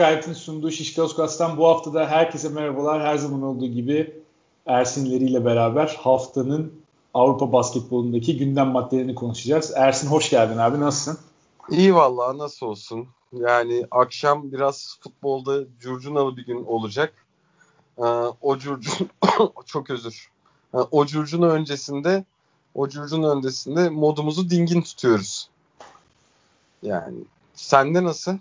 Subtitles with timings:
[0.00, 3.02] Kaynak'ın sunduğu Şişka Oskas'tan bu hafta da herkese merhabalar.
[3.02, 4.22] Her zaman olduğu gibi
[4.66, 6.72] Ersinleriyle beraber haftanın
[7.14, 9.72] Avrupa basketbolundaki gündem maddelerini konuşacağız.
[9.76, 11.18] Ersin hoş geldin abi nasılsın?
[11.70, 13.08] İyi vallahi nasıl olsun.
[13.32, 17.12] Yani akşam biraz futbolda curcunalı bir gün olacak.
[17.98, 18.02] Ee,
[18.40, 19.10] o curcun
[19.66, 20.30] çok özür.
[20.74, 22.24] Ee, o curcunu öncesinde
[22.74, 25.48] o curcun öncesinde modumuzu dingin tutuyoruz.
[26.82, 27.18] Yani
[27.54, 28.38] sende nasıl?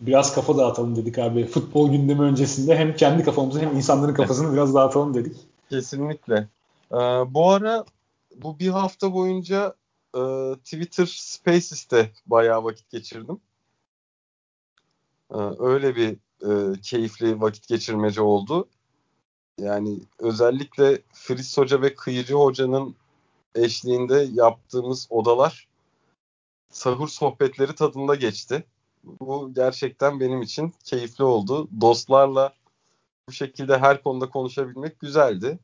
[0.00, 1.46] Biraz kafa dağıtalım dedik abi.
[1.46, 5.36] Futbol gündemi öncesinde hem kendi kafamızı hem insanların kafasını biraz dağıtalım dedik.
[5.70, 6.48] Kesinlikle.
[6.92, 6.96] Ee,
[7.34, 7.84] bu ara
[8.36, 9.74] bu bir hafta boyunca
[10.14, 10.20] e,
[10.64, 13.40] Twitter Spaces'te bayağı vakit geçirdim.
[15.34, 18.68] Ee, öyle bir e, keyifli vakit geçirmece oldu.
[19.58, 22.94] Yani özellikle Fritz Hoca ve Kıyıcı Hoca'nın
[23.54, 25.68] eşliğinde yaptığımız odalar
[26.70, 28.64] sahur sohbetleri tadında geçti.
[29.04, 31.68] Bu gerçekten benim için keyifli oldu.
[31.80, 32.52] Dostlarla
[33.28, 35.58] bu şekilde her konuda konuşabilmek güzeldi.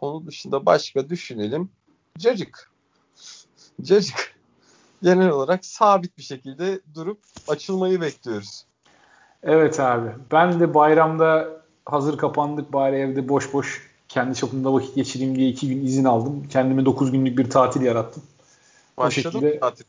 [0.00, 1.70] Onun dışında başka düşünelim.
[2.18, 2.70] Cacık.
[3.82, 4.38] Cacık.
[5.02, 7.18] Genel olarak sabit bir şekilde durup
[7.48, 8.64] açılmayı bekliyoruz.
[9.42, 10.10] Evet abi.
[10.32, 11.48] Ben de bayramda
[11.86, 16.48] hazır kapandık bari evde boş boş kendi çapımda vakit geçireyim diye iki gün izin aldım.
[16.48, 18.22] Kendime dokuz günlük bir tatil yarattım.
[18.96, 19.84] Başladı o şekilde, tatil?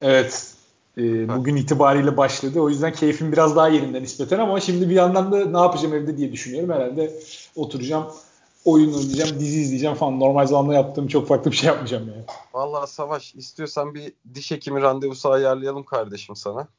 [0.00, 0.55] Evet.
[0.98, 2.60] E, bugün itibariyle başladı.
[2.60, 6.16] O yüzden keyfim biraz daha yerinden nispeten ama şimdi bir yandan da ne yapacağım evde
[6.16, 6.70] diye düşünüyorum.
[6.70, 7.12] Herhalde
[7.56, 8.06] oturacağım
[8.64, 10.20] oyun oynayacağım, dizi izleyeceğim falan.
[10.20, 12.24] Normal zamanda yaptığım çok farklı bir şey yapmayacağım yani.
[12.54, 16.68] Vallahi Savaş istiyorsan bir diş hekimi randevusu ayarlayalım kardeşim sana.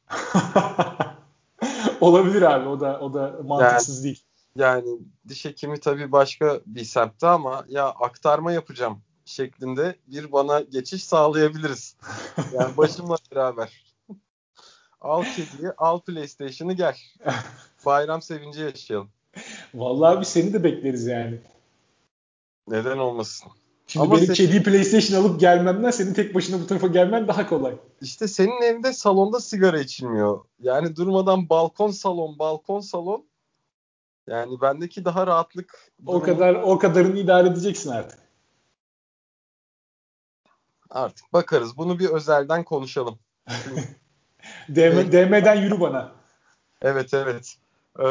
[2.00, 4.22] Olabilir abi o da o da mantıksız yani, değil.
[4.56, 4.84] Yani
[5.28, 11.96] diş hekimi tabii başka bir semtte ama ya aktarma yapacağım şeklinde bir bana geçiş sağlayabiliriz.
[12.52, 13.87] Yani başımla beraber.
[15.00, 16.96] Al kediyi, al PlayStation'ı gel.
[17.86, 19.08] Bayram sevinci yaşayalım.
[19.74, 21.38] Vallahi abi seni de bekleriz yani.
[22.68, 23.52] Neden olmasın?
[23.86, 24.34] Şimdi Ama benim sen...
[24.34, 27.74] kediyi PlayStation alıp gelmemden senin tek başına bu tarafa gelmen daha kolay.
[28.00, 30.44] İşte senin evinde salonda sigara içilmiyor.
[30.60, 33.24] Yani durmadan balkon salon, balkon salon.
[34.26, 35.92] Yani bendeki daha rahatlık.
[36.06, 38.18] O kadar o kadarını idare edeceksin artık.
[40.90, 41.76] Artık bakarız.
[41.76, 43.18] Bunu bir özelden konuşalım.
[44.68, 46.12] DM, DM'den yürü bana.
[46.82, 47.56] Evet evet.
[48.00, 48.06] Ee,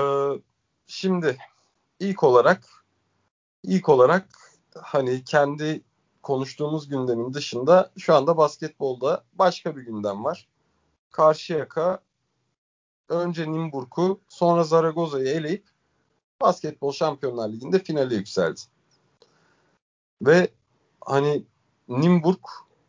[0.88, 1.38] şimdi
[2.00, 2.86] ilk olarak
[3.64, 4.28] ilk olarak
[4.76, 5.82] hani kendi
[6.24, 10.48] konuştuğumuz gündemin dışında şu anda basketbolda başka bir gündem var.
[11.12, 12.00] Karşıyaka
[13.10, 15.66] önce Nimburg'u sonra Zaragoza'yı eleyip
[16.42, 18.62] Basketbol Şampiyonlar Ligi'nde finale yükseldi.
[20.22, 20.48] Ve
[21.02, 21.44] hani
[21.88, 22.42] Nimburg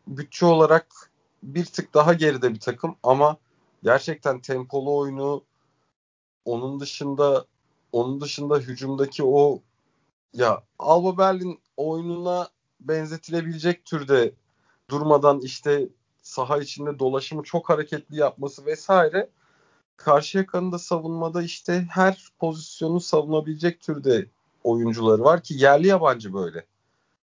[0.07, 1.11] bütçe olarak
[1.43, 3.37] bir tık daha geride bir takım ama
[3.83, 5.43] gerçekten tempolu oyunu
[6.45, 7.45] onun dışında
[7.91, 9.61] onun dışında hücumdaki o
[10.33, 14.33] ya Alba Berlin oyununa benzetilebilecek türde
[14.89, 15.89] durmadan işte
[16.21, 19.29] saha içinde dolaşımı çok hareketli yapması vesaire
[19.97, 24.25] karşı yakanın da savunmada işte her pozisyonu savunabilecek türde
[24.63, 26.65] oyuncuları var ki yerli yabancı böyle.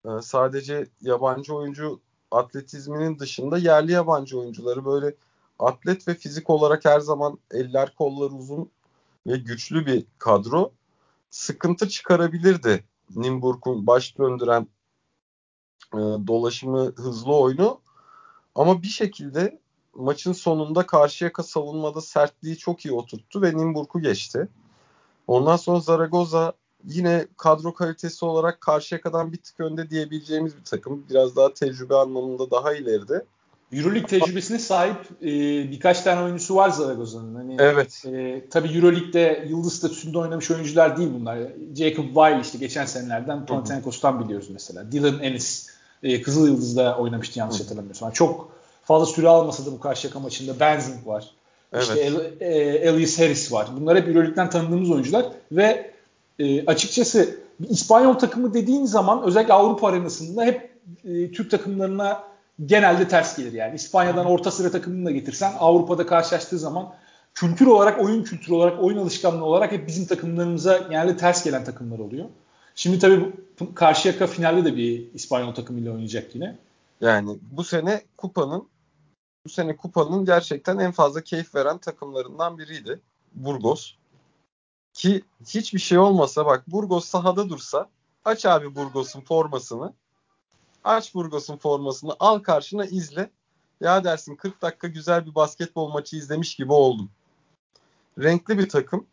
[0.07, 2.01] Ee, sadece yabancı oyuncu
[2.31, 5.15] atletizminin dışında yerli yabancı oyuncuları böyle
[5.59, 8.71] atlet ve fizik olarak her zaman eller kollar uzun
[9.27, 10.73] ve güçlü bir kadro
[11.31, 12.85] sıkıntı çıkarabilirdi.
[13.17, 14.67] Nimburg'un baş döndüren
[15.95, 17.81] e, dolaşımı hızlı oyunu
[18.55, 19.61] ama bir şekilde
[19.95, 24.49] maçın sonunda Karşıyaka savunmada sertliği çok iyi oturttu ve Nimburg'u geçti.
[25.27, 26.53] Ondan sonra Zaragoza
[26.85, 31.07] yine kadro kalitesi olarak Karşıyaka'dan bir tık önde diyebileceğimiz bir takım.
[31.11, 33.25] Biraz daha tecrübe anlamında daha ileride.
[33.79, 35.27] Euroleague tecrübesine sahip e,
[35.71, 37.35] birkaç tane oyuncusu var Zaragoza'nın.
[37.35, 38.05] Hani, evet.
[38.07, 41.39] E, tabii Euroleague'de yıldız statüsünde oynamış oyuncular değil bunlar.
[41.77, 44.93] Jacob Weil işte geçen senelerden Panathinaikos'tan biliyoruz mesela.
[44.93, 45.69] Dylan Ennis
[46.03, 48.11] e, Kızıl Yıldız'da oynamıştı yanlış hatırlamıyorsam.
[48.11, 48.53] Çok
[48.85, 51.31] fazla süre almasa da bu Karşıyaka maçında Benzing var.
[51.73, 51.83] Evet.
[51.83, 52.55] İşte El, e,
[52.89, 53.69] Elias Harris var.
[53.81, 55.91] Bunlar hep Euroleague'den tanıdığımız oyuncular ve
[56.39, 57.37] e, açıkçası
[57.69, 60.71] İspanyol takımı dediğin zaman özellikle Avrupa arenasında hep
[61.05, 62.34] e, Türk takımlarına
[62.67, 63.75] genelde ters gelir yani.
[63.75, 66.95] İspanya'dan orta sıra takımını da getirsen Avrupa'da karşılaştığı zaman
[67.35, 71.99] kültür olarak, oyun kültürü olarak, oyun alışkanlığı olarak hep bizim takımlarımıza genelde ters gelen takımlar
[71.99, 72.27] oluyor.
[72.75, 73.33] Şimdi tabii
[73.75, 76.59] Karşıyaka finalde de bir İspanyol takımıyla oynayacak yine.
[77.01, 78.69] Yani bu sene kupanın
[79.45, 83.01] bu sene kupanın gerçekten en fazla keyif veren takımlarından biriydi.
[83.35, 83.95] Burgos.
[84.95, 87.89] Ki hiçbir şey olmasa bak Burgos sahada dursa
[88.25, 89.93] aç abi Burgos'un formasını
[90.85, 93.31] Aç Burgos'un formasını al karşına izle.
[93.81, 97.11] Ya dersin 40 dakika güzel bir basketbol maçı izlemiş gibi oldum.
[98.19, 99.07] renkli bir takım.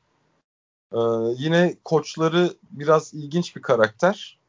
[0.94, 0.98] Ee,
[1.38, 4.40] yine koçları biraz ilginç bir karakter.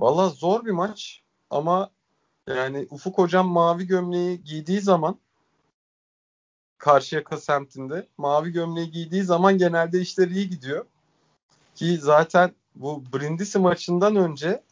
[0.00, 1.90] Valla zor bir maç ama
[2.46, 5.18] yani Ufuk Hocam mavi gömleği giydiği zaman
[6.78, 10.84] Karşıyaka semtinde mavi gömleği giydiği zaman genelde işler iyi gidiyor.
[11.74, 14.62] Ki zaten bu Brindisi maçından önce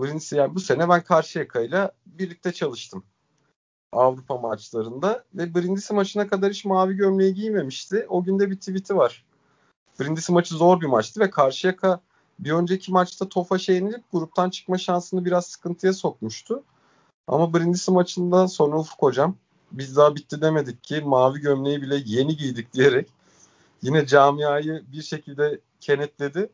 [0.00, 3.04] Brindisi yani bu sene ben Karşıyaka ile birlikte çalıştım.
[3.92, 8.06] Avrupa maçlarında ve Brindisi maçına kadar hiç mavi gömleği giymemişti.
[8.08, 9.24] O günde bir tweet'i var.
[10.00, 12.00] Brindisi maçı zor bir maçtı ve Karşıyaka
[12.38, 16.62] bir önceki maçta Tofaş'a yenilip gruptan çıkma şansını biraz sıkıntıya sokmuştu.
[17.26, 19.36] Ama Brindisi maçından sonra Ufuk hocam
[19.72, 23.08] biz daha bitti demedik ki mavi gömleği bile yeni giydik diyerek
[23.82, 26.50] yine camiayı bir şekilde kenetledi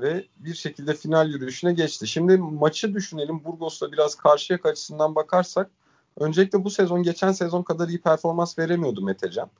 [0.00, 2.06] ve bir şekilde final yürüyüşüne geçti.
[2.06, 3.44] Şimdi maçı düşünelim.
[3.44, 5.70] Burgos'la biraz karşıya açısından bakarsak
[6.16, 9.50] öncelikle bu sezon geçen sezon kadar iyi performans veremiyordu Metecan.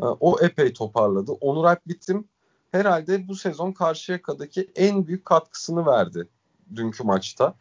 [0.00, 1.32] Ee, o epey toparladı.
[1.32, 2.28] Onur Alp Bitim
[2.70, 6.28] herhalde bu sezon Karşıyaka'daki en büyük katkısını verdi
[6.76, 7.54] dünkü maçta.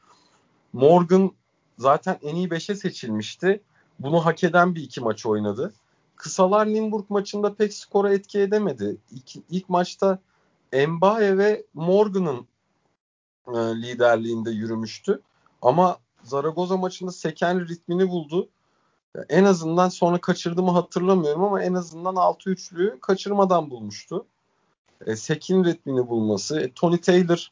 [0.74, 1.32] Morgan
[1.78, 3.62] zaten en iyi 5'e seçilmişti.
[4.00, 5.74] Bunu hak eden bir iki maç oynadı.
[6.16, 8.98] Kısalar Nimburg maçında pek skora etki edemedi.
[9.12, 10.20] İlk, ilk maçta
[10.74, 12.48] Mbaye ve Morgan'ın
[13.48, 15.22] e, liderliğinde yürümüştü.
[15.62, 18.50] Ama Zaragoza maçında seken ritmini buldu.
[19.30, 24.26] En azından sonra kaçırdı mı hatırlamıyorum ama en azından 6-3'lüğü kaçırmadan bulmuştu.
[25.06, 26.60] E, Sekin ritmini bulması.
[26.60, 27.52] E, Tony Taylor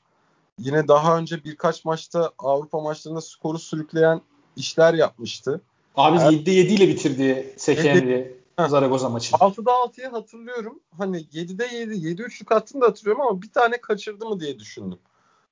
[0.57, 4.21] yine daha önce birkaç maçta Avrupa maçlarında skoru sürükleyen
[4.56, 5.62] işler yapmıştı.
[5.95, 6.31] Abi Her...
[6.31, 9.36] 7'de 7 ile bitirdi Sekenri Zaragoza maçı.
[9.36, 10.80] 6'da 6'yı hatırlıyorum.
[10.98, 15.00] Hani 7'de 7, 7 üçlük attığını da hatırlıyorum ama bir tane kaçırdı mı diye düşündüm.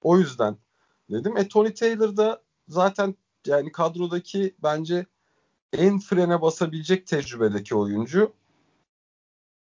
[0.02, 0.58] O yüzden
[1.10, 1.38] dedim.
[1.38, 3.16] E Tony Taylor da zaten
[3.46, 5.06] yani kadrodaki bence
[5.74, 8.34] en frene basabilecek tecrübedeki oyuncu.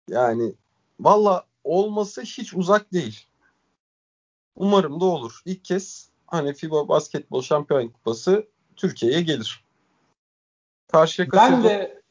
[0.09, 0.55] Yani
[1.01, 3.27] valla olması hiç uzak değil.
[4.57, 5.43] Umarım da olur.
[5.45, 9.65] İlk kez hani FIBA Basketbol Şampiyon Kupası Türkiye'ye gelir.
[10.93, 12.02] Karşıya ben de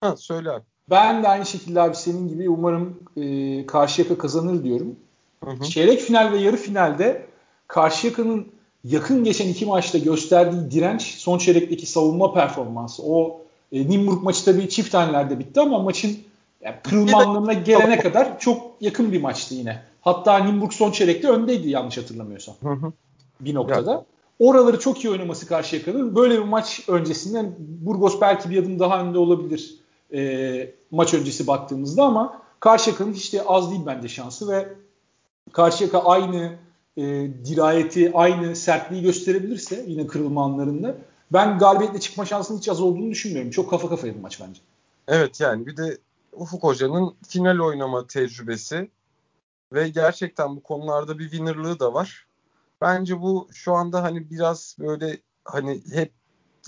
[0.00, 0.64] ha, söyle abi.
[0.90, 4.96] Ben de aynı şekilde abi senin gibi umarım e, Karşıyaka kazanır diyorum.
[5.44, 5.64] Hı hı.
[5.64, 7.26] Çeyrek final ve yarı finalde
[7.66, 8.46] Karşıyaka'nın
[8.84, 13.02] yakın geçen iki maçta gösterdiği direnç, son çeyrekteki savunma performansı.
[13.06, 13.40] O
[13.72, 16.18] e, Nimburg maçı tabii çift hanelerde bitti ama maçın
[16.60, 19.82] yani kırılma anlamına gelene kadar çok yakın bir maçtı yine.
[20.00, 22.54] Hatta Nimburg son çeyrekte öndeydi yanlış hatırlamıyorsam.
[22.62, 22.92] Hı hı.
[23.40, 23.92] Bir noktada.
[23.92, 24.04] Ya.
[24.38, 25.82] Oraları çok iyi oynaması karşıya.
[26.16, 29.78] Böyle bir maç öncesinden Burgos belki bir adım daha önde olabilir
[30.14, 34.68] e, maç öncesi baktığımızda ama Karşıyaka'nın hiç de az değil bence şansı ve
[35.52, 36.52] Karşıyaka aynı
[36.96, 37.02] e,
[37.44, 40.96] dirayeti, aynı sertliği gösterebilirse yine kırılma anlarında
[41.32, 43.50] ben galibiyetle çıkma şansının hiç az olduğunu düşünmüyorum.
[43.50, 44.60] Çok kafa kafaya bir maç bence.
[45.08, 45.98] Evet yani bir de
[46.32, 48.90] Ufuk Hoca'nın final oynama tecrübesi
[49.72, 52.26] ve gerçekten bu konularda bir winnerlığı da var.
[52.80, 56.12] Bence bu şu anda hani biraz böyle hani hep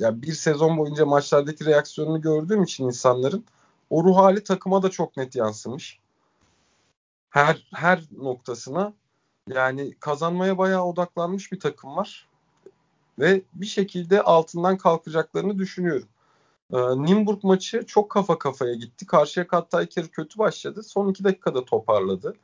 [0.00, 3.44] ya bir sezon boyunca maçlardaki reaksiyonunu gördüğüm için insanların
[3.90, 5.98] o ruh hali takıma da çok net yansımış.
[7.30, 8.92] Her her noktasına
[9.48, 12.28] yani kazanmaya bayağı odaklanmış bir takım var.
[13.18, 16.08] Ve bir şekilde altından kalkacaklarını düşünüyorum.
[16.72, 19.06] Ee, Nimburg maçı çok kafa kafaya gitti.
[19.06, 20.82] Karşıya hatta iki kötü başladı.
[20.82, 22.34] Son iki dakikada toparladı.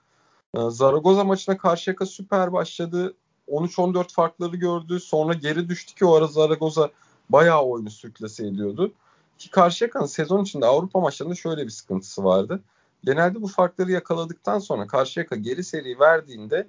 [0.55, 3.15] Ee, Zaragoza maçına Karşıyaka süper başladı.
[3.49, 5.01] 13-14 farkları gördü.
[5.01, 6.91] Sonra geri düştü ki o ara Zaragoza
[7.31, 8.93] bayağı oyunu sürklase ediyordu.
[9.39, 12.61] Ki Karşıyaka'nın sezon içinde Avrupa maçlarında şöyle bir sıkıntısı vardı.
[13.05, 16.69] Genelde bu farkları yakaladıktan sonra Karşıyaka geri seri verdiğinde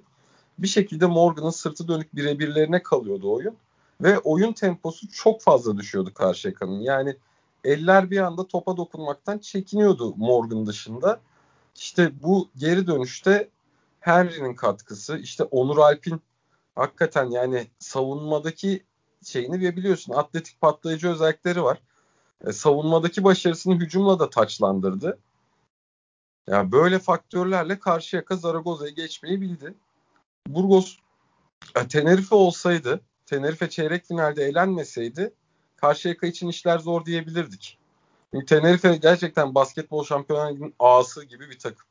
[0.58, 3.56] bir şekilde Morgan'ın sırtı dönük birebirlerine kalıyordu oyun.
[4.00, 6.80] Ve oyun temposu çok fazla düşüyordu Karşıyaka'nın.
[6.80, 7.16] Yani
[7.64, 11.20] eller bir anda topa dokunmaktan çekiniyordu Morgan dışında.
[11.76, 13.48] İşte bu geri dönüşte
[14.00, 16.20] Henry'nin katkısı, işte Onur Alp'in
[16.74, 18.84] hakikaten yani savunmadaki
[19.24, 21.82] şeyini ve biliyorsun atletik patlayıcı özellikleri var.
[22.46, 25.18] E, savunmadaki başarısını hücumla da taçlandırdı.
[26.46, 29.74] Ya yani böyle faktörlerle Karşıyaka Zaragoza'yı geçmeyi bildi.
[30.46, 30.96] Burgos
[31.76, 35.32] e, Tenerife olsaydı, Tenerife çeyrek finalde elenmeseydi
[35.80, 37.78] Karşıyaka için işler zor diyebilirdik.
[38.30, 41.86] Çünkü Tenerife gerçekten basketbol şampiyonluğunun ağası gibi bir takım.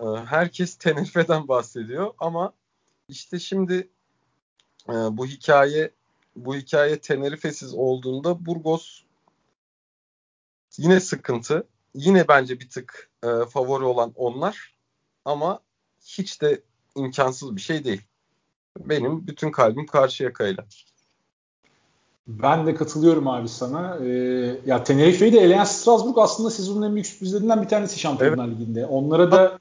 [0.00, 2.52] E, herkes Tenerife'den bahsediyor ama
[3.08, 3.88] işte şimdi
[4.88, 5.90] e, bu hikaye
[6.44, 9.02] bu hikaye Tenerife'siz olduğunda Burgos
[10.78, 11.66] yine sıkıntı.
[11.94, 14.74] Yine bence bir tık e, favori olan onlar
[15.24, 15.60] ama
[16.04, 16.62] hiç de
[16.96, 18.02] imkansız bir şey değil.
[18.78, 20.64] Benim bütün kalbim karşı yakayla.
[22.28, 23.98] Ben de katılıyorum abi sana.
[24.04, 28.60] Ee, ya Tenerife'yi de eleyen Strasbourg aslında sezonun en büyük sürprizlerinden bir tanesi Şampiyonlar evet.
[28.60, 28.86] Ligi'nde.
[28.86, 29.58] Onlara da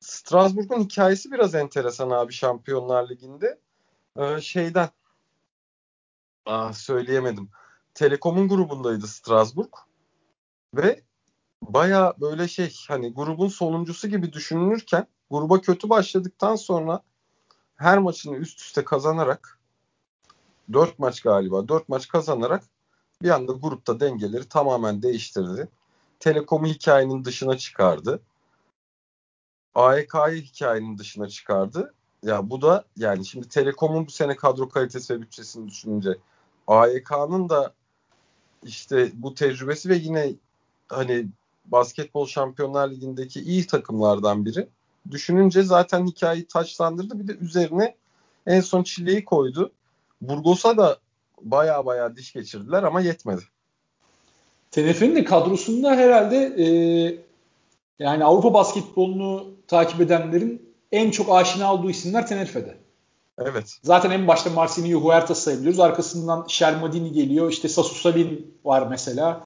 [0.00, 3.58] Strasbourg'un hikayesi biraz enteresan abi Şampiyonlar Ligi'nde.
[4.18, 4.88] Ee, şeyden
[6.46, 7.50] ah, söyleyemedim.
[7.94, 9.72] Telekom'un grubundaydı Strasbourg
[10.74, 11.02] ve
[11.62, 17.02] baya böyle şey hani grubun sonuncusu gibi düşünülürken gruba kötü başladıktan sonra
[17.76, 19.58] her maçını üst üste kazanarak
[20.72, 22.64] 4 maç galiba 4 maç kazanarak
[23.22, 25.68] bir anda grupta dengeleri tamamen değiştirdi.
[26.20, 28.20] Telekom'u hikayenin dışına çıkardı.
[29.74, 31.94] AEK'yı hikayenin dışına çıkardı.
[32.22, 36.18] Ya bu da yani şimdi Telekom'un bu sene kadro kalitesi ve bütçesini düşününce
[36.66, 37.72] AEK'nın da
[38.62, 40.32] işte bu tecrübesi ve yine
[40.88, 41.26] hani
[41.64, 44.68] basketbol şampiyonlar ligindeki iyi takımlardan biri.
[45.10, 47.18] Düşününce zaten hikayeyi taçlandırdı.
[47.18, 47.94] Bir de üzerine
[48.46, 49.72] en son çileyi koydu.
[50.20, 50.98] Burgos'a da
[51.40, 53.42] baya baya diş geçirdiler ama yetmedi.
[54.70, 56.66] Tenefe'nin de kadrosunda herhalde e,
[57.98, 62.85] yani Avrupa basketbolunu takip edenlerin en çok aşina olduğu isimler Tenerife'de.
[63.38, 63.78] Evet.
[63.82, 65.80] Zaten en başta Marcinho Huertas sayabiliyoruz.
[65.80, 67.50] Arkasından Shermadini geliyor.
[67.50, 69.44] İşte Sasu Salin var mesela.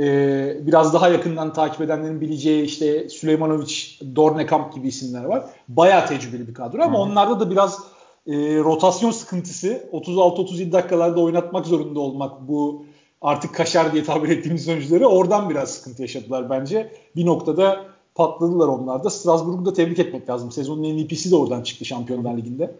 [0.00, 3.74] Ee, biraz daha yakından takip edenlerin bileceği işte Süleymanovic,
[4.16, 5.44] Dornekamp gibi isimler var.
[5.68, 7.02] Bayağı tecrübeli bir kadro ama Hı.
[7.02, 7.78] onlarda da biraz
[8.26, 9.88] e, rotasyon sıkıntısı.
[9.92, 12.84] 36-37 dakikalarda oynatmak zorunda olmak bu
[13.22, 16.92] artık kaşar diye tabir ettiğimiz oyuncuları oradan biraz sıkıntı yaşadılar bence.
[17.16, 19.10] Bir noktada patladılar onlar da.
[19.10, 20.52] Strasbourg'u da tebrik etmek lazım.
[20.52, 22.74] Sezonun MVP'si de oradan çıktı Şampiyonlar Ligi'nde.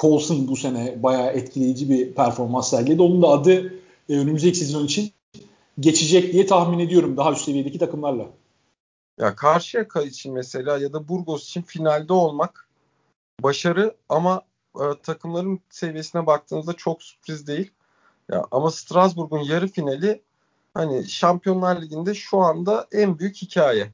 [0.00, 3.02] Coulson bu sene bayağı etkileyici bir performans sergiledi.
[3.02, 3.74] Onun da adı
[4.08, 5.12] e, önümüzdeki sezon için
[5.80, 8.26] geçecek diye tahmin ediyorum daha üst seviyedeki takımlarla.
[9.20, 12.68] Ya Karşıyaka için mesela ya da Burgos için finalde olmak
[13.42, 14.42] başarı ama
[14.76, 17.70] e, takımların seviyesine baktığınızda çok sürpriz değil.
[18.32, 20.22] Ya ama Strasbourg'un yarı finali
[20.74, 23.92] hani Şampiyonlar Ligi'nde şu anda en büyük hikaye.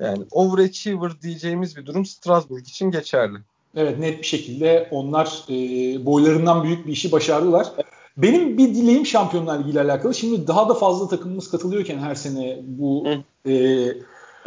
[0.00, 3.38] Yani overachiever diyeceğimiz bir durum Strasbourg için geçerli.
[3.76, 5.54] Evet net bir şekilde onlar e,
[6.06, 7.66] boylarından büyük bir işi başardılar.
[8.16, 10.14] Benim bir dileğim Şampiyonlar Ligi ile alakalı.
[10.14, 13.06] Şimdi daha da fazla takımımız katılıyorken her sene bu
[13.46, 13.86] e,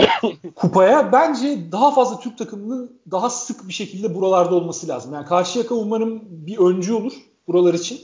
[0.55, 5.13] kupaya bence daha fazla Türk takımının daha sık bir şekilde buralarda olması lazım.
[5.13, 7.13] Yani Karşıyaka umarım bir öncü olur
[7.47, 7.99] buralar için.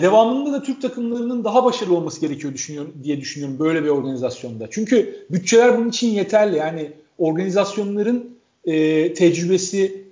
[0.00, 4.68] Devamında da Türk takımlarının daha başarılı olması gerekiyor düşünüyorum diye düşünüyorum böyle bir organizasyonda.
[4.70, 6.56] Çünkü bütçeler bunun için yeterli.
[6.56, 10.03] Yani organizasyonların e, tecrübesi,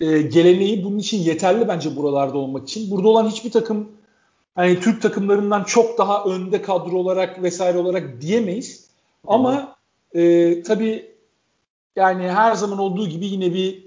[0.00, 2.90] e, geleneği bunun için yeterli bence buralarda olmak için.
[2.90, 3.88] Burada olan hiçbir takım
[4.54, 8.86] hani Türk takımlarından çok daha önde kadro olarak vesaire olarak diyemeyiz.
[9.26, 9.76] Ama
[10.14, 11.10] e, tabii
[11.96, 13.86] yani her zaman olduğu gibi yine bir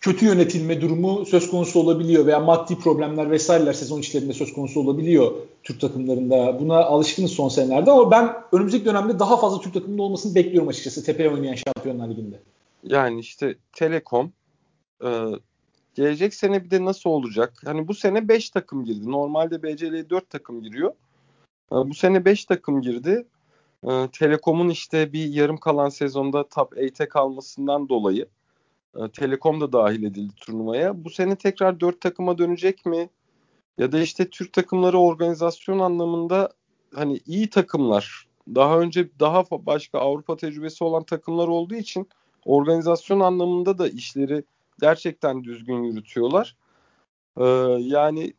[0.00, 5.32] kötü yönetilme durumu söz konusu olabiliyor veya maddi problemler vesaireler sezon içlerinde söz konusu olabiliyor
[5.62, 6.60] Türk takımlarında.
[6.60, 11.04] Buna alışkınız son senelerde ama ben önümüzdeki dönemde daha fazla Türk takımında olmasını bekliyorum açıkçası
[11.04, 12.40] tepeye oynayan Şampiyonlar Ligi'nde.
[12.84, 14.32] Yani işte Telekom
[15.04, 15.08] e,
[15.94, 17.62] gelecek sene bir de nasıl olacak?
[17.64, 19.10] Hani bu sene 5 takım girdi.
[19.10, 20.92] Normalde BCL'ye 4 takım giriyor.
[21.72, 23.26] E, bu sene 5 takım girdi.
[23.84, 28.26] E, Telekom'un işte bir yarım kalan sezonda top 8'e kalmasından dolayı
[28.96, 31.04] e, Telekom da dahil edildi turnuvaya.
[31.04, 33.10] Bu sene tekrar dört takıma dönecek mi?
[33.78, 36.52] Ya da işte Türk takımları organizasyon anlamında
[36.94, 42.08] hani iyi takımlar daha önce daha başka Avrupa tecrübesi olan takımlar olduğu için
[42.44, 44.44] organizasyon anlamında da işleri
[44.80, 46.56] gerçekten düzgün yürütüyorlar.
[47.38, 47.44] Ee,
[47.80, 48.34] yani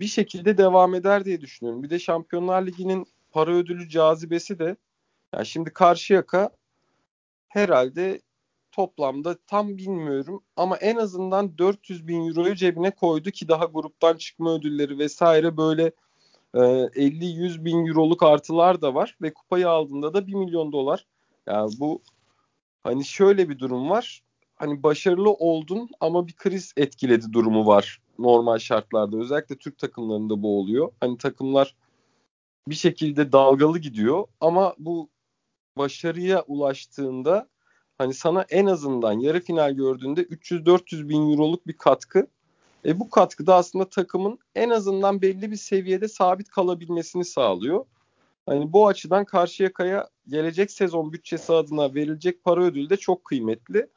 [0.00, 1.82] bir şekilde devam eder diye düşünüyorum.
[1.82, 4.76] Bir de Şampiyonlar Ligi'nin para ödülü cazibesi de
[5.34, 6.50] yani şimdi Karşıyaka
[7.48, 8.20] herhalde
[8.72, 14.54] toplamda tam bilmiyorum ama en azından 400 bin euroyu cebine koydu ki daha gruptan çıkma
[14.54, 15.92] ödülleri vesaire böyle
[16.54, 21.06] e, 50-100 bin euroluk artılar da var ve kupayı aldığında da 1 milyon dolar.
[21.46, 22.02] Yani bu
[22.82, 24.22] hani şöyle bir durum var.
[24.58, 29.16] Hani başarılı oldun ama bir kriz etkiledi durumu var normal şartlarda.
[29.16, 30.92] Özellikle Türk takımlarında bu oluyor.
[31.00, 31.74] Hani takımlar
[32.68, 35.08] bir şekilde dalgalı gidiyor ama bu
[35.78, 37.48] başarıya ulaştığında
[37.98, 42.26] hani sana en azından yarı final gördüğünde 300-400 bin euroluk bir katkı.
[42.84, 47.84] E bu katkı da aslında takımın en azından belli bir seviyede sabit kalabilmesini sağlıyor.
[48.46, 53.88] Hani bu açıdan Karşıyaka'ya gelecek sezon bütçesi adına verilecek para ödülü de çok kıymetli.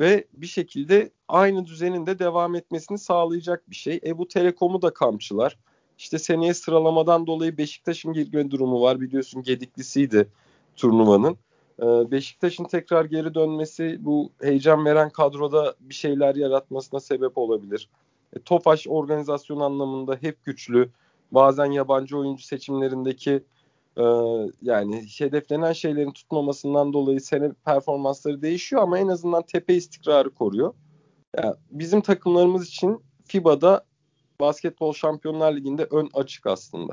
[0.00, 4.00] Ve bir şekilde aynı düzenin de devam etmesini sağlayacak bir şey.
[4.06, 5.58] E bu Telekom'u da kamçılar.
[5.98, 9.00] İşte seneye sıralamadan dolayı Beşiktaş'ın girme durumu var.
[9.00, 10.28] Biliyorsun gediklisiydi
[10.76, 11.36] turnuvanın.
[11.82, 17.88] Ee, Beşiktaş'ın tekrar geri dönmesi bu heyecan veren kadroda bir şeyler yaratmasına sebep olabilir.
[18.36, 20.90] E, Tofaş organizasyon anlamında hep güçlü.
[21.32, 23.44] Bazen yabancı oyuncu seçimlerindeki
[23.96, 24.04] e,
[24.62, 30.74] yani hedeflenen şeylerin tutmamasından dolayı sene performansları değişiyor ama en azından tepe istikrarı koruyor.
[31.36, 33.84] Yani bizim takımlarımız için FIBA'da
[34.40, 36.92] Basketbol Şampiyonlar Ligi'nde ön açık aslında.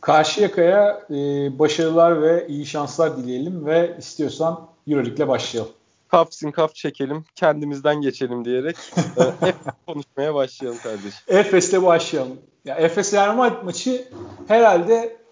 [0.00, 1.14] Karşıyaka'ya e,
[1.58, 5.72] başarılar ve iyi şanslar dileyelim ve istiyorsan Euroleague'le başlayalım.
[6.08, 9.52] Kaf kaf çekelim, kendimizden geçelim diyerek e,
[9.86, 11.20] konuşmaya başlayalım kardeşim.
[11.28, 12.38] Efes'le başlayalım.
[12.64, 14.08] Ya Efes Real maçı
[14.48, 15.23] herhalde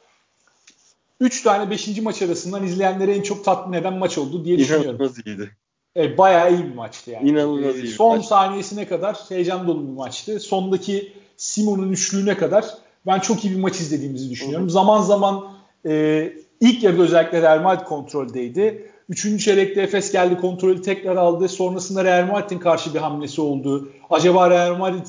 [1.23, 2.01] 3 tane 5.
[2.01, 4.91] maç arasından izleyenleri en çok tatmin eden maç oldu diye düşünüyorum.
[4.91, 5.57] İnanılmaz iyiydi.
[5.97, 7.31] E, bayağı iyi bir maçtı yani.
[7.31, 7.89] İnanılmaz e, iyi.
[7.89, 8.27] Son maç.
[8.27, 10.41] saniyesine kadar heyecan dolu bir maçtı.
[10.41, 12.65] Sondaki Simon'un üçlüğüne kadar
[13.07, 14.67] ben çok iyi bir maç izlediğimizi düşünüyorum.
[14.67, 14.71] Hı.
[14.71, 15.45] Zaman zaman
[15.87, 18.91] e, ilk yarıda özellikle Real Madrid kontroldeydi.
[19.09, 21.49] Üçüncü çeyrekte Efes geldi kontrolü tekrar aldı.
[21.49, 23.93] Sonrasında Real Madrid'in karşı bir hamlesi oldu.
[24.11, 25.07] Acaba Real Madrid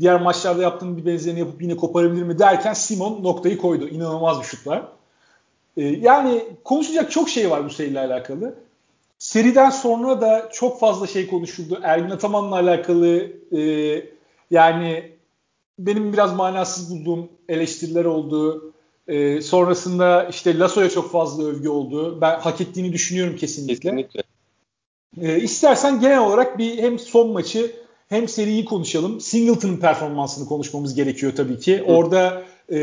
[0.00, 3.88] diğer maçlarda yaptığının bir benzerini yapıp yine koparabilir mi derken Simon noktayı koydu.
[3.88, 4.95] İnanılmaz bir şutlar.
[5.76, 8.54] Ee, yani konuşacak çok şey var bu seriyle alakalı.
[9.18, 11.80] Seriden sonra da çok fazla şey konuşuldu.
[11.82, 13.60] Ergin Ataman'la alakalı e,
[14.50, 15.12] yani
[15.78, 18.72] benim biraz manasız bulduğum eleştiriler oldu.
[19.08, 22.20] E, sonrasında işte Lasso'ya çok fazla övgü oldu.
[22.20, 23.90] Ben hak ettiğini düşünüyorum kesinlikle.
[23.90, 24.22] Kesinlikle.
[25.20, 29.20] E, istersen genel olarak bir hem son maçı hem seriyi konuşalım.
[29.20, 31.78] Singleton'ın performansını konuşmamız gerekiyor tabii ki.
[31.78, 31.84] Hı.
[31.84, 32.78] Orada e,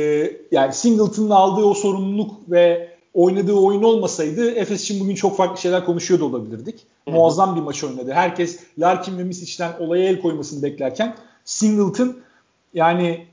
[0.52, 5.86] yani Singleton'ın aldığı o sorumluluk ve oynadığı oyun olmasaydı Efes için bugün çok farklı şeyler
[5.86, 6.80] konuşuyor da olabilirdik.
[7.08, 7.12] Hı.
[7.12, 8.12] Muazzam bir maç oynadı.
[8.12, 11.16] Herkes Larkin ve Misic'den olaya el koymasını beklerken
[11.46, 12.18] Singleton
[12.74, 13.26] yani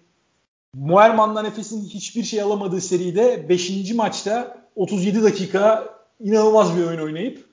[0.74, 3.94] Muerman'dan Efes'in hiçbir şey alamadığı seride 5.
[3.94, 7.44] maçta 37 dakika inanılmaz bir oyun oynayıp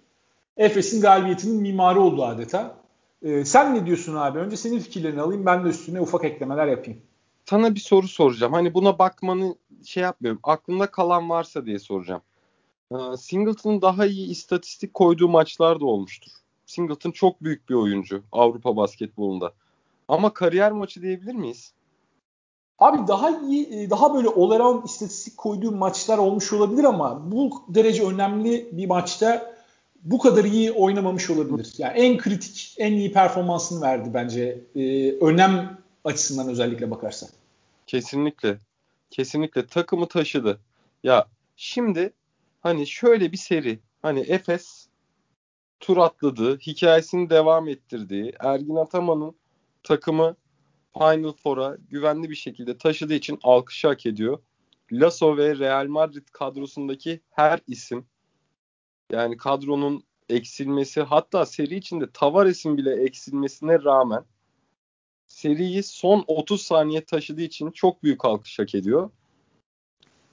[0.58, 2.77] Efes'in galibiyetinin mimarı oldu adeta.
[3.22, 4.40] Ee, sen ne diyorsun abi?
[4.40, 7.02] Önce senin fikirlerini alayım ben de üstüne ufak eklemeler yapayım.
[7.46, 8.54] Sana bir soru soracağım.
[8.54, 10.40] Hani buna bakmanı şey yapmıyorum.
[10.44, 12.22] Aklında kalan varsa diye soracağım.
[12.92, 16.32] Ee, Singleton'ın daha iyi istatistik koyduğu maçlar da olmuştur.
[16.66, 19.54] Singleton çok büyük bir oyuncu Avrupa basketbolunda.
[20.08, 21.74] Ama kariyer maçı diyebilir miyiz?
[22.80, 27.64] Abi daha iyi, e, daha böyle all around istatistik koyduğu maçlar olmuş olabilir ama bu
[27.68, 29.57] derece önemli bir maçta
[30.12, 31.74] bu kadar iyi oynamamış olabilir.
[31.78, 34.60] Yani en kritik, en iyi performansını verdi bence.
[34.76, 37.30] Ee, önem açısından özellikle bakarsan.
[37.88, 38.58] Kesinlikle.
[39.12, 40.60] Kesinlikle takımı taşıdı.
[41.04, 42.14] Ya şimdi
[42.62, 43.80] hani şöyle bir seri.
[44.02, 44.88] Hani Efes
[45.80, 49.36] tur atladı, hikayesini devam ettirdiği, Ergin Ataman'ın
[49.84, 50.36] takımı
[50.98, 54.40] Final Four'a güvenli bir şekilde taşıdığı için alkış hak ediyor.
[54.92, 58.06] Lasso ve Real Madrid kadrosundaki her isim
[59.12, 64.26] yani kadronun eksilmesi hatta seri içinde Tavares'in bile eksilmesine rağmen
[65.28, 69.10] seriyi son 30 saniye taşıdığı için çok büyük alkış hak ediyor.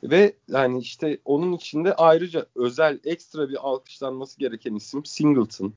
[0.02, 5.74] Ve yani işte onun içinde ayrıca özel ekstra bir alkışlanması gereken isim Singleton.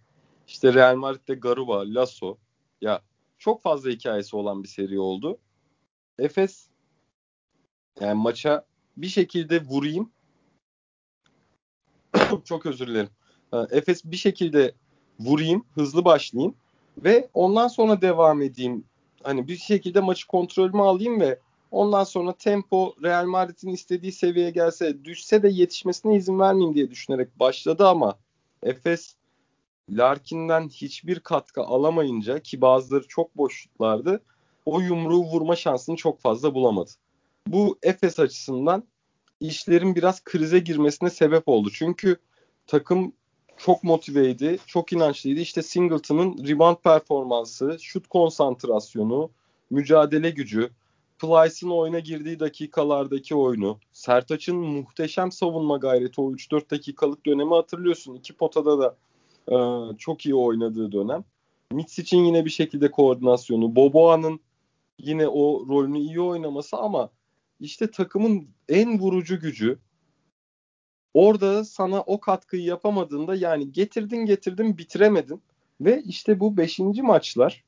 [0.47, 2.37] İşte Real Madrid'de Garuba, Lasso.
[2.81, 3.01] Ya
[3.37, 5.37] çok fazla hikayesi olan bir seri oldu.
[6.19, 6.67] Efes
[8.01, 8.65] yani maça
[8.97, 10.11] bir şekilde vurayım.
[12.45, 13.09] Çok özür dilerim.
[13.71, 14.71] Efes bir şekilde
[15.19, 16.55] vurayım, hızlı başlayayım
[16.97, 18.83] ve ondan sonra devam edeyim.
[19.23, 21.39] Hani bir şekilde maçı kontrolümü alayım ve
[21.71, 27.39] ondan sonra tempo Real Madrid'in istediği seviyeye gelse, düşse de yetişmesine izin vermeyeyim diye düşünerek
[27.39, 28.17] başladı ama
[28.63, 29.15] Efes
[29.89, 34.21] Larkin'den hiçbir katkı alamayınca ki bazıları çok boşluklardı
[34.65, 36.91] o yumruğu vurma şansını çok fazla bulamadı.
[37.47, 38.83] Bu Efes açısından
[39.39, 41.69] işlerin biraz krize girmesine sebep oldu.
[41.73, 42.17] Çünkü
[42.67, 43.13] takım
[43.57, 45.39] çok motiveydi, çok inançlıydı.
[45.39, 49.29] İşte Singleton'ın rebound performansı, şut konsantrasyonu,
[49.69, 50.69] mücadele gücü,
[51.19, 58.13] Plyce'ın oyuna girdiği dakikalardaki oyunu, Sertaç'ın muhteşem savunma gayreti o 3-4 dakikalık dönemi hatırlıyorsun.
[58.13, 58.95] İki potada da
[59.51, 59.57] e,
[59.97, 61.23] çok iyi oynadığı dönem.
[61.71, 64.39] Mitsic'in yine bir şekilde koordinasyonu, Boboa'nın
[64.99, 67.09] yine o rolünü iyi oynaması ama
[67.59, 69.79] işte takımın en vurucu gücü,
[71.17, 75.41] Orada sana o katkıyı yapamadığında yani getirdin getirdin bitiremedin.
[75.81, 76.79] Ve işte bu 5.
[76.79, 77.63] maçlar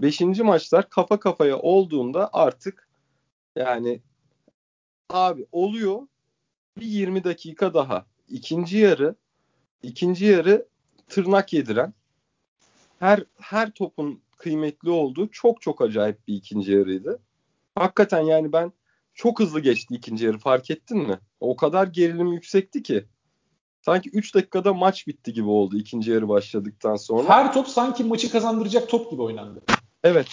[0.00, 0.20] 5.
[0.20, 2.88] maçlar kafa kafaya olduğunda artık
[3.56, 4.02] yani
[5.10, 6.06] abi oluyor
[6.78, 8.06] bir 20 dakika daha.
[8.28, 9.14] İkinci yarı
[9.82, 10.68] ikinci yarı
[11.08, 11.94] tırnak yediren
[12.98, 17.20] her her topun kıymetli olduğu çok çok acayip bir ikinci yarıydı.
[17.74, 18.72] Hakikaten yani ben
[19.16, 21.18] çok hızlı geçti ikinci yarı fark ettin mi?
[21.40, 23.04] O kadar gerilim yüksekti ki.
[23.82, 27.28] Sanki 3 dakikada maç bitti gibi oldu ikinci yarı başladıktan sonra.
[27.28, 29.62] Her top sanki maçı kazandıracak top gibi oynandı.
[30.04, 30.26] Evet.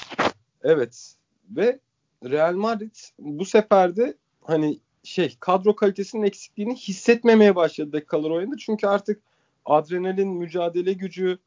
[0.62, 1.16] Evet.
[1.50, 1.80] Ve
[2.24, 8.56] Real Madrid bu sefer de hani şey kadro kalitesinin eksikliğini hissetmemeye başladı dakikalar oyunda.
[8.58, 9.22] Çünkü artık
[9.66, 11.38] adrenalin, mücadele gücü,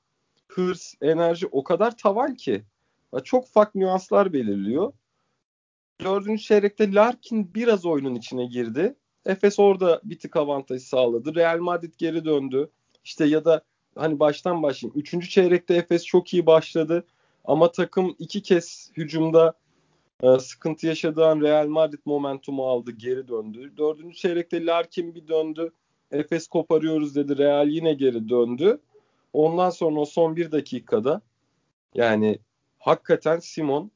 [0.49, 2.65] hırs, enerji o kadar tavan ki
[3.25, 4.93] çok farklı nüanslar belirliyor.
[6.01, 8.95] Dördüncü çeyrekte Larkin biraz oyunun içine girdi.
[9.27, 11.35] Efes orada bir tık avantaj sağladı.
[11.35, 12.71] Real Madrid geri döndü.
[13.05, 13.63] İşte ya da
[13.95, 15.01] hani baştan başlayayım.
[15.01, 17.07] Üçüncü çeyrekte Efes çok iyi başladı.
[17.45, 19.55] Ama takım iki kez hücumda
[20.23, 23.73] e, sıkıntı yaşadığı Real Madrid momentumu aldı, geri döndü.
[23.77, 25.73] Dördüncü çeyrekte Larkin bir döndü.
[26.11, 27.39] Efes koparıyoruz dedi.
[27.39, 28.81] Real yine geri döndü.
[29.33, 31.21] Ondan sonra o son bir dakikada
[31.95, 32.39] yani
[32.79, 33.91] hakikaten Simon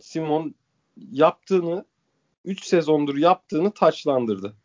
[0.00, 0.54] Simon
[0.96, 1.84] yaptığını
[2.44, 4.56] 3 sezondur yaptığını taçlandırdı.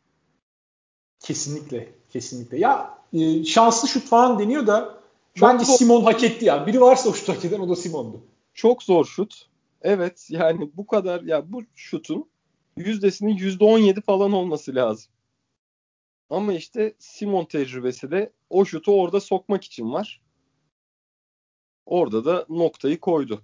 [1.20, 1.94] Kesinlikle.
[2.10, 2.58] Kesinlikle.
[2.58, 5.00] Ya e, şanslı şut falan deniyor da
[5.36, 5.74] Çok bence zor.
[5.74, 6.68] Simon hak etti ya.
[6.68, 8.22] Biri varsa o şut hak eden o da Simon'du.
[8.54, 9.50] Çok zor şut.
[9.82, 12.30] Evet yani bu kadar ya bu şutun
[12.78, 15.12] yüzdesinin %17 falan olması lazım.
[16.30, 20.22] Ama işte Simon tecrübesi de o şutu orada sokmak için var.
[21.86, 23.42] Orada da noktayı koydu.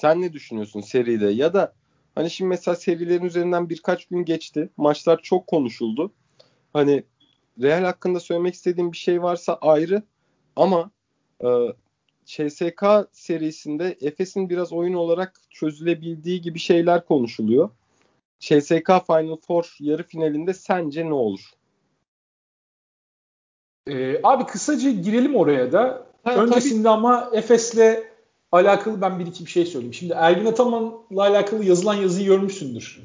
[0.00, 1.26] Sen ne düşünüyorsun seride?
[1.26, 1.72] Ya da
[2.14, 4.68] hani şimdi mesela serilerin üzerinden birkaç gün geçti.
[4.76, 6.12] Maçlar çok konuşuldu.
[6.72, 7.04] Hani
[7.62, 10.02] Real hakkında söylemek istediğim bir şey varsa ayrı
[10.56, 10.90] ama
[11.44, 11.48] e,
[12.24, 17.70] CSK serisinde Efes'in biraz oyun olarak çözülebildiği gibi şeyler konuşuluyor.
[18.38, 21.50] CSK Final Four yarı finalinde sence ne olur?
[23.86, 26.06] Ee, abi kısaca girelim oraya da.
[26.24, 26.88] Ha, Öncesinde tabii.
[26.88, 28.17] ama Efes'le
[28.52, 29.94] alakalı ben bir iki bir şey söyleyeyim.
[29.94, 33.00] Şimdi Ergin Ataman'la alakalı yazılan yazıyı görmüşsündür.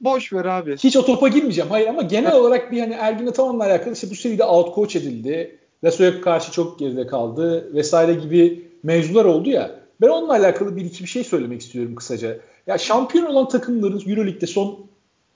[0.00, 0.76] Boş ver abi.
[0.76, 1.70] Hiç o topa girmeyeceğim.
[1.70, 5.58] Hayır ama genel olarak bir hani Ergin Ataman'la alakalı işte bu seride out coach edildi.
[5.84, 9.80] Lasso'ya karşı çok geride kaldı vesaire gibi mevzular oldu ya.
[10.00, 12.38] Ben onunla alakalı bir iki bir şey söylemek istiyorum kısaca.
[12.66, 14.78] Ya şampiyon olan takımların EuroLeague'de son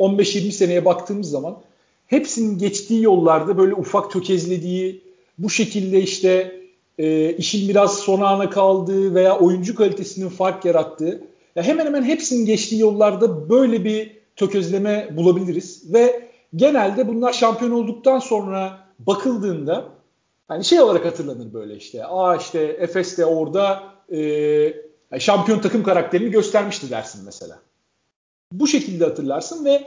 [0.00, 1.56] 15-20 seneye baktığımız zaman
[2.06, 5.00] hepsinin geçtiği yollarda böyle ufak tökezlediği,
[5.38, 6.60] bu şekilde işte
[6.98, 11.20] e, işin biraz son ana kaldığı veya oyuncu kalitesinin fark yarattığı
[11.56, 18.18] ya hemen hemen hepsinin geçtiği yollarda böyle bir tökezleme bulabiliriz ve genelde bunlar şampiyon olduktan
[18.18, 19.84] sonra bakıldığında
[20.48, 22.06] hani şey olarak hatırlanır böyle işte.
[22.06, 27.58] Aa işte Efes de orada e, şampiyon takım karakterini göstermişti dersin mesela.
[28.52, 29.84] Bu şekilde hatırlarsın ve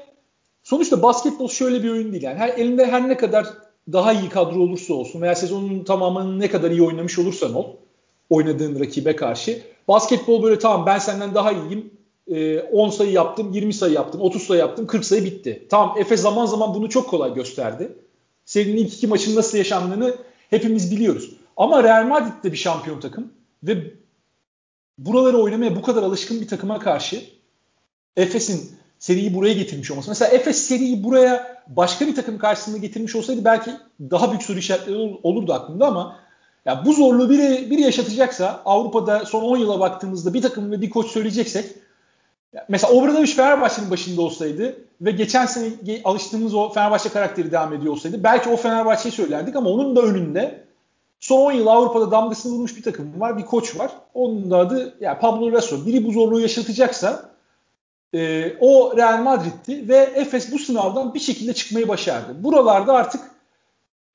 [0.64, 2.24] sonuçta basketbol şöyle bir oyun değil.
[2.24, 3.48] Yani her, elinde her ne kadar
[3.94, 7.66] daha iyi kadro olursa olsun veya sezonun tamamını ne kadar iyi oynamış olursan ol
[8.30, 9.62] oynadığın rakibe karşı.
[9.88, 11.98] Basketbol böyle tamam ben senden daha iyiyim.
[12.72, 15.68] 10 sayı yaptım, 20 sayı yaptım, 30 sayı yaptım, 40 sayı bitti.
[15.70, 17.92] Tamam Efe zaman zaman bunu çok kolay gösterdi.
[18.46, 20.16] Serinin ilk iki maçın nasıl yaşandığını
[20.50, 21.32] hepimiz biliyoruz.
[21.58, 23.94] Ama Real Madrid de bir şampiyon takım ve
[24.98, 27.22] buraları oynamaya bu kadar alışkın bir takıma karşı
[28.18, 30.10] Efes'in seriyi buraya getirmiş olması.
[30.10, 35.20] Mesela Efes seriyi buraya başka bir takım karşısında getirmiş olsaydı belki daha büyük soru işaretleri
[35.24, 36.16] olurdu aklımda ama
[36.66, 40.90] ya bu zorluğu biri, biri yaşatacaksa Avrupa'da son 10 yıla baktığımızda bir takım ve bir
[40.90, 41.66] koç söyleyeceksek
[42.70, 45.70] mesela Obradoviç Fenerbahçe'nin başında olsaydı ve geçen sene
[46.04, 50.68] alıştığımız o Fenerbahçe karakteri devam ediyor olsaydı belki o Fenerbahçe'yi söylerdik ama onun da önünde
[51.20, 53.92] son 10 yıl Avrupa'da damgasını vurmuş bir takım var, bir koç var.
[54.14, 55.86] Onun da adı yani Pablo Lasso.
[55.86, 57.30] Biri bu zorluğu yaşatacaksa
[58.14, 62.44] e, o Real Madrid'ti ve Efes bu sınavdan bir şekilde çıkmayı başardı.
[62.44, 63.22] Buralarda artık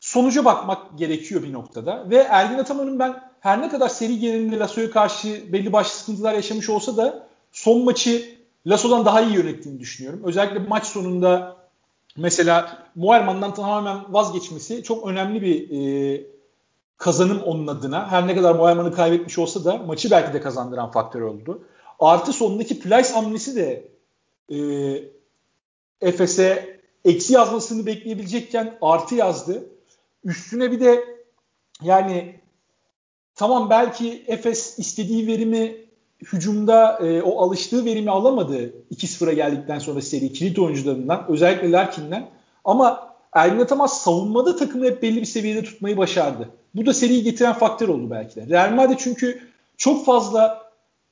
[0.01, 4.91] sonuca bakmak gerekiyor bir noktada ve Ergin Ataman'ın ben her ne kadar seri genelinde Lasso'ya
[4.91, 8.25] karşı belli başlı sıkıntılar yaşamış olsa da son maçı
[8.67, 10.21] Lasso'dan daha iyi yönettiğini düşünüyorum.
[10.25, 11.57] Özellikle maç sonunda
[12.17, 16.21] mesela Muerman'dan tamamen vazgeçmesi çok önemli bir e,
[16.97, 18.11] kazanım onun adına.
[18.11, 21.63] Her ne kadar Muerman'ı kaybetmiş olsa da maçı belki de kazandıran faktör oldu.
[22.03, 23.89] Artı sondaki Plyce hamlesi de
[24.51, 24.59] e,
[26.01, 29.67] Efes'e eksi yazmasını bekleyebilecekken artı yazdı.
[30.25, 31.05] Üstüne bir de
[31.83, 32.41] yani
[33.35, 35.77] tamam belki Efes istediği verimi
[36.33, 42.31] hücumda e, o alıştığı verimi alamadı 2-0'a geldikten sonra seri kilit oyuncularından özellikle Larkin'den
[42.65, 46.49] ama Ergin Atamas savunmada takımı hep belli bir seviyede tutmayı başardı.
[46.75, 48.47] Bu da seriyi getiren faktör oldu belki de.
[48.47, 49.41] Real Madrid çünkü
[49.77, 50.62] çok fazla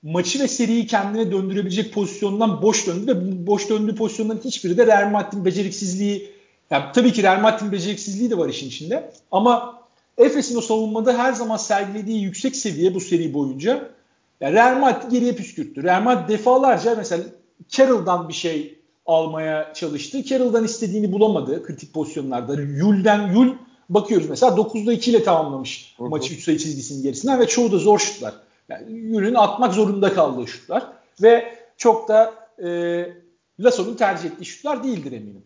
[0.03, 5.11] maçı ve seriyi kendine döndürebilecek pozisyondan boş döndü ve boş döndüğü pozisyonların hiçbiri de Real
[5.11, 6.33] Madrid'in beceriksizliği
[6.71, 9.81] yani tabii ki Real Madrid'in beceriksizliği de var işin içinde ama
[10.19, 13.91] Efes'in o savunmada her zaman sergilediği yüksek seviye bu seri boyunca
[14.41, 15.83] yani Real Madrid geriye püskürttü.
[15.83, 17.25] Real Madrid defalarca mesela
[17.69, 20.25] Carroll'dan bir şey almaya çalıştı.
[20.25, 22.55] Carroll'dan istediğini bulamadı kritik pozisyonlarda.
[22.63, 23.55] Yul'den Yul
[23.89, 27.99] bakıyoruz mesela 9'da 2 ile tamamlamış maçı 3 sayı çizgisinin gerisinden ve çoğu da zor
[27.99, 28.35] şutlar.
[28.71, 30.87] Yani Yun'un atmak zorunda kaldığı şutlar
[31.23, 32.69] ve çok da e,
[33.61, 35.43] Lasso'nun tercih ettiği şutlar değildir eminim.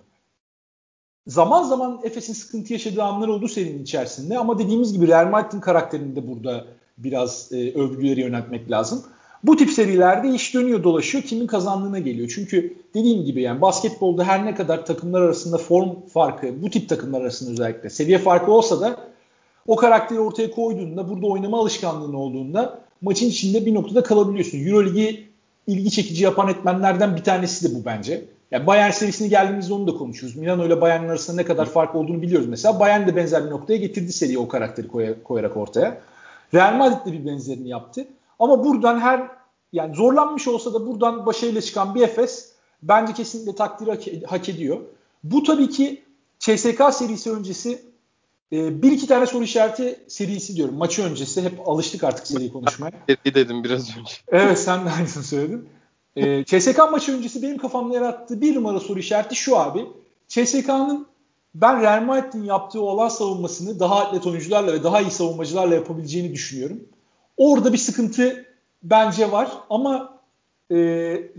[1.27, 6.17] Zaman zaman Efes'in sıkıntı yaşadığı anlar oldu serinin içerisinde ama dediğimiz gibi Real Madrid'in karakterini
[6.17, 6.65] de burada
[6.99, 9.05] biraz e, övgüleri yöneltmek lazım.
[9.45, 12.33] Bu tip serilerde iş dönüyor dolaşıyor kimin kazandığına geliyor.
[12.35, 17.21] Çünkü dediğim gibi yani basketbolda her ne kadar takımlar arasında form farkı bu tip takımlar
[17.21, 18.97] arasında özellikle seviye farkı olsa da
[19.67, 24.67] o karakteri ortaya koyduğunda burada oynama alışkanlığın olduğunda maçın içinde bir noktada kalabiliyorsun.
[24.67, 25.29] Euroligi
[25.67, 28.25] ilgi çekici yapan etmenlerden bir tanesi de bu bence.
[28.51, 30.37] Yani Bayern serisini geldiğimizde onu da konuşuyoruz.
[30.37, 32.81] Milano ile Bayern arasında ne kadar fark olduğunu biliyoruz mesela.
[32.81, 34.89] Bayern de benzer bir noktaya getirdi seriyi o karakteri
[35.25, 36.01] koyarak ortaya.
[36.55, 38.07] Real Madrid de bir benzerini yaptı.
[38.39, 39.29] Ama buradan her
[39.73, 42.53] yani zorlanmış olsa da buradan başarıyla çıkan bir Efes
[42.83, 44.81] bence kesinlikle takdiri hak ediyor.
[45.25, 46.03] Bu tabii ki
[46.39, 47.83] CSK serisi öncesi
[48.53, 50.75] e, bir iki tane soru işareti serisi diyorum.
[50.75, 52.93] Maçı öncesi hep alıştık artık seriyi konuşmaya.
[53.09, 54.13] Seri dedim biraz önce.
[54.29, 55.69] Evet sen de aynısını söyledin.
[56.17, 59.87] E, CSK maçı öncesi benim kafamda yarattığı bir numara soru işareti şu abi.
[60.29, 61.07] CSK'nın
[61.55, 66.81] ben Real Madrid'in yaptığı olan savunmasını daha atlet oyuncularla ve daha iyi savunmacılarla yapabileceğini düşünüyorum.
[67.37, 68.45] Orada bir sıkıntı
[68.83, 70.19] bence var ama
[70.71, 70.77] e,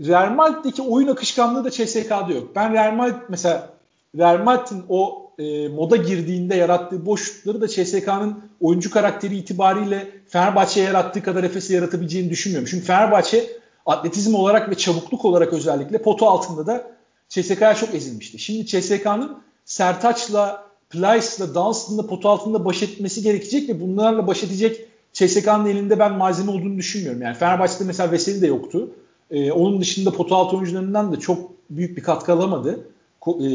[0.06, 2.56] Real Madrid'deki oyun akışkanlığı da CSK'da yok.
[2.56, 3.70] Ben Real Madrid mesela
[4.18, 11.22] Real Madrid'in o e, moda girdiğinde yarattığı boşlukları da CSK'nın oyuncu karakteri itibariyle Fenerbahçe'ye yarattığı
[11.22, 12.68] kadar Efes'e yaratabileceğini düşünmüyorum.
[12.70, 13.46] Çünkü Fenerbahçe
[13.86, 16.90] atletizm olarak ve çabukluk olarak özellikle potu altında da
[17.28, 18.38] CSK'ya çok ezilmişti.
[18.38, 25.66] Şimdi CSK'nın Sertaç'la, Plyce'la, Dunstan'la potu altında baş etmesi gerekecek ve bunlarla baş edecek CSK'nın
[25.66, 27.22] elinde ben malzeme olduğunu düşünmüyorum.
[27.22, 28.90] Yani Fenerbahçe'de mesela Veseli de yoktu.
[29.30, 32.80] Ee, onun dışında potu altı oyuncularından da çok büyük bir katkı alamadı.
[33.26, 33.48] E,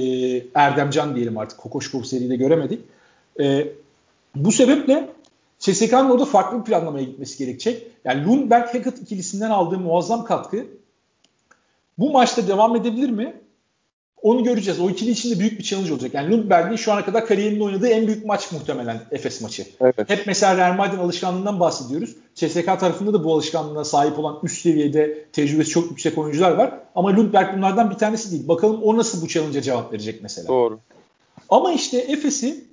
[0.56, 1.58] Erdemcan diyelim artık.
[1.58, 2.80] Kokoşkov seride göremedik.
[3.40, 3.68] E,
[4.36, 5.10] bu sebeple
[5.60, 7.88] CSK'nın orada farklı bir planlamaya gitmesi gerekecek.
[8.06, 10.66] Yani Lundberg Hackett ikilisinden aldığı muazzam katkı
[11.98, 13.42] bu maçta devam edebilir mi?
[14.22, 14.80] Onu göreceğiz.
[14.80, 16.14] O ikili için de büyük bir challenge olacak.
[16.14, 19.66] Yani Lundberg'in şu ana kadar kariyerinde oynadığı en büyük maç muhtemelen Efes maçı.
[19.82, 20.10] Evet.
[20.10, 22.16] Hep mesela Real Madrid'in alışkanlığından bahsediyoruz.
[22.36, 26.80] CSK tarafında da bu alışkanlığına sahip olan üst seviyede tecrübesi çok yüksek oyuncular var.
[26.96, 28.48] Ama Lundberg bunlardan bir tanesi değil.
[28.48, 30.48] Bakalım o nasıl bu challenge'a cevap verecek mesela.
[30.48, 30.80] Doğru.
[31.50, 32.64] Ama işte Efes'i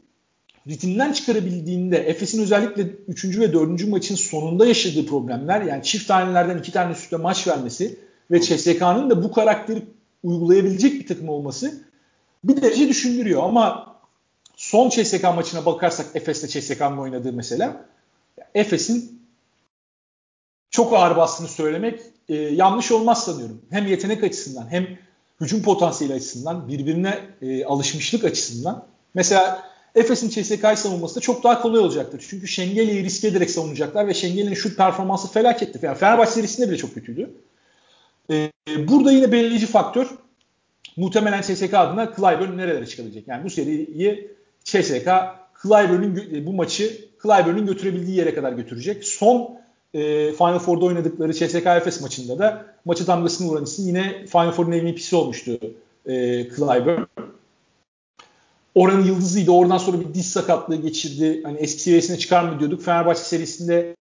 [0.69, 3.25] ritimden çıkarabildiğinde Efes'in özellikle 3.
[3.39, 3.89] ve 4.
[3.89, 7.99] maçın sonunda yaşadığı problemler yani çift tanelerden 2 tane üstte maç vermesi
[8.31, 9.83] ve CSK'nın da bu karakteri
[10.22, 11.81] uygulayabilecek bir takım olması
[12.44, 13.94] bir derece düşündürüyor ama
[14.57, 17.85] son CSK maçına bakarsak Efes'te CSK'nın oynadığı mesela
[18.54, 19.22] Efes'in
[20.70, 23.62] çok ağır bastığını söylemek e, yanlış olmaz sanıyorum.
[23.70, 24.87] Hem yetenek açısından hem
[25.40, 28.87] hücum potansiyeli açısından birbirine e, alışmışlık açısından.
[29.14, 32.24] Mesela Efes'in CSK'yı savunması da çok daha kolay olacaktır.
[32.28, 35.78] Çünkü Şengeli'yi riske ederek savunacaklar ve Şengeli'nin şut performansı felaketti.
[35.83, 37.31] Yani Fenerbahçe serisinde bile çok kötüydü.
[38.31, 38.51] Ee,
[38.88, 40.09] burada yine belirleyici faktör
[40.97, 43.29] muhtemelen CSK adına Clyburn nerelere çıkabilecek.
[43.29, 44.31] Yani bu seriyi
[44.64, 45.09] CSK
[45.62, 49.05] Clyburn'un bu maçı Clyburn'un götürebildiği yere kadar götürecek.
[49.05, 49.59] Son
[49.95, 54.71] e, Final Four'da oynadıkları CSK Efes maçında da maçı damgasını vuran isim yine Final Four'un
[54.71, 55.59] MVP'si olmuştu
[56.07, 56.12] e,
[56.57, 57.03] Clyburn.
[58.75, 59.51] Oranın yıldızıydı.
[59.51, 61.43] Oradan sonra bir diz sakatlığı geçirdi.
[61.43, 62.83] Hani eski seviyesine çıkar mı diyorduk.
[62.83, 63.97] Fenerbahçe serisinde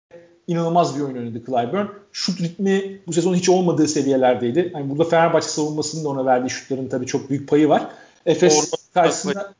[0.46, 1.86] inanılmaz bir oyun oynadı Clyburn.
[2.12, 4.72] Şut ritmi bu sezon hiç olmadığı seviyelerdeydi.
[4.74, 7.88] Yani burada Fenerbahçe savunmasının da ona verdiği şutların tabii çok büyük payı var.
[8.26, 9.54] Efes Forman karşısında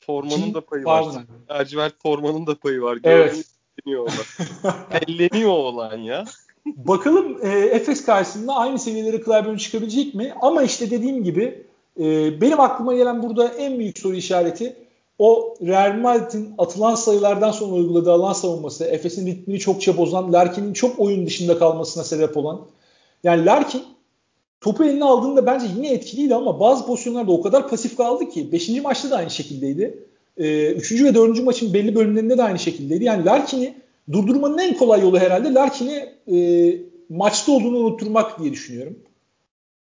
[0.00, 1.24] Formanın da payı var.
[1.48, 2.98] Ercüment Formanın da payı var.
[3.04, 3.44] Evet.
[5.06, 6.24] Elleniyor olan ya.
[6.66, 10.34] Bakalım e, Efes karşısında aynı seviyelere Clyburn çıkabilecek mi?
[10.42, 11.66] Ama işte dediğim gibi
[12.00, 14.76] e, benim aklıma gelen burada en büyük soru işareti
[15.18, 21.00] o Real Madrid'in atılan sayılardan sonra uyguladığı alan savunması, Efes'in ritmini çokça bozan, Larkin'in çok
[21.00, 22.60] oyun dışında kalmasına sebep olan.
[23.24, 23.82] Yani Larkin
[24.60, 28.68] topu eline aldığında bence yine etkiliydi ama bazı pozisyonlarda o kadar pasif kaldı ki 5.
[28.68, 30.06] maçta da aynı şekildeydi.
[30.36, 33.04] Ee, üçüncü ve dördüncü maçın belli bölümlerinde de aynı şekildeydi.
[33.04, 33.74] Yani Larkin'i
[34.12, 38.98] durdurmanın en kolay yolu herhalde Larkin'i e, maçta olduğunu unutturmak diye düşünüyorum.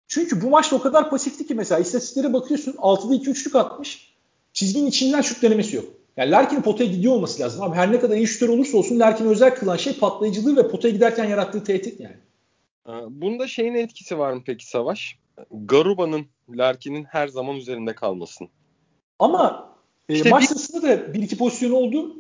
[0.09, 4.14] Çünkü bu maçta o kadar pasifti ki mesela istatistiklere bakıyorsun 6'da 2 üçlük atmış
[4.55, 5.85] çizginin içinden şut denemesi yok.
[6.17, 7.63] Yani Larkin'in potaya gidiyor olması lazım.
[7.63, 10.95] Abi her ne kadar iyi şutör olursa olsun Larkin'i özel kılan şey patlayıcılığı ve potaya
[10.95, 12.17] giderken yarattığı tehdit yani.
[13.11, 15.19] Bunda şeyin etkisi var mı peki Savaş?
[15.51, 18.49] Garuba'nın Larkin'in her zaman üzerinde kalmasın.
[19.19, 19.73] Ama
[20.09, 20.47] e, işte maç bir...
[20.47, 22.17] sırasında da bir iki pozisyon oldu.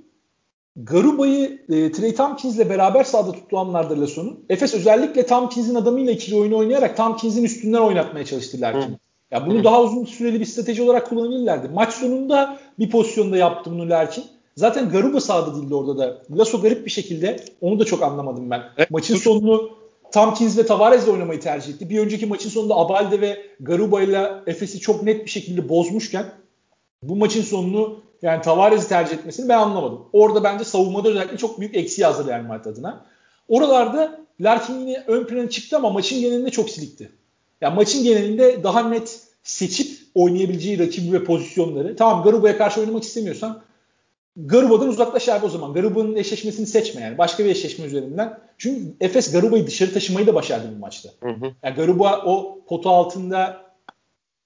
[0.76, 4.44] Garuba'yı e, Trey Tompkins'le beraber sahada tuttuğu anlarda Lasso'nun.
[4.48, 8.98] Efes özellikle Tompkins'in adamıyla ikili oyunu oynayarak Tompkins'in üstünden oynatmaya çalıştı Larkin'i.
[9.34, 11.68] Ya bunu daha uzun süreli bir strateji olarak kullanabilirlerdi.
[11.68, 14.24] Maç sonunda bir pozisyonda yaptı bunu Larkin.
[14.56, 16.22] Zaten Garuba sağda değildi orada da.
[16.36, 18.62] Lasso garip bir şekilde onu da çok anlamadım ben.
[18.76, 18.90] Evet.
[18.90, 19.70] Maçın sonunu
[20.12, 21.90] Tompkins ve Tavares'le oynamayı tercih etti.
[21.90, 26.26] Bir önceki maçın sonunda Abalde ve Garuba ile Efes'i çok net bir şekilde bozmuşken
[27.02, 30.00] bu maçın sonunu yani Tavares'i tercih etmesini ben anlamadım.
[30.12, 33.04] Orada bence savunmada özellikle çok büyük eksi yazdı Real Madrid adına.
[33.48, 37.10] Oralarda Larkin yine ön plana çıktı ama maçın genelinde çok silikti.
[37.60, 41.96] Yani maçın genelinde daha net seçip oynayabileceği rakibi ve pozisyonları.
[41.96, 43.62] Tamam Garuba'ya karşı oynamak istemiyorsan
[44.36, 45.72] Garuba'dan uzaklaş abi o zaman.
[45.72, 47.18] Garuba'nın eşleşmesini seçme yani.
[47.18, 48.38] Başka bir eşleşme üzerinden.
[48.58, 51.10] Çünkü Efes Garuba'yı dışarı taşımayı da başardı bu maçta.
[51.20, 51.52] Hı hı.
[51.62, 53.62] Yani Garuba o potu altında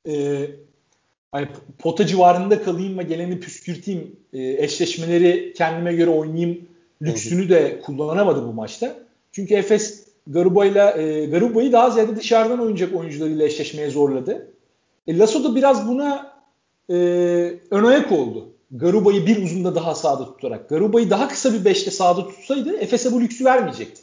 [0.09, 0.41] e,
[1.33, 6.69] hani pota civarında kalayım ve geleni püskürteyim e, eşleşmeleri kendime göre oynayayım
[7.03, 8.97] lüksünü de kullanamadı bu maçta.
[9.33, 14.53] Çünkü Efes Garuba'yla e, Garuba'yı daha ziyade dışarıdan oynayacak oyuncularıyla eşleşmeye zorladı.
[15.07, 16.33] E, Lasso da biraz buna
[16.91, 16.95] e,
[17.71, 18.49] ön ayak oldu.
[18.71, 20.69] Garuba'yı bir uzunda daha sağda tutarak.
[20.69, 24.03] Garuba'yı daha kısa bir beşte sağda tutsaydı Efes'e bu lüksü vermeyecekti.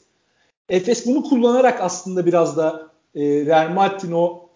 [0.69, 4.49] Efes bunu kullanarak aslında biraz da e, Real Madrid'in o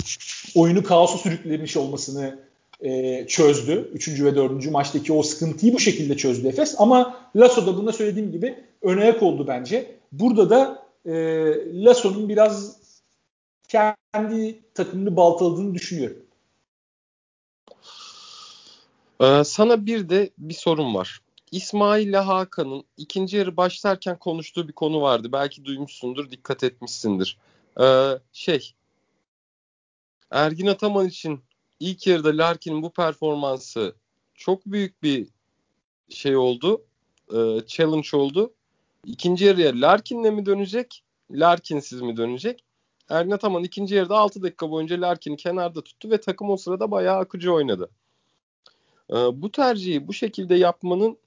[0.55, 2.39] oyunu kaosu sürüklemiş olmasını
[2.81, 3.91] e, çözdü.
[3.93, 6.75] Üçüncü ve dördüncü maçtaki o sıkıntıyı bu şekilde çözdü Efes.
[6.77, 9.85] Ama Lasso da buna söylediğim gibi ön ayak oldu bence.
[10.11, 12.79] Burada da e, Lasso'nun biraz
[13.67, 16.25] kendi takımını baltaladığını düşünüyorum.
[19.21, 21.21] Ee, sana bir de bir sorum var.
[21.51, 25.31] İsmail ile Hakan'ın ikinci yarı başlarken konuştuğu bir konu vardı.
[25.31, 27.37] Belki duymuşsundur, dikkat etmişsindir.
[27.81, 28.73] Ee, şey,
[30.31, 31.41] Ergin Ataman için
[31.79, 33.95] ilk yarıda Larkin'in bu performansı
[34.35, 35.27] çok büyük bir
[36.09, 36.81] şey oldu.
[37.33, 38.53] E, challenge oldu.
[39.05, 41.03] İkinci yarıya Larkin'le mi dönecek?
[41.31, 42.63] Larkin'siz mi dönecek?
[43.09, 47.17] Ergin Ataman ikinci yarıda 6 dakika boyunca Larkin'i kenarda tuttu ve takım o sırada bayağı
[47.17, 47.89] akıcı oynadı.
[49.09, 51.17] E, bu tercihi bu şekilde yapmanın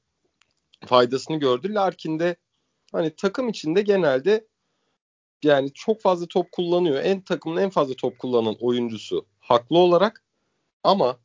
[0.87, 1.75] faydasını gördü.
[1.75, 2.37] Larkin de
[2.93, 4.47] hani takım içinde genelde
[5.43, 7.05] yani çok fazla top kullanıyor.
[7.05, 10.25] En takımın en fazla top kullanan oyuncusu haklı olarak
[10.85, 11.19] ama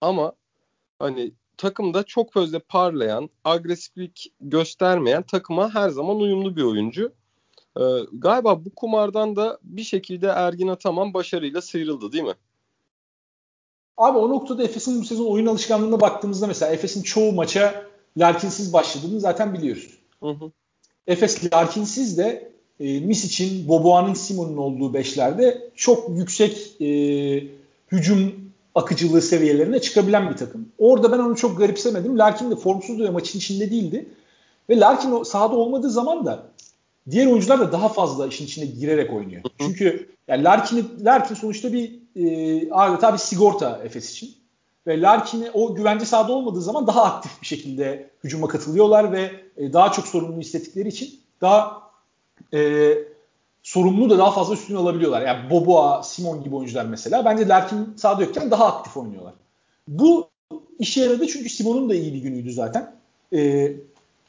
[0.00, 0.32] ama
[0.98, 7.12] hani takımda çok fazla parlayan, agresiflik göstermeyen takıma her zaman uyumlu bir oyuncu.
[7.76, 12.34] Ee, galiba bu kumardan da bir şekilde Ergin Ataman başarıyla sıyrıldı değil mi?
[13.96, 19.20] Abi o noktada Efes'in bu sezon oyun alışkanlığına baktığımızda mesela Efes'in çoğu maça Larkinsiz başladığını
[19.20, 19.98] zaten biliyoruz.
[20.22, 20.50] Hı hı.
[21.06, 26.88] Efes Larkinsiz de e, Misic'in, Boboa'nın, Simon'un olduğu beşlerde çok yüksek e,
[27.92, 30.68] hücum akıcılığı seviyelerine çıkabilen bir takım.
[30.78, 32.18] Orada ben onu çok garipsemedim.
[32.18, 34.08] Larkin de formsuzdu ve maçın içinde değildi.
[34.68, 36.42] Ve Larkin sahada olmadığı zaman da
[37.10, 39.42] diğer oyuncular da daha fazla işin içine girerek oynuyor.
[39.58, 44.34] Çünkü yani Larkin, Larkin sonuçta bir e, adeta bir sigorta Efes için.
[44.86, 49.72] Ve Larkin'i o güvence sahada olmadığı zaman daha aktif bir şekilde hücuma katılıyorlar ve e,
[49.72, 51.82] daha çok sorumlu istedikleri için daha
[52.54, 52.94] e,
[53.62, 55.22] sorumluluğu da daha fazla üstüne alabiliyorlar.
[55.22, 57.24] Yani Boboa, Simon gibi oyuncular mesela.
[57.24, 59.34] Bence Larkin sahada yokken daha aktif oynuyorlar.
[59.88, 60.28] Bu
[60.78, 62.94] işe yaradı çünkü Simon'un da iyi bir günüydü zaten.
[63.34, 63.72] E,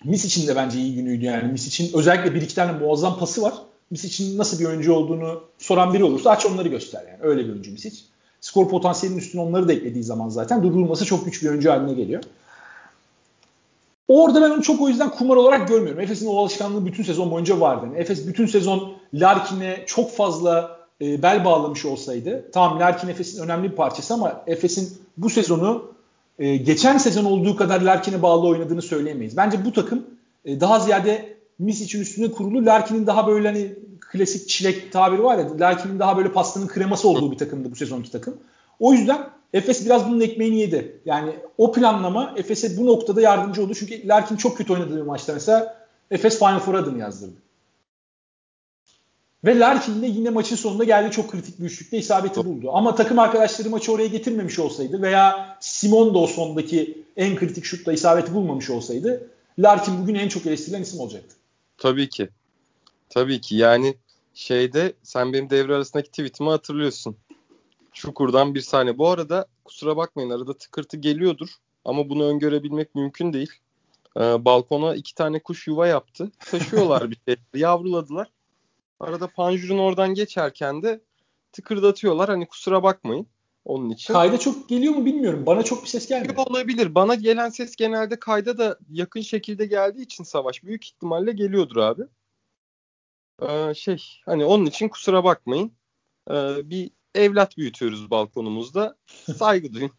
[0.04, 1.52] Mis için de bence iyi günüydü yani.
[1.52, 3.54] Mis için özellikle bir iki tane muazzam pası var.
[3.92, 7.20] Mis için nasıl bir oyuncu olduğunu soran biri olursa aç onları göster yani.
[7.22, 8.06] Öyle bir oyuncu Mis için.
[8.42, 12.24] Skor potansiyelinin üstüne onları da eklediği zaman zaten durdurulması çok güç bir oyuncu haline geliyor.
[14.08, 16.00] Orada ben onu çok o yüzden kumar olarak görmüyorum.
[16.02, 17.86] Efes'in o alışkanlığı bütün sezon boyunca vardı.
[17.86, 23.72] Yani Efes bütün sezon Larkin'e çok fazla e, bel bağlamış olsaydı tamam Larkin Efes'in önemli
[23.72, 25.92] bir parçası ama Efes'in bu sezonu
[26.40, 29.38] e, geçen sezon olduğu kadar Larkin'e bağlı oynadığını söyleyemeyiz.
[29.38, 30.06] Bence bu takım
[30.46, 32.66] e, daha ziyade Mis için üstüne kurulu.
[32.66, 33.76] Larkin'in daha böyle hani
[34.12, 38.12] klasik çilek tabiri var ya Larkin'in daha böyle pastanın kreması olduğu bir takımdı bu sezonki
[38.12, 38.38] takım.
[38.80, 41.02] O yüzden Efes biraz bunun ekmeğini yedi.
[41.06, 43.74] Yani o planlama Efes'e bu noktada yardımcı oldu.
[43.76, 47.36] Çünkü Larkin çok kötü oynadığı bir maçta mesela Efes Final Four adını yazdırdı.
[49.46, 52.70] Ve Larkin de yine maçın sonunda geldi çok kritik bir üçlükte isabeti buldu.
[52.74, 57.94] Ama takım arkadaşları maçı oraya getirmemiş olsaydı veya Simon da o sondaki en kritik şutta
[57.94, 59.30] isabeti bulmamış olsaydı
[59.60, 61.36] Larkin bugün en çok eleştirilen isim olacaktı.
[61.78, 62.30] Tabii ki.
[63.10, 63.56] Tabii ki.
[63.56, 63.98] Yani
[64.34, 67.18] şeyde sen benim devre arasındaki tweetimi hatırlıyorsun.
[67.94, 68.98] Çukurdan bir saniye.
[68.98, 71.50] Bu arada kusura bakmayın arada tıkırtı geliyordur.
[71.86, 73.52] Ama bunu öngörebilmek mümkün değil.
[74.18, 76.32] Ee, balkona iki tane kuş yuva yaptı.
[76.52, 77.36] Taşıyorlar bir şey.
[77.54, 78.28] Yavruladılar.
[79.02, 81.02] Arada panjurun oradan geçerken de
[81.52, 82.30] tıkırdatıyorlar.
[82.30, 83.28] Hani kusura bakmayın
[83.66, 84.14] onun için.
[84.14, 85.46] Kayda çok geliyor mu bilmiyorum.
[85.46, 86.36] Bana çok bir ses gelmiyor.
[86.38, 86.96] Olabilir.
[86.96, 92.02] Bana gelen ses genelde kayda da yakın şekilde geldiği için Savaş büyük ihtimalle geliyordur abi.
[93.42, 95.72] Ee, şey hani onun için kusura bakmayın.
[96.30, 98.96] Ee, bir evlat büyütüyoruz balkonumuzda.
[99.38, 99.92] Saygı duyun.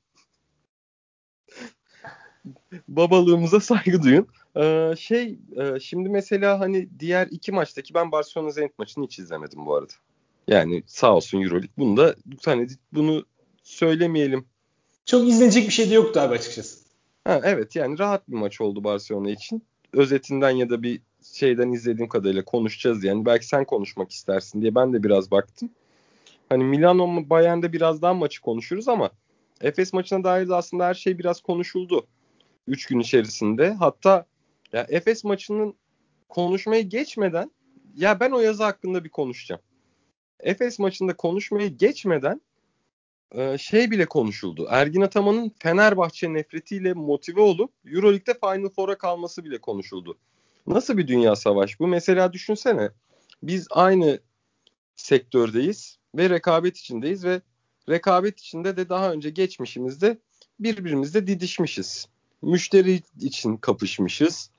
[2.89, 4.29] babalığımıza saygı duyun.
[4.57, 9.67] Ee, şey e, şimdi mesela hani diğer iki maçtaki ben Barcelona Zenit maçını hiç izlemedim
[9.67, 9.93] bu arada.
[10.49, 11.71] Yani sağ olsun Euroleague.
[11.79, 13.25] Bunu da hani bunu
[13.63, 14.45] söylemeyelim.
[15.05, 16.85] Çok izlenecek bir şey de yoktu abi açıkçası.
[17.25, 19.63] Ha, evet yani rahat bir maç oldu Barcelona için.
[19.93, 21.01] Özetinden ya da bir
[21.33, 23.27] şeyden izlediğim kadarıyla konuşacağız yani.
[23.27, 25.71] Belki sen konuşmak istersin diye ben de biraz baktım.
[26.49, 29.11] Hani Milano mu Bayern'de biraz daha maçı konuşuruz ama
[29.61, 32.07] Efes maçına dair de aslında her şey biraz konuşuldu.
[32.69, 33.73] 3 gün içerisinde.
[33.73, 34.27] Hatta
[34.73, 35.75] ya Efes maçının
[36.29, 37.51] konuşmayı geçmeden
[37.97, 39.63] ya ben o yazı hakkında bir konuşacağım.
[40.41, 42.41] Efes maçında konuşmayı geçmeden
[43.33, 44.67] e, şey bile konuşuldu.
[44.71, 50.19] Ergin Ataman'ın Fenerbahçe nefretiyle motive olup Euroleague'de Final Four'a kalması bile konuşuldu.
[50.67, 51.87] Nasıl bir dünya savaş bu?
[51.87, 52.91] Mesela düşünsene.
[53.43, 54.21] Biz aynı
[54.97, 57.41] sektördeyiz ve rekabet içindeyiz ve
[57.89, 60.19] rekabet içinde de daha önce geçmişimizde
[60.61, 62.09] birbirimizle didişmişiz.
[62.43, 64.51] Müşteri için kapışmışız.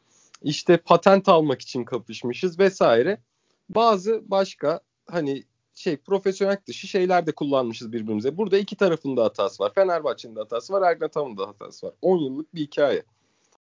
[0.44, 3.22] İşte patent almak için kapışmışız vesaire.
[3.70, 4.80] Bazı başka
[5.10, 8.38] hani şey profesyonel dışı şeyler de kullanmışız birbirimize.
[8.38, 9.74] Burada iki tarafın da hatası var.
[9.76, 10.92] Fenerbahçe'nin de hatası var.
[10.92, 11.94] Ergin da hatası var.
[12.02, 13.04] 10 yıllık bir hikaye.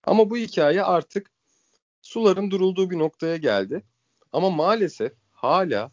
[0.05, 1.31] Ama bu hikaye artık
[2.03, 3.83] suların durulduğu bir noktaya geldi.
[4.33, 5.93] Ama maalesef hala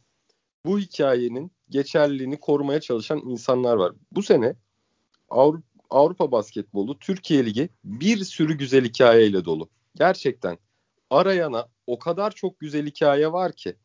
[0.65, 3.93] bu hikayenin geçerliliğini korumaya çalışan insanlar var.
[4.11, 4.55] Bu sene
[5.29, 9.69] Avrupa, Avrupa basketbolu, Türkiye Ligi bir sürü güzel hikayeyle dolu.
[9.95, 10.57] Gerçekten
[11.09, 13.75] arayana o kadar çok güzel hikaye var ki.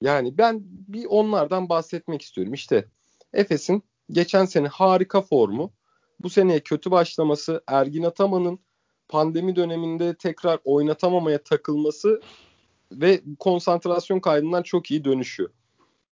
[0.00, 2.54] Yani ben bir onlardan bahsetmek istiyorum.
[2.54, 2.88] İşte
[3.32, 5.72] Efes'in geçen sene harika formu,
[6.20, 8.58] bu seneye kötü başlaması, Ergin Ataman'ın
[9.08, 12.20] pandemi döneminde tekrar oynatamamaya takılması
[12.92, 15.48] ve konsantrasyon kaybından çok iyi dönüşü.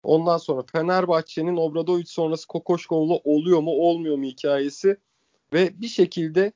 [0.03, 4.97] Ondan sonra Fenerbahçe'nin Obradoviç sonrası Kokoşkov'la oluyor mu olmuyor mu hikayesi
[5.53, 6.53] ve bir şekilde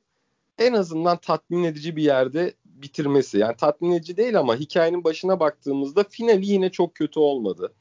[0.61, 3.39] en azından tatmin edici bir yerde bitirmesi.
[3.39, 7.73] Yani tatmin edici değil ama hikayenin başına baktığımızda finali yine çok kötü olmadı.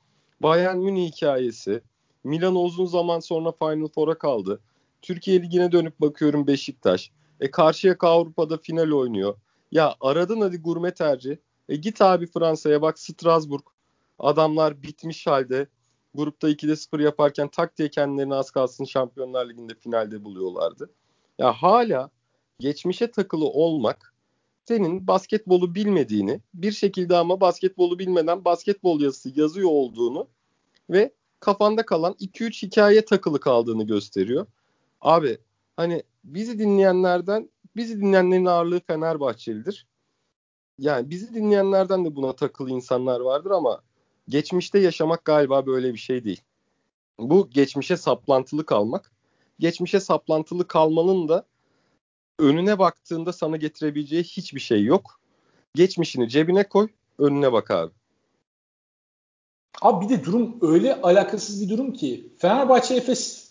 [0.42, 1.82] Bayern Münih hikayesi.
[2.24, 4.60] Milan uzun zaman sonra Final Four'a kaldı.
[5.02, 7.12] Türkiye Ligi'ne dönüp bakıyorum Beşiktaş.
[7.40, 9.36] E Karşıyaka Avrupa'da final oynuyor.
[9.72, 11.38] Ya aradın hadi gurme tercih.
[11.70, 13.64] E git abi Fransa'ya bak Strasbourg.
[14.20, 15.68] Adamlar bitmiş halde.
[16.16, 20.90] Grupta 2'de 0 yaparken tak diye kendilerini az kalsın Şampiyonlar Ligi'nde finalde buluyorlardı.
[21.38, 22.10] Ya hala
[22.60, 24.14] geçmişe takılı olmak
[24.66, 30.28] senin basketbolu bilmediğini, bir şekilde ama basketbolu bilmeden basketbol yazısı yazıyor olduğunu
[30.90, 34.48] ve kafanda kalan 2-3 hikaye takılı kaldığını gösteriyor.
[35.02, 35.38] Abi
[35.78, 39.88] hani bizi dinleyenlerden, bizi dinleyenlerin ağırlığı Fenerbahçelidir.
[40.78, 43.82] Yani bizi dinleyenlerden de buna takılı insanlar vardır ama
[44.28, 46.42] geçmişte yaşamak galiba böyle bir şey değil.
[47.20, 49.12] Bu geçmişe saplantılı kalmak.
[49.60, 51.46] Geçmişe saplantılı kalmanın da
[52.40, 55.20] önüne baktığında sana getirebileceği hiçbir şey yok.
[55.76, 56.88] Geçmişini cebine koy,
[57.18, 57.92] önüne bak abi.
[59.82, 63.50] Abi bir de durum öyle alakasız bir durum ki Fenerbahçe Efes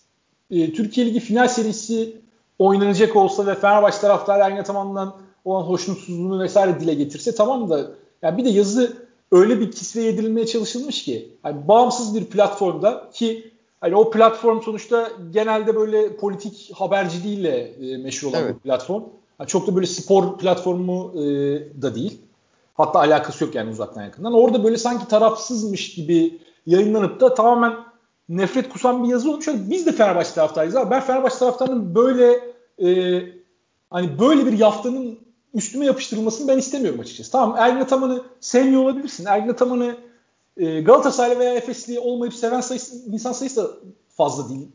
[0.51, 2.21] e, Türkiye Ligi final serisi
[2.59, 7.91] oynanacak olsa ve Fenerbahçe taraftarı Ergin Ataman'dan olan hoşnutsuzluğunu vesaire dile getirse tamam da
[8.23, 13.53] yani bir de yazı öyle bir kisve yedirilmeye çalışılmış ki yani bağımsız bir platformda ki
[13.81, 18.55] Hani o platform sonuçta genelde böyle politik haberciliğiyle e, meşhur olan evet.
[18.55, 19.03] bir platform.
[19.41, 21.23] Yani çok da böyle spor platformu e,
[21.83, 22.21] da değil.
[22.75, 24.33] Hatta alakası yok yani uzaktan yakından.
[24.33, 27.73] Orada böyle sanki tarafsızmış gibi yayınlanıp da tamamen
[28.29, 29.47] nefret kusan bir yazı olmuş.
[29.47, 32.41] Yani biz de Fenerbahçe taraftarıyız ama ben Fenerbahçe taraftarının böyle
[32.83, 33.23] e,
[33.91, 35.19] hani böyle bir yaftanın
[35.55, 37.33] üstüme yapıştırılmasını ben istemiyorum açıkçası.
[37.33, 39.25] Tamam Ergin Ataman'ı sevmiyor olabilirsin.
[39.25, 39.97] Ergin Ataman'ı
[40.59, 43.71] e, Galatasaraylı veya Efesli olmayıp seven sayısı, insan sayısı da
[44.09, 44.69] fazla değil.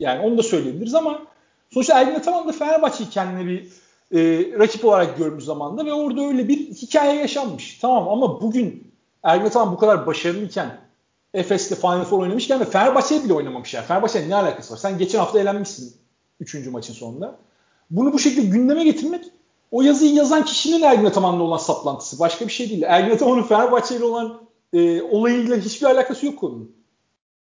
[0.00, 1.22] Yani onu da söyleyebiliriz ama
[1.70, 3.68] sonuçta Ergin Ataman da Fenerbahçe'yi kendine bir
[4.12, 4.18] e,
[4.58, 7.78] rakip olarak görmüş zamanda ve orada öyle bir hikaye yaşanmış.
[7.78, 10.78] Tamam ama bugün Ergin Ataman bu kadar başarılıyken
[11.34, 13.86] Efes'te Final Four oynamışken ve Fenerbahçe'ye bile oynamamış yani.
[13.86, 14.78] Fenerbahçe'nin ne alakası var?
[14.78, 15.96] Sen geçen hafta elenmişsin
[16.40, 16.66] 3.
[16.66, 17.36] maçın sonunda.
[17.90, 19.24] Bunu bu şekilde gündeme getirmek
[19.70, 22.18] o yazıyı yazan kişinin Ergin Ataman'la olan saplantısı.
[22.18, 22.82] Başka bir şey değil.
[22.82, 24.40] Ergin Ataman'ın Fenerbahçe ile olan
[24.74, 26.76] e, olayıyla hiçbir alakası yok konunun.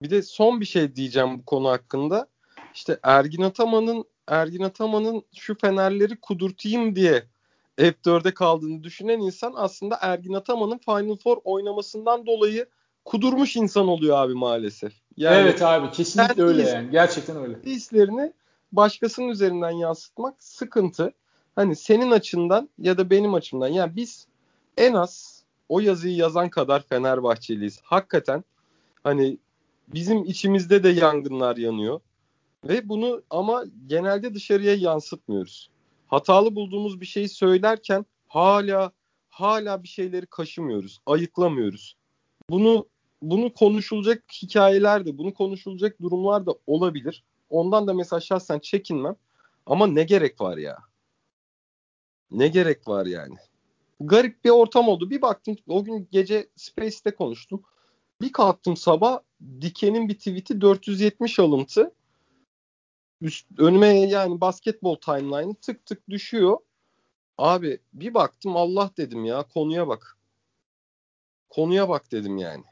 [0.02, 2.26] Bir de son bir şey diyeceğim bu konu hakkında.
[2.74, 7.24] İşte Ergin Ataman'ın Ergin Ataman'ın şu fenerleri kudurtayım diye
[7.78, 12.66] F4'e kaldığını düşünen insan aslında Ergin Ataman'ın Final Four oynamasından dolayı
[13.04, 14.92] kudurmuş insan oluyor abi maalesef.
[15.16, 16.90] Yani evet abi kesinlikle öyle yani.
[16.90, 17.62] Gerçekten öyle.
[17.64, 18.32] Hislerini
[18.72, 21.12] başkasının üzerinden yansıtmak sıkıntı.
[21.56, 24.26] Hani senin açından ya da benim açımdan yani biz
[24.76, 25.12] en az
[25.70, 27.80] o yazıyı yazan kadar Fenerbahçeliyiz.
[27.82, 28.44] Hakikaten
[29.04, 29.38] hani
[29.88, 32.00] bizim içimizde de yangınlar yanıyor.
[32.68, 35.70] Ve bunu ama genelde dışarıya yansıtmıyoruz.
[36.08, 38.92] hatalı bulduğumuz bir şeyi söylerken hala
[39.28, 41.96] hala bir şeyleri kaşımıyoruz, ayıklamıyoruz.
[42.50, 42.86] Bunu
[43.22, 47.24] bunu konuşulacak hikayeler de, bunu konuşulacak durumlar da olabilir.
[47.50, 49.16] Ondan da mesela şahsen çekinmem.
[49.66, 50.78] Ama ne gerek var ya?
[52.30, 53.36] Ne gerek var yani?
[54.00, 55.10] Garip bir ortam oldu.
[55.10, 57.62] Bir baktım o gün gece Space'te konuştum.
[58.20, 59.18] Bir kalktım sabah
[59.60, 61.94] Dike'nin bir tweet'i 470 alıntı.
[63.20, 66.58] Üst, önüme yani basketbol timeline'ı tık tık düşüyor.
[67.38, 70.16] Abi bir baktım Allah dedim ya konuya bak.
[71.48, 72.64] Konuya bak dedim yani.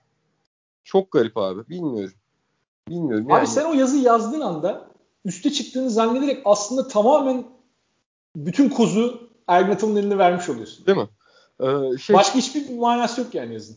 [0.85, 1.69] Çok garip abi.
[1.69, 2.15] Bilmiyorum.
[2.89, 3.27] Bilmiyorum.
[3.29, 3.39] Yani.
[3.39, 4.91] Abi sen o yazıyı yazdığın anda
[5.25, 7.47] üste çıktığını zannederek aslında tamamen
[8.37, 10.87] bütün kozu Ergin Ataman'ın eline vermiş oluyorsun.
[10.87, 11.09] Değil mi?
[11.61, 13.77] Ee, şey, Başka hiçbir manası yok yani yazın.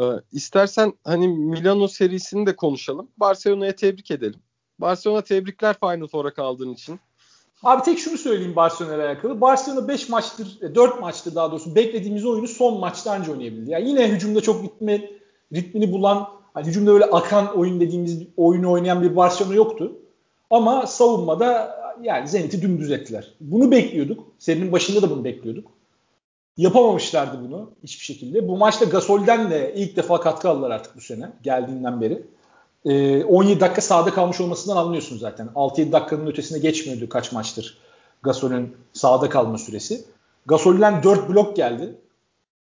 [0.00, 3.08] E, istersen hani Milano serisini de konuşalım.
[3.16, 4.40] Barcelona'ya tebrik edelim.
[4.78, 7.00] Barcelona tebrikler Final Four'a kaldığın için.
[7.62, 9.40] Abi tek şunu söyleyeyim Barcelona'yla alakalı.
[9.40, 13.70] Barcelona 5 maçtır, 4 e, maçtır daha doğrusu beklediğimiz oyunu son maçta önce oynayabildi.
[13.70, 15.10] Yani yine hücumda çok ritmi,
[15.54, 19.92] ritmini bulan, hani hücumda öyle akan oyun dediğimiz oyunu oynayan bir Barcelona yoktu.
[20.50, 23.34] Ama savunmada yani Zenit'i dümdüz ettiler.
[23.40, 24.24] Bunu bekliyorduk.
[24.38, 25.75] Serinin başında da bunu bekliyorduk.
[26.56, 28.48] Yapamamışlardı bunu hiçbir şekilde.
[28.48, 32.22] Bu maçta Gasol'den de ilk defa katkı aldılar artık bu sene geldiğinden beri.
[32.84, 35.48] Ee, 17 dakika sahada kalmış olmasından anlıyorsun zaten.
[35.54, 37.78] 6-7 dakikanın ötesine geçmiyordu kaç maçtır
[38.22, 40.04] Gasol'ün sahada kalma süresi.
[40.46, 41.94] Gasol'den 4 blok geldi.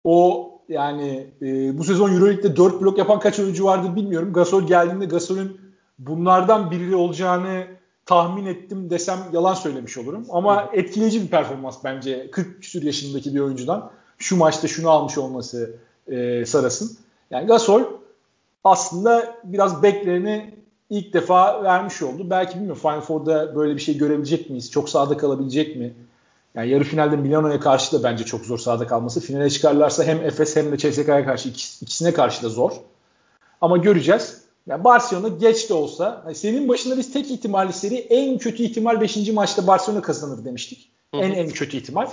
[0.03, 4.34] O yani e, bu sezon Euroleague'de 4 blok yapan kaç oyuncu vardı bilmiyorum.
[4.34, 5.61] Gasol geldiğinde Gasol'ün
[5.99, 7.67] bunlardan biri olacağını
[8.10, 10.26] tahmin ettim desem yalan söylemiş olurum.
[10.30, 13.91] Ama etkileyici bir performans bence 40 küsur yaşındaki bir oyuncudan.
[14.18, 15.76] Şu maçta şunu almış olması
[16.07, 16.97] e, Saras'ın.
[17.32, 17.84] Yani Gasol
[18.64, 20.53] aslında biraz beklerini
[20.89, 22.30] ilk defa vermiş oldu.
[22.30, 24.72] Belki bilmiyorum Final Four'da böyle bir şey görebilecek miyiz?
[24.72, 25.93] Çok sağda kalabilecek mi?
[26.55, 29.22] Yani yarı finalde Milano'ya karşı da bence çok zor sağda kalması.
[29.22, 32.72] Finale çıkarlarsa hem Efes hem de CSK'ya karşı ikisine karşı da zor.
[33.62, 34.48] Ama göreceğiz.
[34.68, 39.01] Yani Barcelona geç de olsa hani senin başında biz tek ihtimalli seri en kötü ihtimal
[39.01, 39.30] 5.
[39.30, 40.91] maçta Barcelona kazanır demiştik.
[41.14, 41.22] Hı hı.
[41.22, 42.10] En en kötü ihtimal.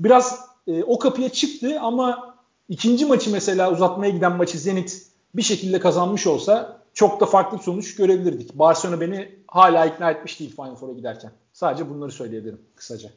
[0.00, 2.34] Biraz e, o kapıya çıktı ama
[2.68, 5.02] ikinci maçı mesela uzatmaya giden maçı Zenit
[5.34, 8.54] bir şekilde kazanmış olsa çok da farklı bir sonuç görebilirdik.
[8.54, 11.32] Barcelona beni hala ikna etmiş değil Final Four'a giderken.
[11.52, 13.10] Sadece bunları söyleyebilirim kısaca.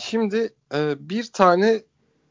[0.00, 1.82] Şimdi e, bir tane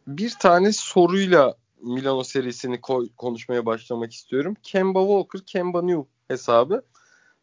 [0.07, 4.55] bir tane soruyla Milano serisini koy, konuşmaya başlamak istiyorum.
[4.63, 6.83] Kemba Walker, Kemba New hesabı.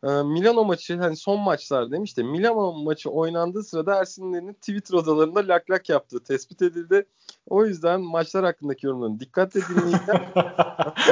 [0.04, 5.48] Ee, Milano maçı hani son maçlar demiş de Milano maçı oynandığı sırada Ersin'lerin Twitter odalarında
[5.48, 7.06] lak lak yaptığı tespit edildi.
[7.46, 10.22] O yüzden maçlar hakkındaki yorumlarını dikkatle dinleyeceğim.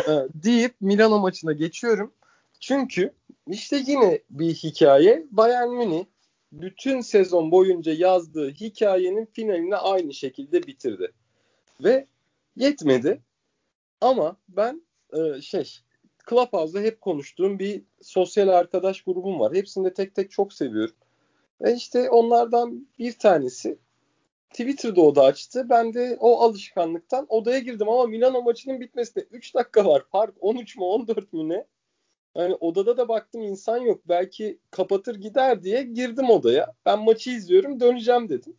[0.08, 2.12] Ee, deyip Milano maçına geçiyorum.
[2.60, 3.12] Çünkü
[3.46, 6.04] işte yine bir hikaye Bayern Münih
[6.52, 11.12] bütün sezon boyunca yazdığı hikayenin finalini aynı şekilde bitirdi.
[11.84, 12.06] Ve
[12.56, 13.22] Yetmedi.
[14.00, 14.82] Ama ben
[15.12, 15.80] e, şey
[16.30, 19.54] Clubhouse'da hep konuştuğum bir sosyal arkadaş grubum var.
[19.54, 20.94] Hepsini de tek tek çok seviyorum.
[21.62, 23.78] Ve işte onlardan bir tanesi
[24.50, 25.66] Twitter'da oda açtı.
[25.70, 30.02] Ben de o alışkanlıktan odaya girdim ama Milano maçının bitmesine 3 dakika var.
[30.12, 31.66] Fark 13 mü 14 mü ne?
[32.36, 34.00] Yani odada da baktım insan yok.
[34.08, 36.74] Belki kapatır gider diye girdim odaya.
[36.86, 38.56] Ben maçı izliyorum döneceğim dedim.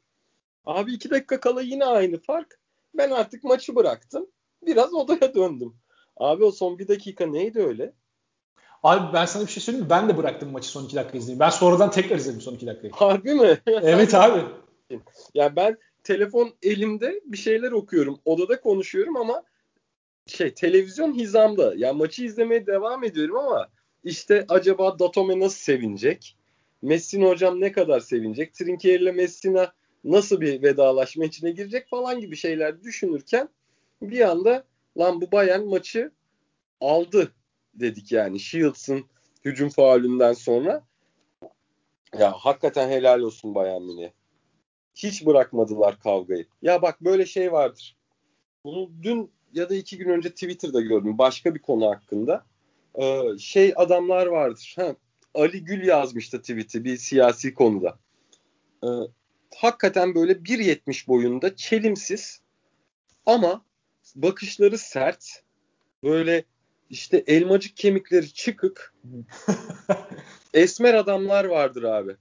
[0.66, 2.61] Abi 2 dakika kala yine aynı fark.
[2.94, 4.28] Ben artık maçı bıraktım.
[4.66, 5.76] Biraz odaya döndüm.
[6.18, 7.94] Abi o son bir dakika neydi öyle?
[8.84, 9.89] Abi ben sana bir şey söyleyeyim mi?
[9.89, 11.39] Ben de bıraktım maçı son iki dakika izlemeyi.
[11.39, 12.94] Ben sonradan tekrar izledim son iki dakikayı.
[12.94, 13.58] Harbi mi?
[13.66, 14.46] evet abi.
[15.34, 18.20] Ya ben telefon elimde bir şeyler okuyorum.
[18.26, 19.44] Odada konuşuyorum ama
[20.28, 21.74] şey televizyon hizamda.
[21.76, 23.68] Ya maçı izlemeye devam ediyorum ama
[24.04, 26.38] işte acaba Datome nasıl sevinecek?
[26.82, 28.54] Messina hocam ne kadar sevinecek?
[28.54, 29.74] Trinkieri ile Messina
[30.04, 33.49] nasıl bir vedalaşma içine girecek falan gibi şeyler düşünürken
[34.02, 34.64] bir anda
[34.97, 36.12] lan bu Bayern maçı
[36.82, 37.32] aldı
[37.74, 39.06] dedik yani Shields'ın
[39.45, 40.84] hücum faulünden sonra.
[42.20, 44.10] Ya hakikaten helal olsun Bayern Münih.
[44.95, 46.45] Hiç bırakmadılar kavgayı.
[46.62, 47.97] Ya bak böyle şey vardır.
[48.66, 52.45] Bunu dün ya da iki gün önce Twitter'da gördüm başka bir konu hakkında.
[52.95, 54.76] Ee, şey adamlar vardır.
[54.80, 54.95] Ha,
[55.34, 57.99] Ali Gül yazmıştı tweet'i bir siyasi konuda.
[58.84, 58.88] Ee,
[59.56, 62.41] hakikaten böyle 1.70 boyunda çelimsiz
[63.26, 63.66] ama
[64.16, 65.43] bakışları sert.
[66.04, 66.43] Böyle
[66.89, 68.93] işte elmacık kemikleri çıkık.
[70.54, 72.16] esmer adamlar vardır abi.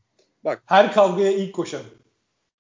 [0.45, 1.83] Bak her kavgaya ilk koşan.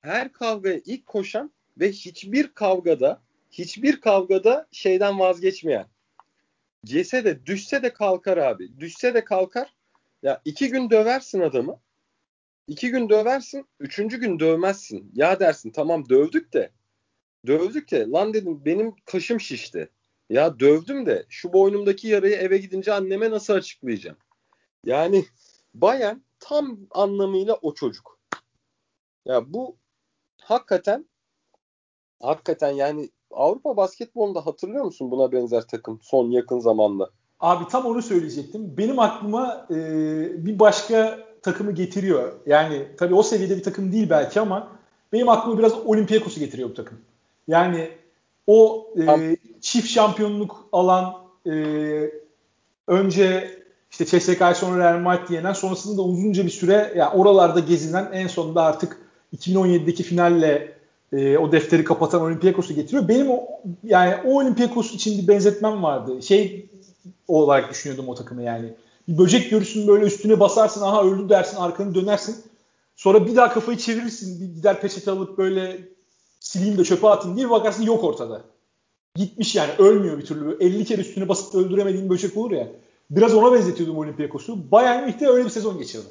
[0.00, 5.86] Her kavgaya ilk koşan ve hiçbir kavgada hiçbir kavgada şeyden vazgeçmeyen.
[6.84, 8.78] Cese de düşse de kalkar abi.
[8.80, 9.74] Düşse de kalkar.
[10.22, 11.80] Ya iki gün döversin adamı.
[12.70, 15.10] İki gün döversin, üçüncü gün dövmezsin.
[15.14, 16.70] Ya dersin tamam dövdük de
[17.46, 19.90] dövdük de lan dedim benim kaşım şişti.
[20.30, 24.16] Ya dövdüm de şu boynumdaki yarayı eve gidince anneme nasıl açıklayacağım?
[24.84, 25.24] Yani
[25.74, 28.18] Bayern tam anlamıyla o çocuk.
[29.26, 29.76] Ya bu
[30.42, 31.08] hakikaten
[32.22, 37.10] hakikaten yani Avrupa basketbolunda hatırlıyor musun buna benzer takım son yakın zamanda?
[37.40, 38.76] Abi tam onu söyleyecektim.
[38.78, 39.76] Benim aklıma e,
[40.46, 42.32] bir başka takımı getiriyor.
[42.46, 44.68] Yani tabii o seviyede bir takım değil belki ama
[45.12, 46.98] benim aklıma biraz Olympiakos'u getiriyor bu takım.
[47.48, 47.90] Yani
[48.46, 51.14] o e, çift şampiyonluk alan
[51.46, 51.52] e,
[52.86, 53.60] önce
[53.90, 58.26] işte CSKA sonra Real Madrid yenen sonrasında da uzunca bir süre yani oralarda gezinen en
[58.26, 58.98] sonunda artık
[59.36, 60.72] 2017'deki finalle
[61.12, 63.08] e, o defteri kapatan Olympiakos'u getiriyor.
[63.08, 63.48] Benim o
[63.84, 66.22] yani o Olympiakos için bir benzetmem vardı.
[66.22, 66.66] Şey
[67.28, 68.74] olarak düşünüyordum o takımı yani.
[69.18, 72.36] Böcek görürsün böyle üstüne basarsın aha öldü dersin arkanı dönersin.
[72.96, 74.40] Sonra bir daha kafayı çevirirsin.
[74.40, 75.88] Bir gider peçete alıp böyle
[76.40, 78.42] sileyim de çöpe atayım diye bir bakarsın yok ortada.
[79.16, 80.56] Gitmiş yani ölmüyor bir türlü.
[80.60, 82.68] 50 kere üstüne basıp öldüremediğin böcek olur ya.
[83.10, 84.70] Biraz ona benzetiyordum Olympiakos'u.
[84.70, 86.06] Bayern Münih'te öyle bir sezon geçirdi.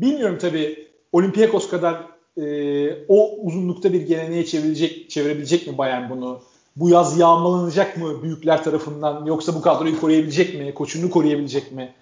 [0.00, 2.06] Bilmiyorum tabii Olympiakos kadar
[2.36, 6.40] e, o uzunlukta bir geleneğe çevirecek, çevirebilecek mi Bayern bunu?
[6.76, 10.74] Bu yaz yağmalanacak mı büyükler tarafından yoksa bu kadroyu koruyabilecek mi?
[10.74, 11.94] Koçunu koruyabilecek mi?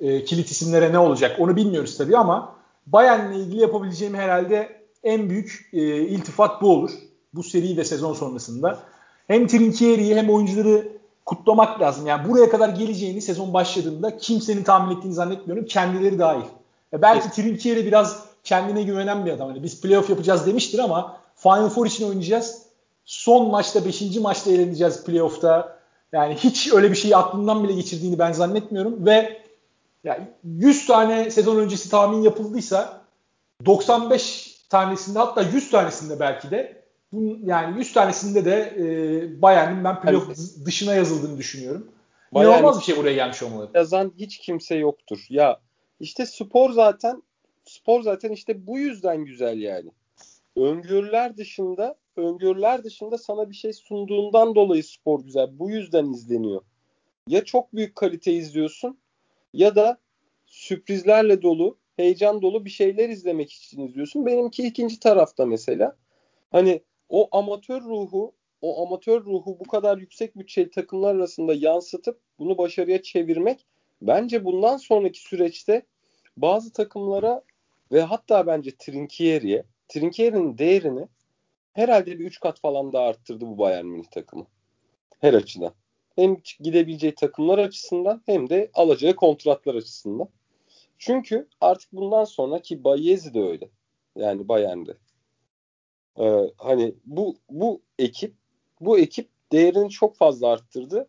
[0.00, 1.36] E, kilit isimlere ne olacak?
[1.40, 4.68] Onu bilmiyoruz tabii ama Bayern'le ilgili yapabileceğim herhalde
[5.04, 6.90] en büyük e, iltifat bu olur.
[7.34, 8.78] Bu seri ve sezon sonrasında.
[9.26, 10.88] Hem Trinkieri'yi hem oyuncuları
[11.26, 12.06] kutlamak lazım.
[12.06, 15.64] Yani buraya kadar geleceğini sezon başladığında kimsenin tahmin ettiğini zannetmiyorum.
[15.64, 16.44] Kendileri dahil.
[16.92, 17.36] E belki evet.
[17.36, 19.48] Trinkieri biraz kendine güvenen bir adam.
[19.48, 22.62] Hani biz playoff yapacağız demiştir ama Final Four için oynayacağız.
[23.04, 24.16] Son maçta 5.
[24.16, 25.76] maçta eğleneceğiz playoff'ta.
[26.12, 29.45] Yani hiç öyle bir şeyi aklından bile geçirdiğini ben zannetmiyorum ve
[30.04, 33.00] yani 100 tane sezon öncesi tahmin yapıldıysa
[33.66, 36.82] 95 tanesinde hatta 100 tanesinde belki de
[37.44, 41.88] yani 100 tanesinde de e, Bayern'in ben playoff yani, dışına yazıldığını düşünüyorum.
[42.32, 43.70] Bayern İnanılmaz bir şey buraya gelmiş olmalı.
[43.74, 45.26] Yazan hiç kimse yoktur.
[45.28, 45.60] Ya
[46.00, 47.22] işte spor zaten
[47.64, 49.90] spor zaten işte bu yüzden güzel yani.
[50.56, 55.58] Öngörüler dışında öngörüler dışında sana bir şey sunduğundan dolayı spor güzel.
[55.58, 56.62] Bu yüzden izleniyor.
[57.28, 58.98] Ya çok büyük kalite izliyorsun
[59.56, 59.98] ya da
[60.46, 64.26] sürprizlerle dolu, heyecan dolu bir şeyler izlemek için izliyorsun.
[64.26, 65.96] Benimki ikinci tarafta mesela.
[66.52, 72.58] Hani o amatör ruhu, o amatör ruhu bu kadar yüksek bütçeli takımlar arasında yansıtıp bunu
[72.58, 73.66] başarıya çevirmek
[74.02, 75.82] bence bundan sonraki süreçte
[76.36, 77.42] bazı takımlara
[77.92, 81.08] ve hatta bence Trinkieri'ye, Trinkieri'nin değerini
[81.72, 84.46] herhalde bir 3 kat falan daha arttırdı bu Bayern Münih takımı.
[85.20, 85.72] Her açıdan.
[86.16, 90.28] Hem gidebileceği takımlar açısından hem de alacağı kontratlar açısından.
[90.98, 93.68] Çünkü artık bundan sonra ki Bayezi de öyle.
[94.16, 94.96] Yani Bayern'de.
[96.18, 98.34] Ee, hani bu bu ekip
[98.80, 101.08] bu ekip değerini çok fazla arttırdı.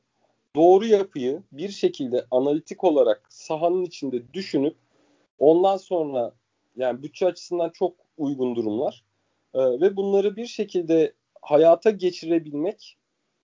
[0.56, 4.76] Doğru yapıyı bir şekilde analitik olarak sahanın içinde düşünüp
[5.40, 6.34] ondan sonra
[6.76, 9.04] yani bütçe açısından çok uygun durumlar.
[9.54, 12.98] Ee, ve bunları bir şekilde hayata geçirebilmek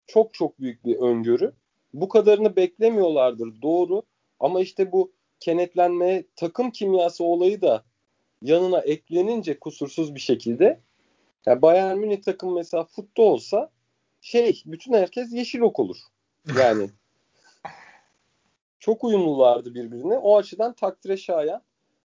[0.07, 1.53] çok çok büyük bir öngörü.
[1.93, 4.03] Bu kadarını beklemiyorlardır doğru
[4.39, 7.83] ama işte bu kenetlenme takım kimyası olayı da
[8.41, 10.79] yanına eklenince kusursuz bir şekilde
[11.45, 13.69] yani Bayern Münih takım mesela futbol olsa
[14.21, 15.97] şey bütün herkes yeşil ok olur.
[16.57, 16.89] Yani
[18.79, 20.17] çok uyumlulardı birbirine.
[20.17, 21.61] O açıdan takdire şayan.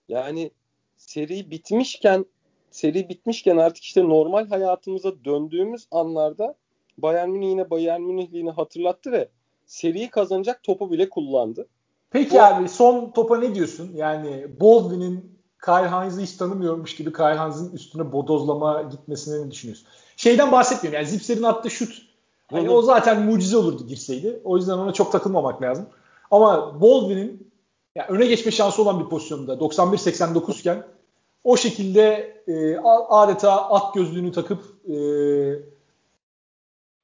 [0.08, 0.52] Yani
[0.98, 2.26] seri bitmişken
[2.72, 6.56] seri bitmişken artık işte normal hayatımıza döndüğümüz anlarda
[6.98, 9.30] Bayern Münih yine Bayern Münihliğini hatırlattı ve
[9.66, 11.68] seriyi kazanacak topu bile kullandı.
[12.12, 12.42] Peki Bu...
[12.42, 13.92] abi son topa ne diyorsun?
[13.96, 19.88] Yani Baldwin'in Kyle Hines'ı hiç tanımıyormuş gibi Kyle Hines'ın üstüne bodozlama gitmesine ne düşünüyorsun?
[20.18, 22.02] Şeyden bahsetmiyorum yani Zipser'in attığı şut
[22.52, 24.40] hani o zaten mucize olurdu girseydi.
[24.44, 25.86] O yüzden ona çok takılmamak lazım.
[26.32, 27.52] Ama Baldwin'in
[27.96, 30.84] yani öne geçme şansı olan bir pozisyonda 91-89 iken
[31.44, 32.04] o şekilde
[32.48, 32.78] e,
[33.10, 34.96] adeta at gözlüğünü takıp e,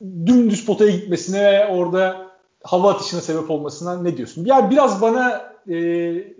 [0.03, 2.31] dümdüz potaya gitmesine ve orada
[2.63, 4.45] hava atışına sebep olmasına ne diyorsun?
[4.45, 5.75] Yani biraz bana e,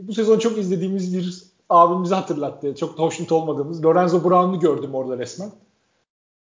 [0.07, 2.76] bu sezon çok izlediğimiz bir abimizi hatırlattı.
[2.76, 3.86] Çok hoşnut olmadığımız.
[3.86, 5.51] Lorenzo Brown'u gördüm orada resmen.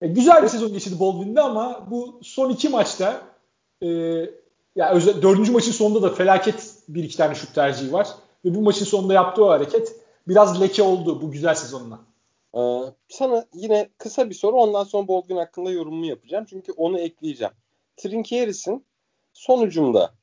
[0.00, 3.22] E, güzel bir sezon geçirdi Baldwin'de ama bu son iki maçta
[3.82, 3.88] e,
[4.76, 8.09] ya özel, dördüncü maçın sonunda da felaket bir iki tane şut tercihi var.
[8.44, 11.98] Ve bu maçın sonunda yaptığı o hareket biraz leke oldu bu güzel sezonuna.
[12.57, 16.44] Ee, sana yine kısa bir soru ondan sonra Baldwin hakkında yorumumu yapacağım.
[16.48, 17.54] Çünkü onu ekleyeceğim.
[17.96, 18.84] Trinkieris'in
[19.32, 20.14] sonucunda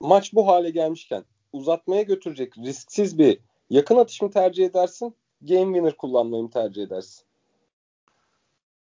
[0.00, 3.38] maç bu hale gelmişken uzatmaya götürecek risksiz bir
[3.70, 5.14] yakın atış mı tercih edersin?
[5.40, 7.24] game winner kullanmayı mı tercih edersin?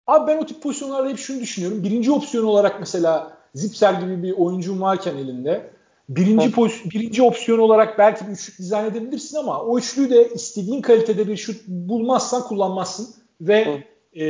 [0.07, 1.83] Abi ben o tip pozisyonlarda hep şunu düşünüyorum.
[1.83, 5.73] Birinci opsiyon olarak mesela Zipser gibi bir oyuncun varken elinde
[6.15, 10.81] birinci poz- birinci opsiyon olarak belki bir üçlük dizayn edebilirsin ama o üçlüyü de istediğin
[10.81, 13.07] kalitede bir şut bulmazsan kullanmazsın
[13.41, 13.83] ve
[14.13, 14.25] e,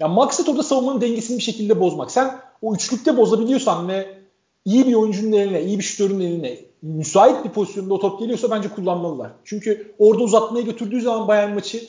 [0.00, 2.10] ya maksat orada savunmanın dengesini bir şekilde bozmak.
[2.10, 4.18] Sen o üçlükte bozabiliyorsan ve
[4.64, 8.68] iyi bir oyuncunun eline, iyi bir şutörün eline müsait bir pozisyonda o top geliyorsa bence
[8.68, 9.32] kullanmalılar.
[9.44, 11.80] Çünkü orada uzatmaya götürdüğü zaman Bayern maçı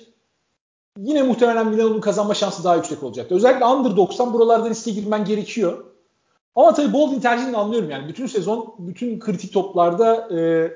[1.00, 3.36] yine muhtemelen Milano'nun kazanma şansı daha yüksek olacaktı.
[3.36, 5.84] Özellikle underdog'san buralarda riske girmen gerekiyor.
[6.58, 8.08] Ama tabii Baldwin tercihini anlıyorum yani.
[8.08, 10.72] Bütün sezon, bütün kritik toplarda e,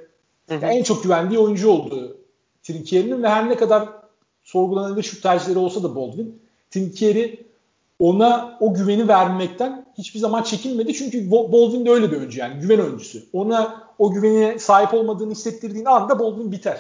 [0.62, 2.18] en çok güvendiği oyuncu oldu
[2.64, 3.90] Trinkier'in ve her ne kadar
[4.44, 7.46] sorgulanabilir şu tercihleri olsa da Baldwin, Trinkieri
[8.00, 10.94] ona o güveni vermekten hiçbir zaman çekinmedi.
[10.94, 13.20] Çünkü Baldwin de öyle bir oyuncu yani güven oyuncusu.
[13.34, 16.78] Ona o güvene sahip olmadığını hissettirdiğin anda Baldwin biter.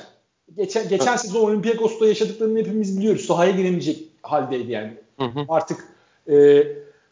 [0.57, 3.25] Geçen, geçen sezon Olympiakos'ta yaşadıklarını hepimiz biliyoruz.
[3.25, 4.93] Sahaya giremeyecek haldeydi yani.
[5.19, 5.45] Hı hı.
[5.49, 5.87] Artık
[6.27, 6.63] e,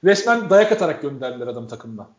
[0.03, 2.09] resmen dayak atarak gönderdiler adam takımdan.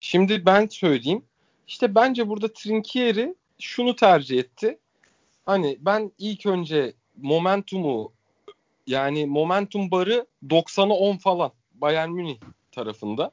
[0.00, 1.22] Şimdi ben söyleyeyim.
[1.66, 4.78] İşte bence burada Trinkieri şunu tercih etti.
[5.46, 8.12] Hani ben ilk önce momentumu
[8.86, 12.38] yani momentum barı 90'a 10 falan Bayern Münih
[12.72, 13.30] tarafında.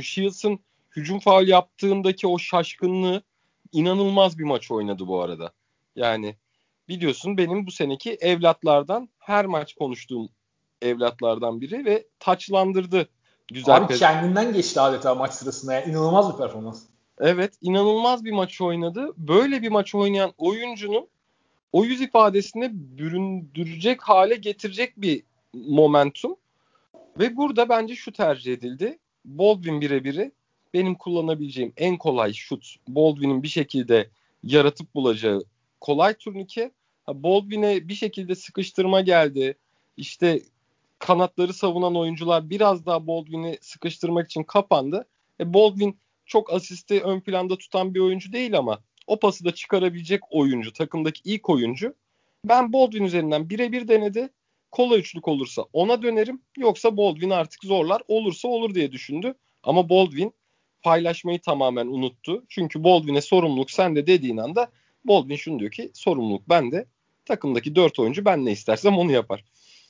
[0.00, 0.58] Shields'ın
[0.96, 3.22] hücum faal yaptığındaki o şaşkınlığı
[3.72, 5.52] inanılmaz bir maç oynadı bu arada.
[5.96, 6.36] Yani
[6.88, 10.28] biliyorsun benim bu seneki evlatlardan her maç konuştuğum
[10.82, 13.08] evlatlardan biri ve taçlandırdı
[13.48, 13.76] güzel.
[13.76, 15.72] Abi kendinden geçti adeta maç sırasında.
[15.72, 16.82] Yani inanılmaz bir performans.
[17.18, 19.08] Evet inanılmaz bir maç oynadı.
[19.16, 21.08] Böyle bir maç oynayan oyuncunun
[21.72, 25.22] o yüz ifadesine büründürecek hale getirecek bir
[25.54, 26.36] momentum.
[27.18, 28.98] Ve burada bence şu tercih edildi.
[29.24, 30.32] Baldwin birebiri
[30.74, 32.76] benim kullanabileceğim en kolay şut.
[32.88, 34.10] Baldwin'in bir şekilde
[34.42, 35.44] yaratıp bulacağı
[35.80, 36.72] kolay turnike.
[37.08, 39.58] Baldwin'e bir şekilde sıkıştırma geldi.
[39.96, 40.42] İşte
[41.02, 45.08] kanatları savunan oyuncular biraz daha Baldwin'i sıkıştırmak için kapandı.
[45.40, 50.20] E Baldwin çok asisti ön planda tutan bir oyuncu değil ama o pası da çıkarabilecek
[50.30, 51.94] oyuncu, takımdaki ilk oyuncu.
[52.44, 54.28] Ben Baldwin üzerinden birebir denedi.
[54.70, 56.42] Kola üçlük olursa ona dönerim.
[56.56, 58.02] Yoksa Baldwin artık zorlar.
[58.08, 59.34] Olursa olur diye düşündü.
[59.62, 60.34] Ama Baldwin
[60.82, 62.44] paylaşmayı tamamen unuttu.
[62.48, 64.70] Çünkü Baldwin'e sorumluluk sende dediğin anda
[65.04, 66.86] Baldwin şunu diyor ki sorumluluk bende.
[67.24, 69.44] Takımdaki dört oyuncu ben ne istersem onu yapar.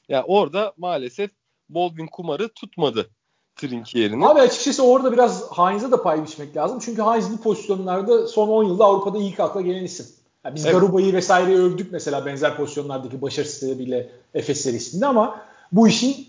[0.09, 1.31] Ya yani orada maalesef
[1.69, 3.11] Baldwin kumarı tutmadı
[3.57, 4.27] Trink yerine.
[4.27, 6.79] Abi açıkçası orada biraz Heinz'e de pay biçmek lazım.
[6.85, 10.07] Çünkü Heinz bu pozisyonlarda son 10 yılda Avrupa'da ilk akla gelen isim.
[10.45, 10.75] Yani biz evet.
[10.75, 14.03] Garuba'yı vesaireyi övdük mesela benzer pozisyonlardaki başarısızlığıyla
[14.35, 15.41] Efes serisinde ama
[15.73, 16.27] bu işin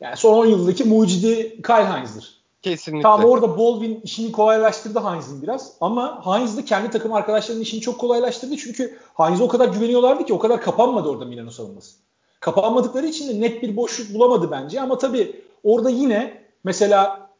[0.00, 2.42] yani son 10 yıldaki mucidi Kyle Heinz'dir.
[2.62, 3.02] Kesinlikle.
[3.02, 8.00] Tamam orada Baldwin işini kolaylaştırdı Heinz'in biraz ama Heinz de kendi takım arkadaşlarının işini çok
[8.00, 11.96] kolaylaştırdı çünkü Heinz'e o kadar güveniyorlardı ki o kadar kapanmadı orada Milano savunması.
[12.42, 17.30] Kapanmadıkları için de net bir boşluk bulamadı bence ama tabii orada yine mesela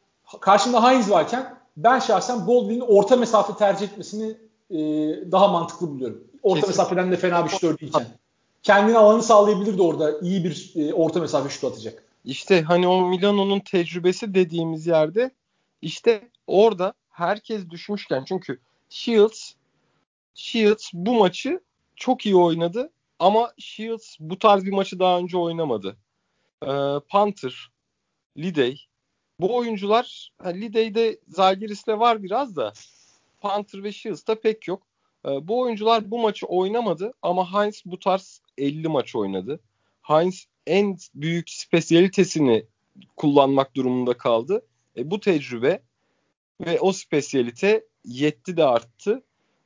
[0.41, 4.37] karşında Heinz varken ben şahsen Baldwin'in orta mesafe tercih etmesini
[4.71, 4.79] e,
[5.33, 6.25] daha mantıklı buluyorum.
[6.43, 6.83] Orta Kesinlikle.
[6.83, 8.07] mesafeden de fena bir şut değilken.
[8.63, 10.21] Kendine alanı sağlayabilirdi orada.
[10.21, 12.05] iyi bir e, orta mesafe şut atacak.
[12.25, 15.31] İşte hani o Milano'nun tecrübesi dediğimiz yerde
[15.83, 19.53] işte orada herkes düşmüşken çünkü Shields
[20.35, 21.61] Shields bu maçı
[21.97, 22.91] çok iyi oynadı
[23.23, 25.97] ama Shields bu tarz bir maçı daha önce oynamadı.
[26.63, 26.67] Ee,
[27.09, 27.71] Panther,
[28.37, 28.87] Lidey
[29.41, 32.73] bu oyuncular Lidey'de Zalgiris'le var biraz da
[33.41, 34.83] Panther ve Shields'ta pek yok.
[35.27, 39.61] Ee, bu oyuncular bu maçı oynamadı ama Heinz bu tarz 50 maç oynadı.
[40.03, 42.67] Heinz en büyük spesiyalitesini
[43.17, 44.67] kullanmak durumunda kaldı.
[44.97, 45.83] E, bu tecrübe
[46.61, 49.23] ve o spesiyalite yetti de arttı.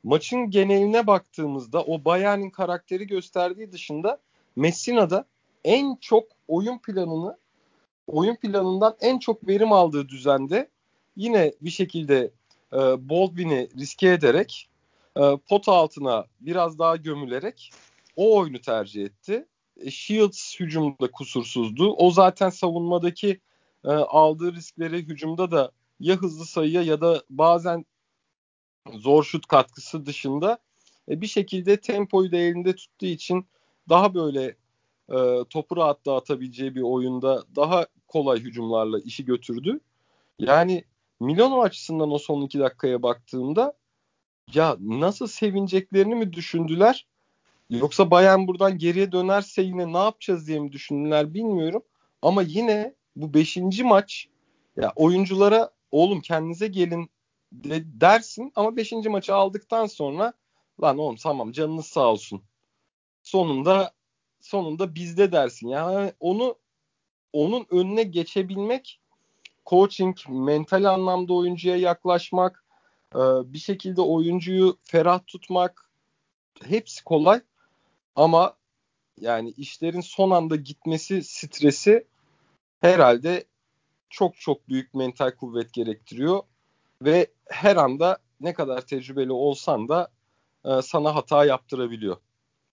[0.06, 4.18] Maçın geneline baktığımızda o Bayern'in karakteri gösterdiği dışında
[4.56, 5.24] Messina'da
[5.64, 7.38] en çok oyun planını
[8.06, 10.68] oyun planından en çok verim aldığı düzende
[11.16, 12.30] yine bir şekilde
[12.72, 12.78] e,
[13.08, 14.68] Baldwin'i riske ederek
[15.16, 17.70] e, pot altına biraz daha gömülerek
[18.16, 19.46] o oyunu tercih etti.
[19.80, 21.92] E, Shields hücumda kusursuzdu.
[21.92, 23.40] O zaten savunmadaki
[23.84, 27.84] e, aldığı riskleri hücumda da ya hızlı sayıya ya da bazen
[28.92, 30.58] zor şut katkısı dışında
[31.08, 33.46] e, bir şekilde tempoyu da elinde tuttuğu için
[33.88, 34.56] daha böyle
[35.08, 39.80] e, topu rahat dağıtabileceği bir oyunda daha kolay hücumlarla işi götürdü.
[40.38, 40.84] Yani
[41.20, 43.72] Milano açısından o son iki dakikaya baktığımda
[44.54, 47.06] ya nasıl sevineceklerini mi düşündüler?
[47.70, 51.82] Yoksa Bayern buradan geriye dönerse yine ne yapacağız diye mi düşündüler bilmiyorum.
[52.22, 54.28] Ama yine bu beşinci maç
[54.76, 57.10] ya oyunculara oğlum kendinize gelin
[57.52, 60.32] de, dersin ama beşinci maçı aldıktan sonra
[60.82, 62.42] lan oğlum tamam canınız sağ olsun.
[63.22, 63.92] Sonunda
[64.40, 65.68] sonunda bizde dersin.
[65.68, 66.56] Yani onu
[67.32, 69.00] onun önüne geçebilmek
[69.66, 72.64] coaching, mental anlamda oyuncuya yaklaşmak,
[73.14, 73.18] e,
[73.52, 75.90] bir şekilde oyuncuyu ferah tutmak
[76.64, 77.40] hepsi kolay
[78.16, 78.56] ama
[79.20, 82.06] yani işlerin son anda gitmesi stresi
[82.80, 83.44] herhalde
[84.10, 86.42] çok çok büyük mental kuvvet gerektiriyor
[87.02, 90.08] ve her anda ne kadar tecrübeli olsan da
[90.64, 92.16] e, sana hata yaptırabiliyor.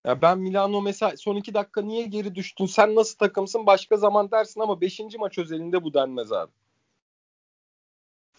[0.05, 2.65] Ya ben Milano mesela son iki dakika niye geri düştün?
[2.65, 3.65] Sen nasıl takımsın?
[3.65, 6.51] Başka zaman dersin ama beşinci maç özelinde bu denmez abi.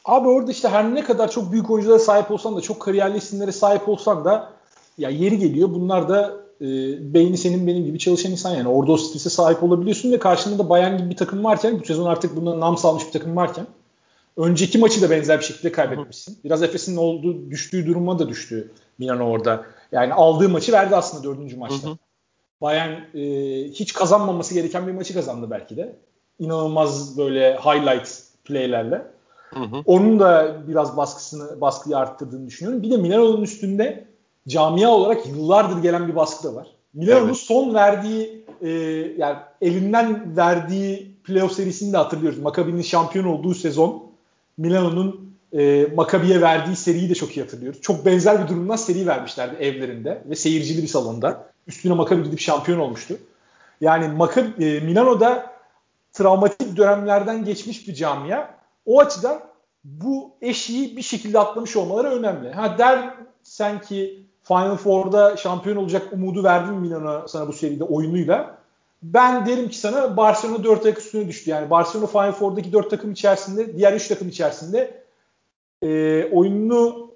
[0.05, 3.53] Abi orada işte her ne kadar çok büyük oyunculara sahip olsan da çok kariyerli isimlere
[3.53, 4.53] sahip olsan da
[4.99, 5.70] ya yeri geliyor.
[5.70, 6.66] Bunlar da e,
[7.14, 8.68] beyni senin benim gibi çalışan insan yani.
[8.68, 12.07] Orada o strese sahip olabiliyorsun ve karşında da Bayern gibi bir takım varken bu sezon
[12.07, 13.66] artık bundan nam salmış bir takım varken
[14.37, 16.39] önceki maçı da benzer bir şekilde kaybetmişsin.
[16.45, 19.64] Biraz Efes'in olduğu düştüğü duruma da düştü Milano orada.
[19.93, 21.89] Yani aldığı maçı verdi aslında dördüncü maçta.
[21.89, 21.97] Hı hı.
[22.61, 23.24] Bayern e,
[23.68, 25.97] hiç kazanmaması gereken bir maçı kazandı belki de.
[26.39, 29.07] İnanılmaz böyle highlight playlerle.
[29.51, 29.82] Hı hı.
[29.87, 32.82] Onun da biraz baskısını baskıyı arttırdığını düşünüyorum.
[32.82, 34.05] Bir de Milano'nun üstünde
[34.49, 36.66] camia olarak yıllardır gelen bir baskı da var.
[36.95, 37.37] Milano'nun evet.
[37.37, 38.70] son verdiği e,
[39.18, 42.39] yani elinden verdiği playoff serisini de hatırlıyoruz.
[42.39, 44.14] Maccabi'nin şampiyon olduğu sezon
[44.57, 47.80] Milano'nun e, Maccabi'ye verdiği seriyi de çok iyi hatırlıyoruz.
[47.80, 51.46] Çok benzer bir durumdan seri vermişlerdi evlerinde ve seyircili bir salonda.
[51.66, 53.18] Üstüne Maccabi gidip şampiyon olmuştu.
[53.80, 55.55] Yani Maccabi, e, Milano'da
[56.12, 58.50] travmatik dönemlerden geçmiş bir camia.
[58.86, 59.40] O açıdan
[59.84, 62.52] bu eşiği bir şekilde atlamış olmaları önemli.
[62.52, 68.59] Ha der sen ki Final Four'da şampiyon olacak umudu verdin Milan'a sana bu seride oyunuyla.
[69.05, 71.50] Ben derim ki sana Barcelona 4 ayak üstüne düştü.
[71.50, 75.05] Yani Barcelona Final Four'daki 4 takım içerisinde, diğer 3 takım içerisinde
[75.82, 77.14] e, oyununu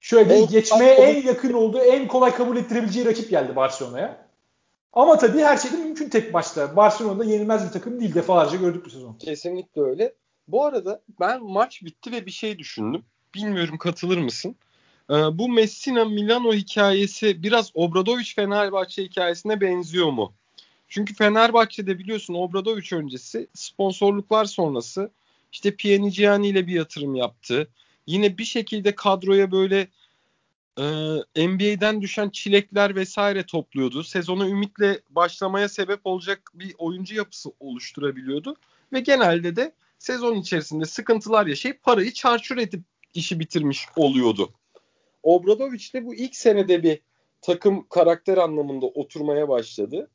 [0.00, 4.28] şöyle en geçmeye en yakın olduğu, en kolay kabul ettirebileceği rakip geldi Barcelona'ya.
[4.92, 6.76] Ama tabii her şey de mümkün tek maçta.
[6.76, 8.14] Barcelona'da yenilmez bir takım değil.
[8.14, 9.14] Defalarca gördük bu sezon.
[9.14, 10.14] Kesinlikle öyle.
[10.48, 13.02] Bu arada ben maç bitti ve bir şey düşündüm.
[13.34, 14.56] Bilmiyorum katılır mısın?
[15.10, 20.32] Ee, bu Messina Milano hikayesi biraz Obradoviç Fenerbahçe hikayesine benziyor mu?
[20.88, 25.10] Çünkü Fenerbahçe'de biliyorsun Obradoviç öncesi sponsorluklar sonrası
[25.52, 27.68] işte Pianigiani ile bir yatırım yaptı.
[28.06, 29.88] Yine bir şekilde kadroya böyle
[30.78, 30.84] e,
[31.46, 34.04] NBA'den düşen çilekler vesaire topluyordu.
[34.04, 38.56] Sezona ümitle başlamaya sebep olacak bir oyuncu yapısı oluşturabiliyordu.
[38.92, 42.80] Ve genelde de sezon içerisinde sıkıntılar yaşayıp parayı çarçur edip
[43.14, 44.50] işi bitirmiş oluyordu.
[45.22, 47.00] Obradoviç de bu ilk senede bir
[47.40, 50.10] takım karakter anlamında oturmaya başladı.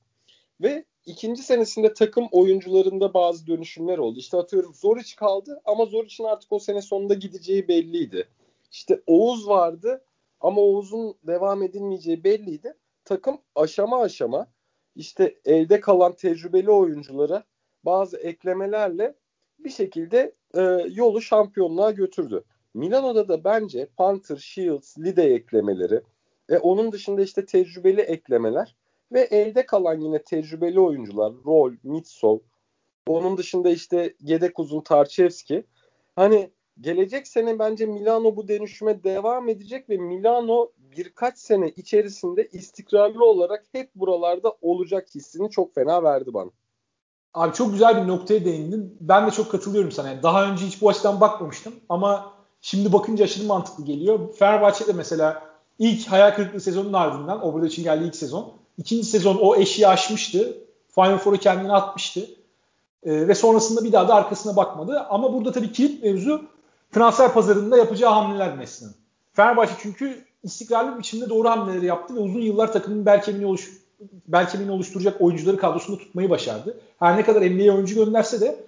[0.61, 4.19] Ve ikinci senesinde takım oyuncularında bazı dönüşümler oldu.
[4.19, 8.27] İşte atıyorum Zoric kaldı ama Zoric'in artık o sene sonunda gideceği belliydi.
[8.71, 10.05] İşte Oğuz vardı
[10.39, 12.73] ama Oğuz'un devam edilmeyeceği belliydi.
[13.05, 14.47] Takım aşama aşama
[14.95, 17.43] işte elde kalan tecrübeli oyunculara
[17.85, 19.15] bazı eklemelerle
[19.59, 22.43] bir şekilde e, yolu şampiyonluğa götürdü.
[22.73, 26.01] Milano'da da bence Panther, Shields, Lide eklemeleri
[26.49, 28.75] e, onun dışında işte tecrübeli eklemeler
[29.13, 32.37] ve elde kalan yine tecrübeli oyuncular Rol, Mitsov
[33.07, 35.63] onun dışında işte yedek uzun Tarçevski
[36.15, 36.51] hani
[36.81, 43.65] gelecek sene bence Milano bu dönüşüme devam edecek ve Milano birkaç sene içerisinde istikrarlı olarak
[43.71, 46.49] hep buralarda olacak hissini çok fena verdi bana.
[47.33, 48.97] Abi çok güzel bir noktaya değindin.
[49.01, 50.09] Ben de çok katılıyorum sana.
[50.09, 54.33] Yani daha önce hiç bu açıdan bakmamıştım ama şimdi bakınca aşırı mantıklı geliyor.
[54.33, 55.43] Fenerbahçe'de mesela
[55.79, 58.62] ilk hayal kırıklığı sezonun ardından Obrado için geldiği ilk sezon.
[58.77, 60.57] İkinci sezon o eşiği aşmıştı.
[60.95, 62.19] Final Four'u kendine atmıştı.
[63.03, 65.05] Ee, ve sonrasında bir daha da arkasına bakmadı.
[65.09, 66.41] Ama burada tabii kilit mevzu
[66.91, 68.91] transfer pazarında yapacağı hamleler Messi'nin.
[69.33, 73.69] Fenerbahçe çünkü istikrarlı bir biçimde doğru hamleleri yaptı ve uzun yıllar takımın bel kemiğini, oluş,
[74.27, 76.79] bel kemiğini oluşturacak oyuncuları kadrosunda tutmayı başardı.
[76.99, 78.59] Her ne kadar NBA oyuncu gönderse de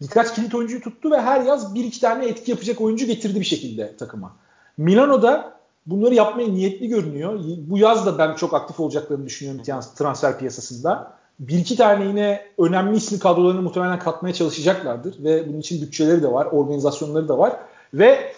[0.00, 3.44] birkaç kilit oyuncuyu tuttu ve her yaz bir iki tane etki yapacak oyuncu getirdi bir
[3.44, 4.36] şekilde takıma.
[4.76, 7.40] Milano'da bunları yapmaya niyetli görünüyor.
[7.58, 11.12] Bu yaz da ben çok aktif olacaklarını düşünüyorum transfer piyasasında.
[11.38, 16.32] Bir iki tane yine önemli ismi kadrolarını muhtemelen katmaya çalışacaklardır ve bunun için bütçeleri de
[16.32, 17.56] var, organizasyonları da var.
[17.94, 18.32] Ve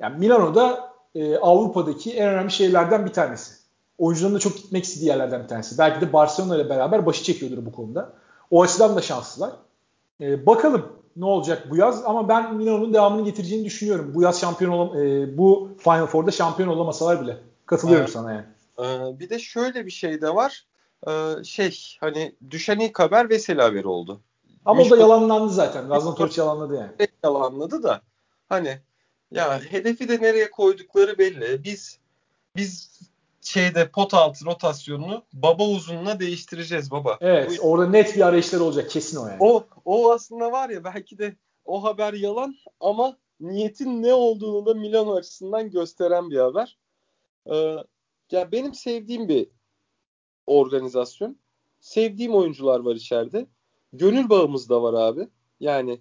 [0.00, 3.54] yani Milano'da e, Avrupa'daki en önemli şehirlerden bir tanesi.
[3.98, 5.78] Oyuncuların da çok gitmek istediği yerlerden bir tanesi.
[5.78, 8.12] Belki de Barcelona ile beraber başı çekiyordur bu konuda.
[8.50, 9.50] O açıdan da şanslılar.
[10.20, 10.86] E, bakalım
[11.16, 14.12] ne olacak bu yaz ama ben Milano'nun devamını getireceğini düşünüyorum.
[14.14, 17.36] Bu yaz şampiyon olam e, bu Final Four'da şampiyon olamasalar bile.
[17.66, 18.12] Katılıyorum evet.
[18.12, 18.44] sana yani.
[18.78, 20.66] Ee, bir de şöyle bir şey de var.
[21.08, 24.20] Ee, şey hani düşen ilk haber Veseli haberi oldu.
[24.64, 25.90] Ama Mişko, o da yalanlandı zaten.
[25.90, 27.08] Razan Toriç yalanladı yani.
[27.24, 28.00] Yalanladı da
[28.48, 28.78] hani
[29.30, 31.64] ya hedefi de nereye koydukları belli.
[31.64, 31.98] Biz
[32.56, 33.00] biz
[33.46, 37.18] şeyde pot altı rotasyonunu baba uzununa değiştireceğiz baba.
[37.20, 39.36] Evet orada net bir arayışlar olacak kesin o yani.
[39.40, 44.74] O, o aslında var ya belki de o haber yalan ama niyetin ne olduğunu da
[44.74, 46.78] Milano açısından gösteren bir haber.
[47.52, 47.76] Ee,
[48.30, 49.48] ya benim sevdiğim bir
[50.46, 51.38] organizasyon.
[51.80, 53.46] Sevdiğim oyuncular var içeride.
[53.92, 55.28] Gönül bağımız da var abi.
[55.60, 56.00] Yani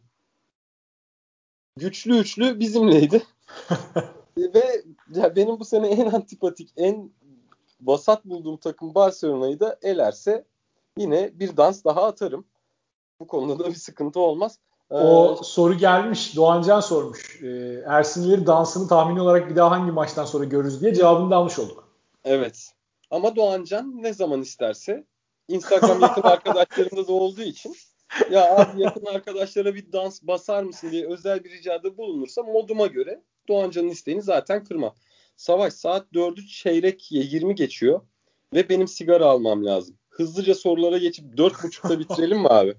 [1.77, 3.23] güçlü üçlü bizimleydi.
[4.37, 4.83] Ve
[5.15, 7.11] ya benim bu sene en antipatik, en
[7.81, 10.45] vasat bulduğum takım Barcelona'yı da elerse
[10.97, 12.45] yine bir dans daha atarım.
[13.19, 14.59] Bu konuda da bir sıkıntı olmaz.
[14.89, 16.35] O ee, soru gelmiş.
[16.35, 17.41] Doğancan sormuş.
[17.43, 21.59] Ee, Ersinleri dansını tahmini olarak bir daha hangi maçtan sonra görürüz diye cevabını da almış
[21.59, 21.89] olduk.
[22.23, 22.71] Evet.
[23.11, 25.03] Ama Doğancan ne zaman isterse
[25.47, 27.75] Instagram yakın arkadaşlarında da olduğu için
[28.31, 33.21] ya abi yakın arkadaşlara bir dans basar mısın diye özel bir ricada bulunursa moduma göre
[33.47, 34.93] Doğancan'ın isteğini zaten kırmam.
[35.35, 38.01] Savaş saat 4'ü çeyrek 20 geçiyor
[38.53, 39.95] ve benim sigara almam lazım.
[40.09, 42.75] Hızlıca sorulara geçip 4.30'da bitirelim mi abi?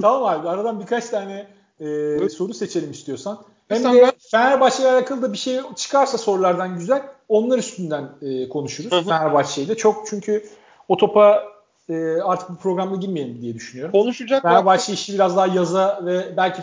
[0.00, 1.46] tamam abi aradan birkaç tane
[1.80, 3.44] e, soru seçelim istiyorsan.
[3.68, 4.12] Hem de ben...
[4.30, 9.76] Fenerbahçe ile alakalı da bir şey çıkarsa sorulardan güzel onlar üstünden e, konuşuruz Fenerbahçe'yle.
[9.76, 10.44] Çok çünkü
[10.88, 11.42] o topa
[11.88, 13.92] e, artık bu programda girmeyelim diye düşünüyorum.
[13.92, 16.62] Konuşacak Fenerbahçe işi biraz daha yaza ve belki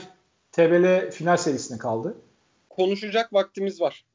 [0.52, 2.16] TBL final serisine kaldı.
[2.70, 4.06] Konuşacak vaktimiz var.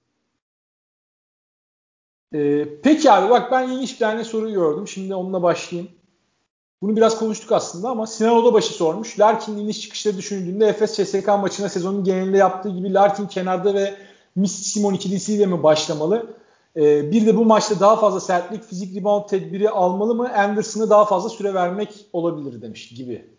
[2.34, 4.88] Ee, peki abi bak ben ilginç bir tane soru gördüm.
[4.88, 5.90] Şimdi onunla başlayayım.
[6.82, 9.20] Bunu biraz konuştuk aslında ama Sinan Odabaşı sormuş.
[9.20, 13.94] Larkin'in iniş çıkışları düşünüldüğünde Efes CSK maçına sezonun genelinde yaptığı gibi Larkin kenarda ve
[14.36, 16.26] Miss Simon ikilisiyle mi başlamalı?
[16.76, 20.32] Ee, bir de bu maçta daha fazla sertlik, fizik rebound tedbiri almalı mı?
[20.34, 23.30] Anderson'a daha fazla süre vermek olabilir demiş gibi.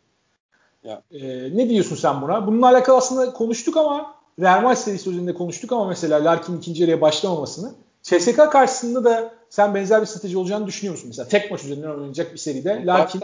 [0.84, 1.02] Ya.
[1.12, 2.48] Ee, ne diyorsun sen buna?
[2.48, 7.02] Bununla alakalı aslında konuştuk ama Real Madrid serisi üzerinde konuştuk ama mesela Larkin ikinci yarıya
[7.02, 7.74] başlamamasını.
[8.02, 11.08] CSK karşısında da sen benzer bir strateji olacağını düşünüyor musun?
[11.08, 12.86] Mesela tek maç üzerinden oynanacak bir seride.
[12.86, 13.22] Lakin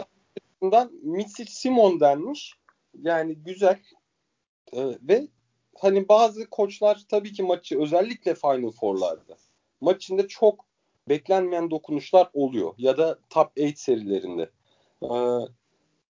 [1.02, 2.54] Mitsic Simon denmiş.
[3.02, 3.78] Yani güzel.
[4.72, 5.28] Ee, ve
[5.78, 9.36] hani bazı koçlar tabii ki maçı özellikle Final Four'larda
[9.80, 10.64] maç içinde çok
[11.08, 12.74] beklenmeyen dokunuşlar oluyor.
[12.78, 14.50] Ya da top 8 serilerinde.
[15.02, 15.08] Ee,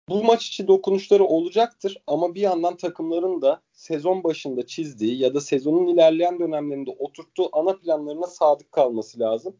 [0.08, 5.40] bu maç içi dokunuşları olacaktır ama bir yandan takımların da sezon başında çizdiği ya da
[5.40, 9.56] sezonun ilerleyen dönemlerinde oturttuğu ana planlarına sadık kalması lazım.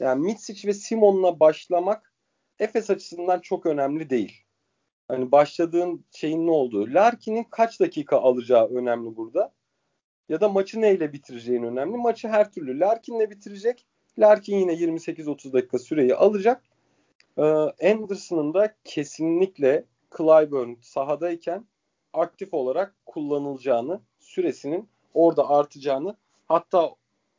[0.00, 2.14] Yani Mitsic ve Simon'la başlamak
[2.58, 4.32] Efes açısından çok önemli değil.
[5.08, 6.94] Hani başladığın şeyin ne olduğu.
[6.94, 9.52] Larkin'in kaç dakika alacağı önemli burada.
[10.28, 11.96] Ya da maçı neyle bitireceğin önemli.
[11.96, 13.86] Maçı her türlü Larkin'le bitirecek.
[14.18, 16.69] Larkin yine 28-30 dakika süreyi alacak.
[17.38, 17.42] Ee,
[17.90, 19.84] Anderson'ın da kesinlikle
[20.16, 21.66] Clyburn sahadayken
[22.12, 26.16] aktif olarak kullanılacağını, süresinin orada artacağını
[26.48, 26.90] hatta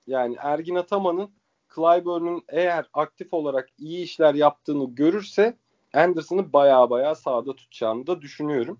[0.07, 1.29] yani Ergin Ataman'ın
[1.75, 5.57] Clyburn'un eğer aktif olarak iyi işler yaptığını görürse
[5.93, 8.79] Anderson'ı baya baya sahada tutacağını da düşünüyorum.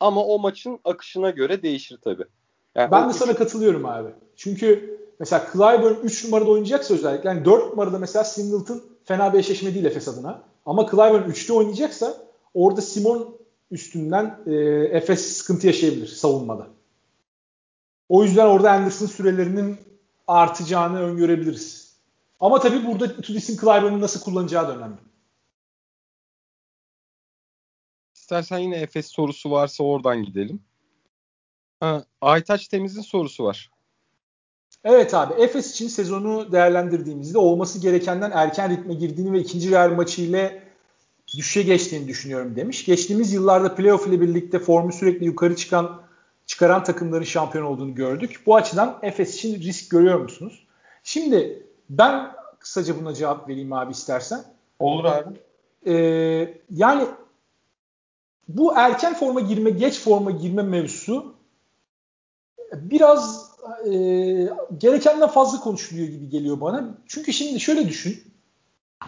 [0.00, 2.24] Ama o maçın akışına göre değişir tabii.
[2.74, 3.16] Yani ben de üç...
[3.16, 4.08] sana katılıyorum abi.
[4.36, 9.74] Çünkü mesela Clyburn 3 numarada oynayacaksa özellikle yani 4 numarada mesela Singleton fena bir eşleşme
[9.74, 10.51] değil Efes adına.
[10.66, 12.16] Ama Clyburn 3'te oynayacaksa
[12.54, 13.38] orada Simon
[13.70, 14.54] üstünden e,
[14.92, 16.68] Efes sıkıntı yaşayabilir savunmada.
[18.08, 19.78] O yüzden orada Anderson sürelerinin
[20.26, 21.96] artacağını öngörebiliriz.
[22.40, 24.98] Ama tabii burada Tudis'in Clyburn'u nasıl kullanacağı da önemli.
[28.14, 30.62] İstersen yine Efes sorusu varsa oradan gidelim.
[31.80, 33.70] Ha, Aytaç Temiz'in sorusu var.
[34.84, 40.22] Evet abi Efes için sezonu değerlendirdiğimizde olması gerekenden erken ritme girdiğini ve ikinci Real maçı
[40.22, 40.62] ile
[41.36, 42.84] düşüşe geçtiğini düşünüyorum demiş.
[42.84, 46.02] Geçtiğimiz yıllarda playoff ile birlikte formu sürekli yukarı çıkan
[46.46, 48.42] çıkaran takımların şampiyon olduğunu gördük.
[48.46, 50.66] Bu açıdan Efes için risk görüyor musunuz?
[51.02, 54.44] Şimdi ben kısaca buna cevap vereyim abi istersen.
[54.78, 55.38] Olur abi.
[55.86, 57.06] Ee, yani
[58.48, 61.34] bu erken forma girme, geç forma girme mevzusu
[62.74, 63.92] biraz e,
[64.78, 66.98] gerekenden fazla konuşuluyor gibi geliyor bana.
[67.06, 68.22] Çünkü şimdi şöyle düşün.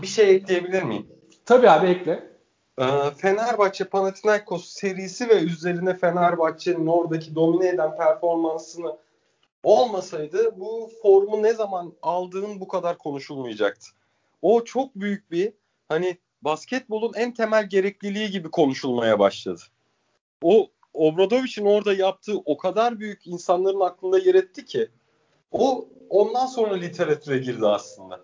[0.03, 1.07] Bir şey ekleyebilir miyim?
[1.45, 2.35] Tabii abi ekle.
[2.79, 2.85] Ee,
[3.17, 8.97] Fenerbahçe Panathinaikos serisi ve üzerine Fenerbahçe'nin oradaki domine eden performansını
[9.63, 13.87] olmasaydı bu formu ne zaman aldığın bu kadar konuşulmayacaktı.
[14.43, 15.53] O çok büyük bir
[15.89, 19.61] hani basketbolun en temel gerekliliği gibi konuşulmaya başladı.
[20.43, 24.89] O Obradovic'in orada yaptığı o kadar büyük insanların aklında yer etti ki
[25.53, 28.21] o ondan sonra literatüre girdi aslında.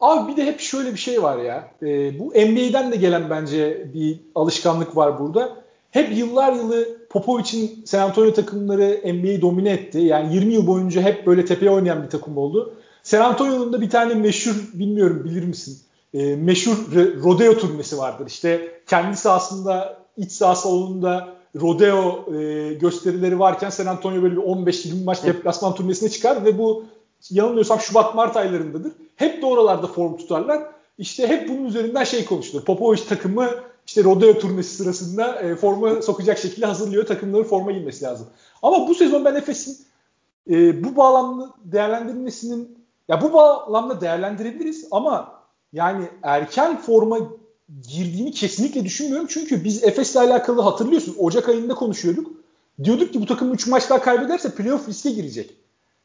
[0.00, 1.70] Abi bir de hep şöyle bir şey var ya.
[1.82, 5.56] E, bu NBA'den de gelen bence bir alışkanlık var burada.
[5.90, 9.98] Hep yıllar yılı Popovic'in San Antonio takımları NBA'yi domine etti.
[9.98, 12.74] Yani 20 yıl boyunca hep böyle tepeye oynayan bir takım oldu.
[13.02, 15.78] San Antonio'nun da bir tane meşhur bilmiyorum bilir misin?
[16.14, 16.76] E, meşhur
[17.24, 18.26] rodeo turnesi vardır.
[18.26, 25.04] İşte kendi sahasında iç saha salonunda rodeo e, gösterileri varken San Antonio böyle bir 15-20
[25.04, 26.84] maç deplasman turnesine çıkar ve bu
[27.30, 28.92] yanılmıyorsam Şubat-Mart aylarındadır.
[29.16, 30.62] Hep de oralarda form tutarlar.
[30.98, 32.64] İşte hep bunun üzerinden şey konuşulur.
[32.64, 33.50] Popovic takımı
[33.86, 37.06] işte rodeo turnesi sırasında e, forma sokacak şekilde hazırlıyor.
[37.06, 38.26] Takımların forma giymesi lazım.
[38.62, 39.76] Ama bu sezon ben Efes'in
[40.50, 42.78] e, bu bağlamda değerlendirilmesinin
[43.08, 45.32] ya bu bağlamda değerlendirebiliriz ama
[45.72, 47.18] yani erken forma
[47.68, 49.26] girdiğini kesinlikle düşünmüyorum.
[49.30, 52.32] Çünkü biz Efes'le alakalı hatırlıyorsun Ocak ayında konuşuyorduk.
[52.84, 55.56] Diyorduk ki bu takım 3 maç daha kaybederse playoff riske girecek.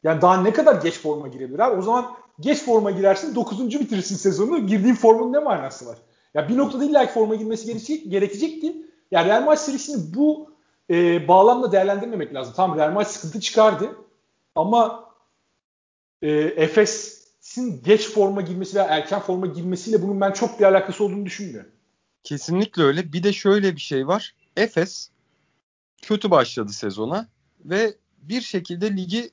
[0.02, 1.78] Yani daha ne kadar geç forma girebilir abi?
[1.78, 2.06] O zaman
[2.40, 3.80] geç forma girersin 9.
[3.80, 4.66] bitirirsin sezonu.
[4.66, 5.98] Girdiğin formun ne manası var?
[6.34, 8.76] Ya bir noktada illa ki forma girmesi gerekecek, gerekecekti.
[9.10, 10.50] Yani Real Madrid serisini bu
[10.90, 12.54] e, bağlamda değerlendirmemek lazım.
[12.56, 13.96] Tamam Real Madrid sıkıntı çıkardı.
[14.54, 15.04] Ama
[16.22, 16.30] e,
[17.52, 21.70] Efes'in geç forma girmesi veya erken forma girmesiyle bunun ben çok bir alakası olduğunu düşünmüyorum.
[22.24, 23.12] Kesinlikle öyle.
[23.12, 24.34] Bir de şöyle bir şey var.
[24.56, 25.10] Efes
[26.02, 27.28] kötü başladı sezona
[27.64, 29.30] ve bir şekilde ligi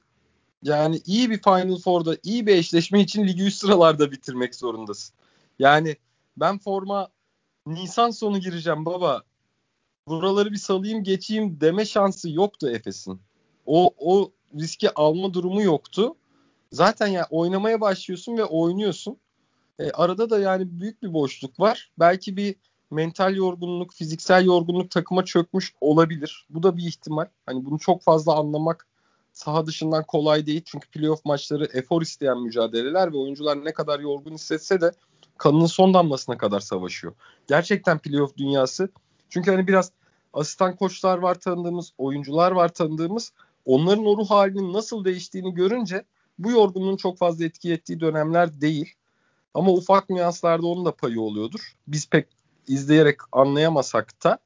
[0.64, 5.16] yani iyi bir Final Four'da iyi bir eşleşme için ligi üst sıralarda bitirmek zorundasın.
[5.60, 5.96] Yani
[6.38, 7.10] ben forma
[7.66, 9.24] Nisan sonu gireceğim baba.
[10.08, 13.22] Buraları bir salayım geçeyim deme şansı yoktu Efes'in.
[13.66, 16.16] O, o riski alma durumu yoktu.
[16.72, 19.18] Zaten ya yani oynamaya başlıyorsun ve oynuyorsun.
[19.80, 21.92] E, arada da yani büyük bir boşluk var.
[22.00, 22.56] Belki bir
[22.92, 26.46] mental yorgunluk, fiziksel yorgunluk takıma çökmüş olabilir.
[26.50, 27.26] Bu da bir ihtimal.
[27.46, 28.88] Hani bunu çok fazla anlamak
[29.34, 30.62] saha dışından kolay değil.
[30.66, 34.92] Çünkü playoff maçları efor isteyen mücadeleler ve oyuncular ne kadar yorgun hissetse de
[35.38, 37.14] kanının son damlasına kadar savaşıyor.
[37.48, 38.90] Gerçekten playoff dünyası.
[39.30, 39.92] Çünkü hani biraz
[40.34, 43.32] asistan koçlar var tanıdığımız, oyuncular var tanıdığımız.
[43.66, 46.04] Onların o ruh halinin nasıl değiştiğini görünce
[46.40, 48.94] bu yorgunluğun çok fazla etki ettiği dönemler değil.
[49.54, 51.74] Ama ufak nüanslarda onun da payı oluyordur.
[51.88, 52.28] Biz pek
[52.68, 54.40] izleyerek anlayamasak da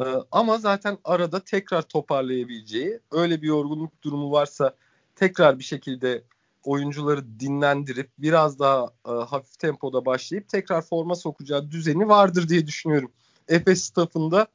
[0.00, 4.74] ee, ama zaten arada tekrar toparlayabileceği öyle bir yorgunluk durumu varsa
[5.16, 6.24] tekrar bir şekilde
[6.64, 13.12] oyuncuları dinlendirip biraz daha e, hafif tempoda başlayıp tekrar forma sokacağı düzeni vardır diye düşünüyorum.
[13.48, 14.46] Efes staffında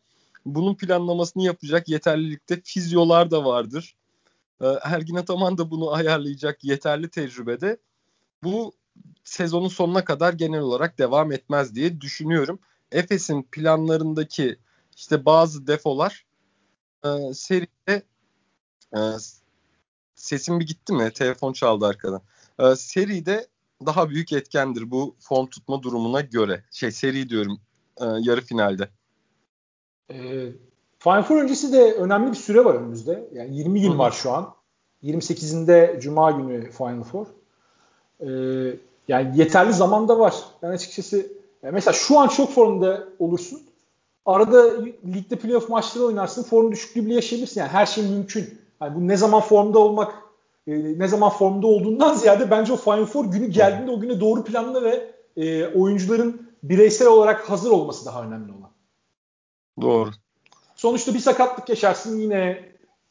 [0.45, 3.95] bunun planlamasını yapacak yeterlilikte fizyolar da vardır.
[4.61, 7.77] E, Ergin Ataman da bunu ayarlayacak yeterli tecrübede.
[8.43, 8.73] Bu
[9.23, 12.59] sezonun sonuna kadar genel olarak devam etmez diye düşünüyorum.
[12.91, 14.59] Efes'in planlarındaki
[14.95, 16.25] işte bazı defolar
[17.05, 18.03] e, seride
[18.95, 18.99] e,
[20.15, 21.11] sesim bir gitti mi?
[21.13, 22.21] Telefon çaldı arkadan.
[22.59, 23.47] E, seride
[23.85, 26.63] daha büyük etkendir bu fon tutma durumuna göre.
[26.71, 27.61] Şey seri diyorum
[27.97, 28.89] e, yarı finalde.
[30.11, 30.49] E,
[31.03, 33.29] Final Four öncesi de önemli bir süre var önümüzde.
[33.33, 33.97] Yani 20 gün Hı.
[33.97, 34.53] var şu an.
[35.03, 37.25] 28'inde Cuma günü Final Four.
[38.19, 38.29] E,
[39.07, 40.35] yani yeterli zaman da var.
[40.61, 41.27] Ben açıkçası
[41.63, 43.61] mesela şu an çok formda olursun.
[44.25, 46.43] Arada ligde playoff maçları oynarsın.
[46.43, 47.61] Form düşüklüğü bile yaşayabilirsin.
[47.61, 48.59] Yani her şey mümkün.
[48.81, 50.13] Yani bu ne zaman formda olmak
[50.67, 54.43] e, ne zaman formda olduğundan ziyade bence o Final Four günü geldiğinde o güne doğru
[54.43, 58.71] planlı ve e, oyuncuların bireysel olarak hazır olması daha önemli olan.
[59.81, 60.11] Doğru.
[60.83, 62.65] Sonuçta bir sakatlık yaşarsın yine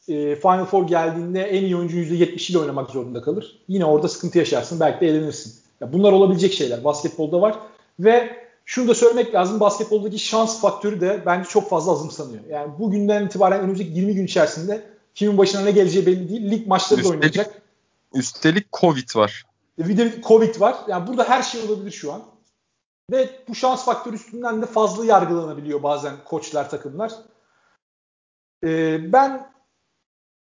[0.07, 3.63] e, Final Four geldiğinde en iyi oyuncu %70 ile oynamak zorunda kalır.
[3.67, 4.79] Yine orada sıkıntı yaşarsın.
[4.79, 5.53] Belki de eğlenirsin.
[5.81, 6.83] Ya bunlar olabilecek şeyler.
[6.83, 7.59] Basketbolda var.
[7.99, 9.59] Ve şunu da söylemek lazım.
[9.59, 12.43] Basketboldaki şans faktörü de bence çok fazla azımsanıyor.
[12.49, 14.83] Yani bugünden itibaren önümüzdeki 20 gün içerisinde
[15.15, 16.51] kimin başına ne geleceği belli değil.
[16.51, 17.61] Lig maçları üstelik, da oynayacak.
[18.13, 19.43] Üstelik Covid var.
[19.77, 20.75] Bir de Covid var.
[20.87, 22.21] Yani burada her şey olabilir şu an.
[23.11, 27.11] Ve bu şans faktörü üstünden de fazla yargılanabiliyor bazen koçlar, takımlar.
[28.63, 29.47] Ee, ben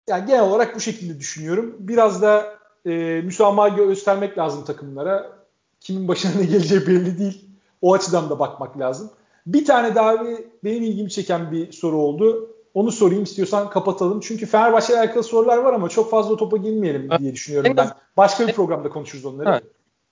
[0.08, 1.76] yani genel olarak bu şekilde düşünüyorum.
[1.78, 2.90] Biraz da e,
[3.24, 5.32] müsamaha göstermek lazım takımlara.
[5.80, 7.44] Kimin başına ne geleceği belli değil.
[7.82, 9.10] O açıdan da bakmak lazım.
[9.46, 12.56] Bir tane daha bir, benim ilgimi çeken bir soru oldu.
[12.74, 14.20] Onu sorayım istiyorsan kapatalım.
[14.20, 17.90] Çünkü Fenerbahçe ile alakalı sorular var ama çok fazla topa girmeyelim diye düşünüyorum ben.
[18.16, 19.48] Başka bir programda konuşuruz onları.
[19.48, 19.60] Ha.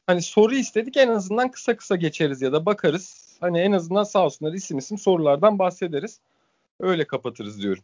[0.07, 3.37] Hani soru istedik en azından kısa kısa geçeriz ya da bakarız.
[3.41, 6.21] Hani en azından sağ olsunlar isim isim sorulardan bahsederiz.
[6.81, 7.83] Öyle kapatırız diyorum.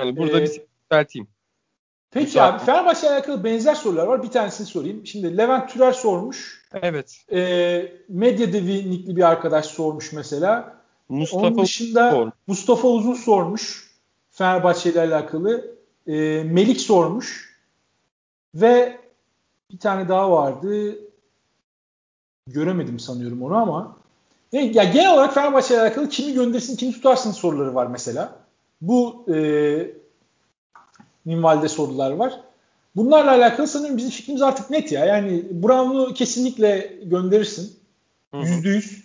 [0.00, 1.28] Hani burada ee, bir düzelteyim.
[2.10, 4.22] Peki abi Fenerbahçe ile alakalı benzer sorular var.
[4.22, 5.06] Bir tanesini sorayım.
[5.06, 6.64] Şimdi Levent Türer sormuş.
[6.72, 7.24] Evet.
[7.32, 10.76] E, Medya Devi nikli bir arkadaş sormuş mesela.
[11.08, 13.90] Mustafa Onun dışında Uzun Mustafa Uzun sormuş.
[14.30, 15.76] Fenerbahçe ile alakalı.
[16.06, 16.12] E,
[16.44, 17.58] Melik sormuş.
[18.54, 19.00] Ve
[19.70, 20.98] bir tane daha vardı.
[22.46, 23.96] Göremedim sanıyorum onu ama.
[24.52, 28.43] Ya genel olarak Fenerbahçe ile alakalı kimi göndersin, kimi tutarsın soruları var mesela.
[28.88, 29.36] Bu e,
[31.24, 32.40] minvalde sorular var.
[32.96, 35.04] Bunlarla alakalı sanırım bizim fikrimiz artık net ya.
[35.04, 37.78] Yani Brown'u kesinlikle gönderirsin.
[38.34, 39.04] Yüzde yüz.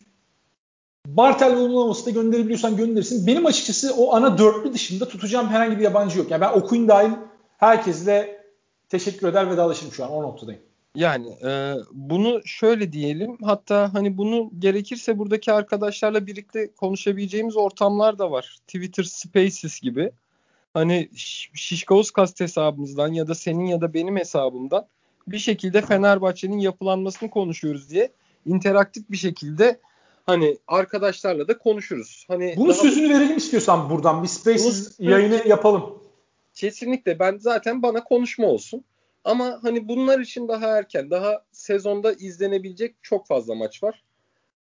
[1.08, 3.28] Bartel ve da gönderebiliyorsan gönderirsin.
[3.28, 6.32] Benim açıkçası o ana dörtlü dışında tutacağım herhangi bir yabancı yok.
[6.32, 7.12] Yani ben Okuyun dahil
[7.58, 8.44] herkesle
[8.90, 10.62] teşekkür eder vedalaşırım şu an o noktadayım.
[10.96, 18.32] Yani e, bunu şöyle diyelim hatta hani bunu gerekirse buradaki arkadaşlarla birlikte konuşabileceğimiz ortamlar da
[18.32, 18.58] var.
[18.68, 20.12] Twitter Spaces gibi.
[20.74, 21.10] Hani
[21.54, 24.88] Şişkauskas hesabımızdan ya da senin ya da benim hesabımdan
[25.28, 28.12] bir şekilde Fenerbahçe'nin yapılanmasını konuşuyoruz diye
[28.46, 29.80] interaktif bir şekilde
[30.26, 32.26] hani arkadaşlarla da konuşuruz.
[32.28, 36.04] Hani Bunun sözünü verelim istiyorsan buradan bir Spaces yayını yapalım.
[36.54, 38.84] Kesinlikle ben zaten bana konuşma olsun.
[39.30, 44.04] Ama hani bunlar için daha erken, daha sezonda izlenebilecek çok fazla maç var.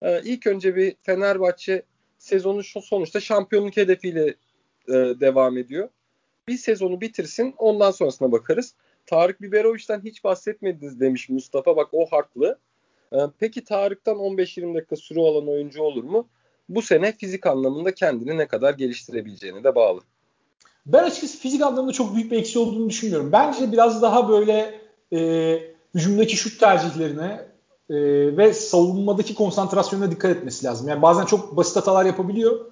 [0.02, 1.84] Ee, ilk önce bir Fenerbahçe
[2.18, 4.28] sezonu sonuçta şampiyonluk hedefiyle
[4.88, 5.90] e, devam ediyor.
[6.48, 8.76] Bir sezonu bitirsin ondan sonrasına bakarız.
[9.06, 11.78] Tarık Biberoviç'ten hiç bahsetmediniz demiş Mustafa.
[11.78, 12.60] Bak o haklı.
[13.14, 16.30] Ee, peki Tarık'tan 15-20 dakika süre alan oyuncu olur mu?
[16.70, 20.02] Bu sene fizik anlamında kendini ne kadar geliştirebileceğine de bağlı.
[20.88, 23.32] Ben açıkçası fizik anlamında çok büyük bir eksi olduğunu düşünmüyorum.
[23.32, 24.82] Bence biraz daha böyle
[25.14, 25.60] e,
[25.96, 27.48] hücumdaki şut tercihlerine
[27.90, 27.96] e,
[28.38, 30.88] ve savunmadaki konsantrasyonuna dikkat etmesi lazım.
[30.88, 32.66] Yani bazen çok basit hatalar yapabiliyor.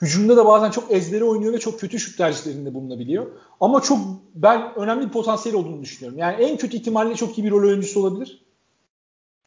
[0.00, 3.26] Hücumda da bazen çok ezbere oynuyor ve çok kötü şut tercihlerinde bulunabiliyor.
[3.60, 3.98] Ama çok
[4.34, 6.18] ben önemli bir potansiyel olduğunu düşünüyorum.
[6.18, 8.44] Yani en kötü ihtimalle çok iyi bir rol oyuncusu olabilir.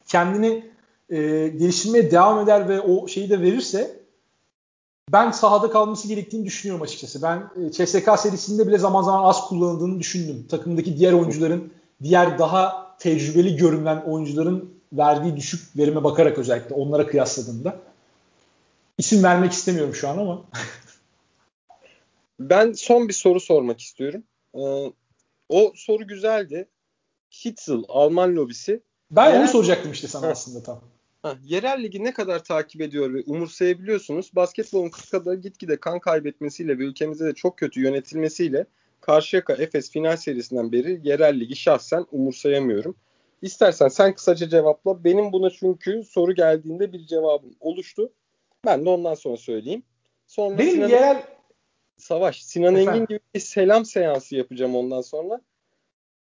[0.06, 0.64] Kendini
[1.10, 1.16] e,
[1.48, 4.03] geliştirmeye devam eder ve o şeyi de verirse
[5.12, 7.22] ben sahada kalması gerektiğini düşünüyorum açıkçası.
[7.22, 10.46] Ben e, CSK serisinde bile zaman zaman az kullanıldığını düşündüm.
[10.50, 11.72] Takımdaki diğer oyuncuların,
[12.02, 17.80] diğer daha tecrübeli görünen oyuncuların verdiği düşük verime bakarak özellikle onlara kıyasladığımda.
[18.98, 20.42] İsim vermek istemiyorum şu an ama.
[22.40, 24.24] ben son bir soru sormak istiyorum.
[24.54, 24.92] Ee,
[25.48, 26.68] o soru güzeldi.
[27.44, 28.82] Hitzel, Alman lobisi.
[29.10, 29.40] Ben Eğer...
[29.40, 30.80] onu soracaktım işte sana aslında tam.
[31.24, 34.30] Ha, yerel ligi ne kadar takip ediyor ve umursayabiliyorsunuz?
[34.34, 38.66] Basketbolun kadar gitgide kan kaybetmesiyle ve ülkemizde de çok kötü yönetilmesiyle
[39.00, 42.96] Karşıyaka Efes final serisinden beri yerel ligi şahsen umursayamıyorum.
[43.42, 45.04] İstersen sen kısaca cevapla.
[45.04, 48.12] Benim buna çünkü soru geldiğinde bir cevabım oluştu.
[48.64, 49.82] Ben de ondan sonra söyleyeyim.
[50.26, 51.22] Sonra Benim Sinan yerel
[51.96, 52.92] Savaş, Sinan Efendim?
[52.94, 55.40] Engin gibi bir selam seansı yapacağım ondan sonra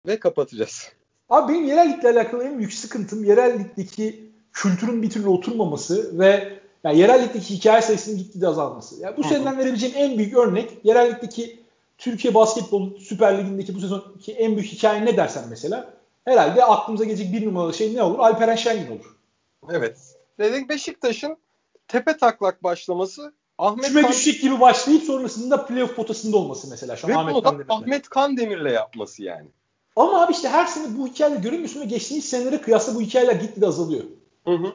[0.07, 0.91] ve kapatacağız.
[1.29, 6.59] Abi benim yerel ligle alakalı en büyük sıkıntım yerel ligdeki kültürün bir türlü oturmaması ve
[6.83, 9.01] yani yerellikteki hikaye sayısının gitgide azalması.
[9.01, 9.33] Yani bu Hı-hı.
[9.33, 11.59] seneden verebileceğim en büyük örnek yerellikteki
[11.97, 15.93] Türkiye Basketbol Süper Ligi'ndeki bu sezonki en büyük hikaye ne dersen mesela
[16.25, 18.19] herhalde aklımıza gelecek bir numaralı şey ne olur?
[18.19, 19.15] Alperen Şengün olur.
[19.71, 19.97] Evet.
[20.39, 21.37] Dedik Beşiktaş'ın
[21.87, 24.11] tepe taklak başlaması Ahmet Küme Kan...
[24.11, 27.69] düşecek gibi başlayıp sonrasında playoff potasında olması mesela şu Ve Ahmet Kandemir'le.
[27.69, 29.47] Ahmet Kandemir'le yapması yani.
[29.95, 33.67] Ama abi işte her sene bu hikayeleri göremiyorsun ve geçtiğimiz senelere kıyasla bu hikayeler gitgide
[33.67, 34.03] azalıyor.
[34.45, 34.73] Hı hı.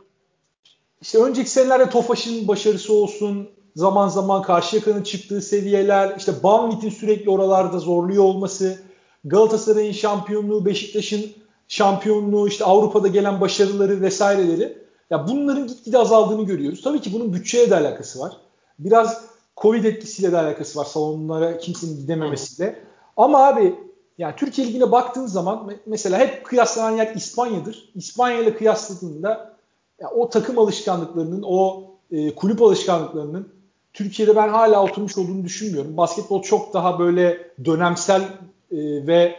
[1.01, 7.79] İşte önceki senelerde Tofaş'ın başarısı olsun, zaman zaman Karşıyaka'nın çıktığı seviyeler, işte Banvit'in sürekli oralarda
[7.79, 8.79] zorluyor olması,
[9.25, 11.25] Galatasaray'ın şampiyonluğu, Beşiktaş'ın
[11.69, 14.79] şampiyonluğu, işte Avrupa'da gelen başarıları vesaireleri.
[15.11, 16.83] Ya bunların gitgide azaldığını görüyoruz.
[16.83, 18.33] Tabii ki bunun bütçeye de alakası var.
[18.79, 19.25] Biraz
[19.57, 22.79] Covid etkisiyle de alakası var salonlara kimsenin gidememesiyle.
[23.17, 23.75] Ama abi
[24.19, 27.93] yani Türkiye Ligi'ne baktığın zaman mesela hep kıyaslanan yer İspanya'dır.
[27.95, 29.57] İspanya ile kıyasladığında
[30.01, 33.61] ya o takım alışkanlıklarının, o e, kulüp alışkanlıklarının
[33.93, 35.97] Türkiye'de ben hala oturmuş olduğunu düşünmüyorum.
[35.97, 38.23] Basketbol çok daha böyle dönemsel
[38.71, 39.37] e, ve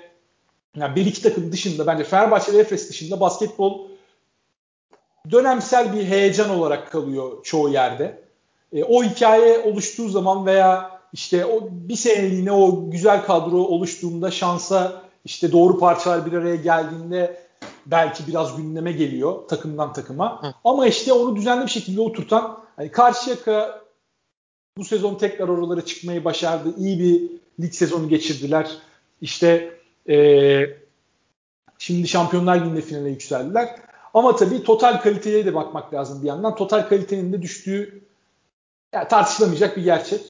[0.76, 3.88] yani bir iki takım dışında bence Fenerbahçe ve Efes dışında basketbol
[5.32, 8.24] dönemsel bir heyecan olarak kalıyor çoğu yerde.
[8.74, 15.02] E, o hikaye oluştuğu zaman veya işte o bir seneliğine o güzel kadro oluştuğunda şansa
[15.26, 17.42] işte doğru parçalar bir araya geldiğinde
[17.86, 20.44] belki biraz gündeme geliyor takımdan takıma.
[20.44, 20.54] Hı.
[20.64, 23.82] Ama işte onu düzenli bir şekilde oturtan hani Karşıyaka
[24.78, 26.74] bu sezon tekrar oralara çıkmayı başardı.
[26.78, 27.22] İyi bir
[27.64, 28.78] lig sezonu geçirdiler.
[29.22, 29.78] İşte
[30.10, 30.66] ee,
[31.78, 33.76] şimdi Şampiyonlar Ligi'nde finale yükseldiler.
[34.14, 36.56] Ama tabii total kaliteye de bakmak lazım bir yandan.
[36.56, 38.02] Total kalitenin de düştüğü
[38.94, 40.22] yani tartışılamayacak bir gerçek.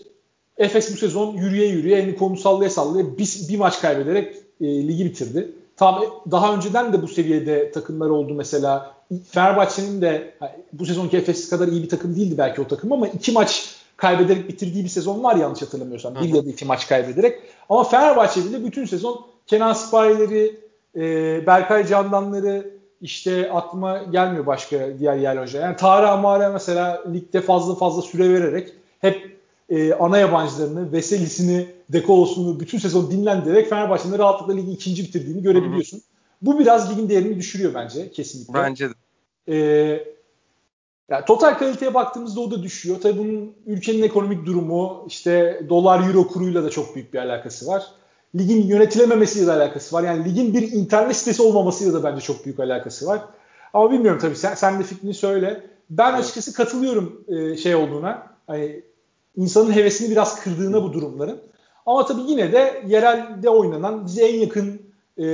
[0.58, 5.06] Efes bu sezon yürüye yürüye elini kolunu sallaya sallaya bir, bir maç kaybederek e, ligi
[5.06, 5.52] bitirdi.
[5.82, 8.94] Tam daha önceden de bu seviyede takımlar oldu mesela.
[9.32, 10.34] Fenerbahçe'nin de
[10.74, 14.50] bu sezonki Efes kadar iyi bir takım değildi belki o takım ama iki maç kaybederek
[14.50, 16.16] bitirdiği bir sezon var yanlış hatırlamıyorsam.
[16.16, 17.40] Bir ya da iki maç kaybederek.
[17.70, 20.60] Ama Fenerbahçe bile bütün sezon Kenan Sipahileri,
[20.96, 21.02] e,
[21.48, 22.72] Berkay Candanları
[23.02, 25.62] işte aklıma gelmiyor başka diğer yer hoca.
[25.62, 29.38] Yani Tarık Amare mesela ligde fazla fazla süre vererek hep
[29.70, 35.98] e, ana yabancılarını, Veselis'ini, Dekolos'unu bütün sezon dinlendirerek Fenerbahçe'nin rahatlıkla ligi ikinci bitirdiğini görebiliyorsun.
[35.98, 36.06] Hı hı.
[36.42, 38.54] Bu biraz ligin değerini düşürüyor bence kesinlikle.
[38.54, 38.94] Bence de.
[39.48, 40.04] Ee,
[41.10, 42.98] yani total kaliteye baktığımızda o da düşüyor.
[43.02, 47.84] Tabii bunun ülkenin ekonomik durumu, işte dolar euro kuruyla da çok büyük bir alakası var.
[48.36, 50.04] Ligin yönetilememesiyle de alakası var.
[50.04, 53.22] Yani ligin bir internet sitesi olmamasıyla da bence çok büyük alakası var.
[53.74, 55.64] Ama bilmiyorum tabii sen, sen de fikrini söyle.
[55.90, 58.28] Ben açıkçası katılıyorum e, şey olduğuna.
[58.48, 58.84] Hani
[59.36, 61.42] insanın hevesini biraz kırdığına bu durumların.
[61.86, 64.82] Ama tabii yine de yerelde oynanan bize en yakın
[65.18, 65.26] e,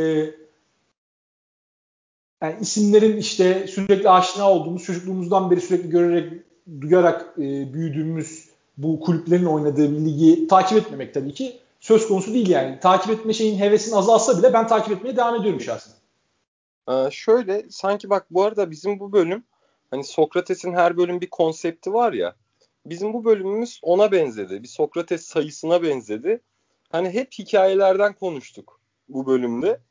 [2.42, 6.34] yani isimlerin işte sürekli aşina olduğumuz, çocukluğumuzdan beri sürekli görerek,
[6.82, 12.80] duyarak e, büyüdüğümüz bu kulüplerin oynadığı ligi takip etmemek tabii ki söz konusu değil yani.
[12.80, 15.94] Takip etme şeyin hevesin azalsa bile ben takip etmeye devam ediyorum şahsen.
[16.90, 19.44] Ee, şöyle sanki bak bu arada bizim bu bölüm
[19.92, 22.36] hani Sokrates'in her bölüm bir konsepti var ya.
[22.90, 24.64] Bizim bu bölümümüz ona benzedi.
[24.64, 26.42] Bir Sokrates sayısına benzedi.
[26.90, 29.82] Hani hep hikayelerden konuştuk bu bölümde.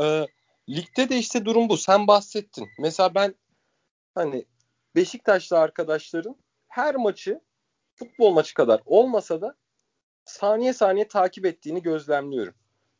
[0.00, 0.26] Ee,
[0.68, 1.76] ligde de işte durum bu.
[1.76, 2.68] Sen bahsettin.
[2.78, 3.34] Mesela ben
[4.14, 4.44] hani
[4.94, 6.36] Beşiktaşlı arkadaşların
[6.68, 7.40] her maçı
[7.94, 9.56] futbol maçı kadar olmasa da
[10.24, 12.54] saniye saniye takip ettiğini gözlemliyorum.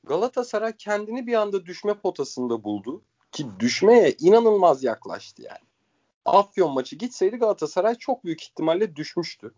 [0.04, 5.69] Galatasaray kendini bir anda düşme potasında buldu ki düşmeye inanılmaz yaklaştı yani.
[6.30, 9.54] Afyon maçı gitseydi Galatasaray çok büyük ihtimalle düşmüştü.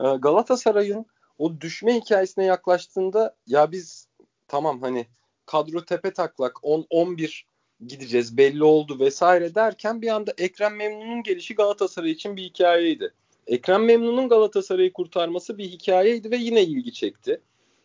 [0.00, 1.06] Ee, Galatasaray'ın
[1.38, 4.08] o düşme hikayesine yaklaştığında ya biz
[4.48, 5.06] tamam hani
[5.46, 7.42] kadro tepe taklak 10-11
[7.86, 13.14] gideceğiz belli oldu vesaire derken bir anda Ekrem Memnun'un gelişi Galatasaray için bir hikayeydi.
[13.46, 17.40] Ekrem Memnun'un Galatasaray'ı kurtarması bir hikayeydi ve yine ilgi çekti.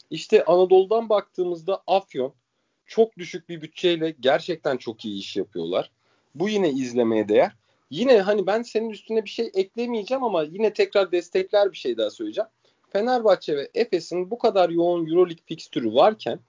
[0.09, 2.33] İşte Anadolu'dan baktığımızda Afyon
[2.85, 5.91] çok düşük bir bütçeyle gerçekten çok iyi iş yapıyorlar.
[6.35, 7.55] Bu yine izlemeye değer.
[7.89, 12.09] Yine hani ben senin üstüne bir şey eklemeyeceğim ama yine tekrar destekler bir şey daha
[12.09, 12.49] söyleyeceğim.
[12.89, 16.39] Fenerbahçe ve Efes'in bu kadar yoğun Euroleague fikstürü varken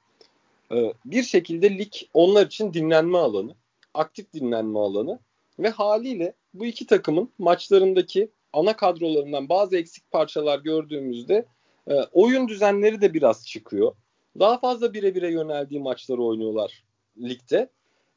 [0.72, 3.54] e, bir şekilde lig onlar için dinlenme alanı,
[3.94, 5.18] aktif dinlenme alanı
[5.58, 11.44] ve haliyle bu iki takımın maçlarındaki ana kadrolarından bazı eksik parçalar gördüğümüzde
[11.90, 13.94] e, oyun düzenleri de biraz çıkıyor.
[14.38, 16.84] Daha fazla bire bire yöneldiği maçları oynuyorlar
[17.18, 17.70] ligde.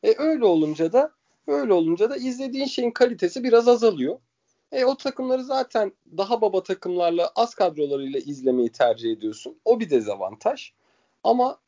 [0.04, 1.12] E öyle olunca da
[1.50, 4.20] öyle olunca da izlediğin şeyin kalitesi biraz azalıyor.
[4.72, 9.60] E o takımları zaten daha baba takımlarla az kadrolarıyla izlemeyi tercih ediyorsun.
[9.66, 10.72] O bir dezavantaj.
[11.24, 11.60] Ama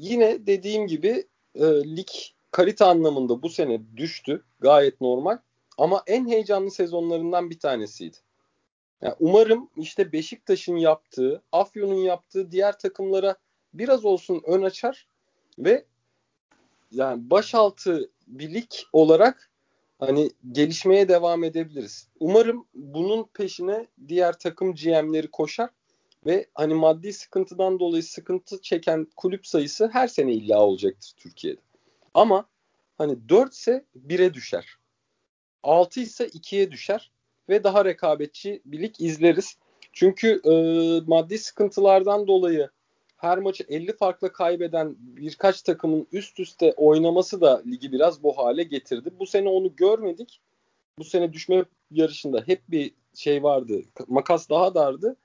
[0.00, 1.64] yine dediğim gibi e,
[1.96, 2.08] lig
[2.50, 4.44] kalite anlamında bu sene düştü.
[4.60, 5.38] Gayet normal.
[5.78, 8.16] Ama en heyecanlı sezonlarından bir tanesiydi.
[9.02, 13.36] Yani umarım işte Beşiktaş'ın yaptığı, Afyon'un yaptığı diğer takımlara
[13.74, 15.06] biraz olsun ön açar
[15.58, 15.84] ve
[16.90, 19.50] yani başaltı bir lig olarak
[19.98, 22.08] hani gelişmeye devam edebiliriz.
[22.20, 25.70] Umarım bunun peşine diğer takım GM'leri koşar
[26.26, 31.60] ve hani maddi sıkıntıdan dolayı sıkıntı çeken kulüp sayısı her sene illa olacaktır Türkiye'de.
[32.14, 32.48] Ama
[32.98, 34.76] hani 4 ise 1'e düşer.
[35.62, 37.10] 6 ise 2'ye düşer
[37.48, 39.56] ve daha rekabetçi bir lig izleriz.
[39.92, 40.52] Çünkü e,
[41.06, 42.70] maddi sıkıntılardan dolayı
[43.20, 48.62] her maçı 50 farklı kaybeden birkaç takımın üst üste oynaması da ligi biraz bu hale
[48.62, 49.10] getirdi.
[49.18, 50.40] Bu sene onu görmedik.
[50.98, 53.82] Bu sene düşme yarışında hep bir şey vardı.
[54.08, 55.16] Makas daha dardı.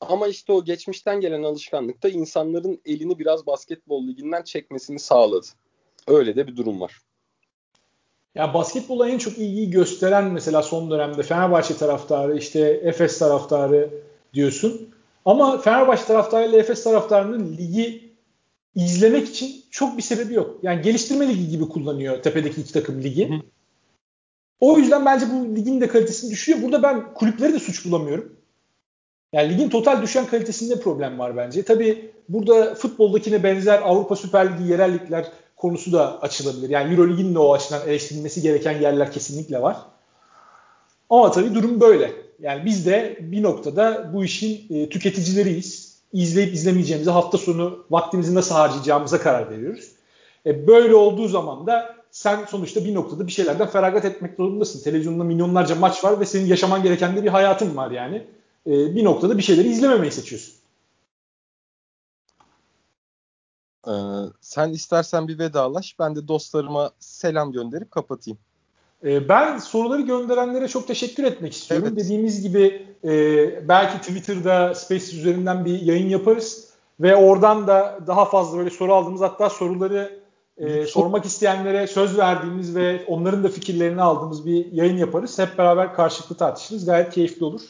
[0.00, 5.46] Ama işte o geçmişten gelen alışkanlık da insanların elini biraz basketbol liginden çekmesini sağladı.
[6.08, 7.00] Öyle de bir durum var.
[8.34, 13.90] Ya basketbola en çok ilgiyi gösteren mesela son dönemde Fenerbahçe taraftarı, işte Efes taraftarı
[14.34, 14.95] diyorsun.
[15.26, 18.12] Ama Fenerbahçe taraftarı ile Efes taraftarının ligi
[18.74, 20.58] izlemek için çok bir sebebi yok.
[20.62, 23.28] Yani geliştirme ligi gibi kullanıyor tepedeki iki takım ligi.
[23.28, 23.34] Hı.
[24.60, 26.62] O yüzden bence bu ligin de kalitesini düşüyor.
[26.62, 28.36] Burada ben kulüpleri de suç bulamıyorum.
[29.32, 31.62] Yani ligin total düşen kalitesinde problem var bence.
[31.62, 36.70] Tabii burada futboldakine benzer Avrupa Süper Ligi yerel ligler konusu da açılabilir.
[36.70, 39.76] Yani Eurolig'in de o açıdan eleştirilmesi gereken yerler kesinlikle var.
[41.10, 42.25] Ama tabii durum böyle.
[42.40, 45.96] Yani biz de bir noktada bu işin e, tüketicileriyiz.
[46.12, 49.92] İzleyip izlemeyeceğimize hafta sonu vaktimizi nasıl harcayacağımıza karar veriyoruz.
[50.46, 54.82] E, böyle olduğu zaman da sen sonuçta bir noktada bir şeylerden feragat etmek zorundasın.
[54.82, 58.16] Televizyonda milyonlarca maç var ve senin yaşaman gereken de bir hayatın var yani.
[58.66, 60.54] E, bir noktada bir şeyleri izlememeyi seçiyorsun.
[63.88, 63.92] Ee,
[64.40, 65.98] sen istersen bir vedalaş.
[65.98, 68.38] Ben de dostlarıma selam gönderip kapatayım.
[69.06, 71.88] Ee, ben soruları gönderenlere çok teşekkür etmek istiyorum.
[71.88, 72.04] Evet.
[72.04, 76.68] Dediğimiz gibi e, belki Twitter'da Spaces üzerinden bir yayın yaparız
[77.00, 80.20] ve oradan da daha fazla böyle soru aldığımız hatta soruları
[80.58, 85.38] e, sormak isteyenlere söz verdiğimiz ve onların da fikirlerini aldığımız bir yayın yaparız.
[85.38, 86.86] Hep beraber karşılıklı tartışırız.
[86.86, 87.62] Gayet keyifli olur.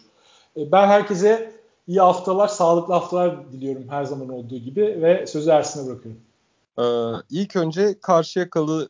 [0.57, 1.57] E, ben herkese
[1.87, 6.21] İyi haftalar, sağlıklı haftalar diliyorum her zaman olduğu gibi ve sözü Ersin'e bırakıyorum.
[6.79, 8.89] Ee, ilk önce Karşıyakalı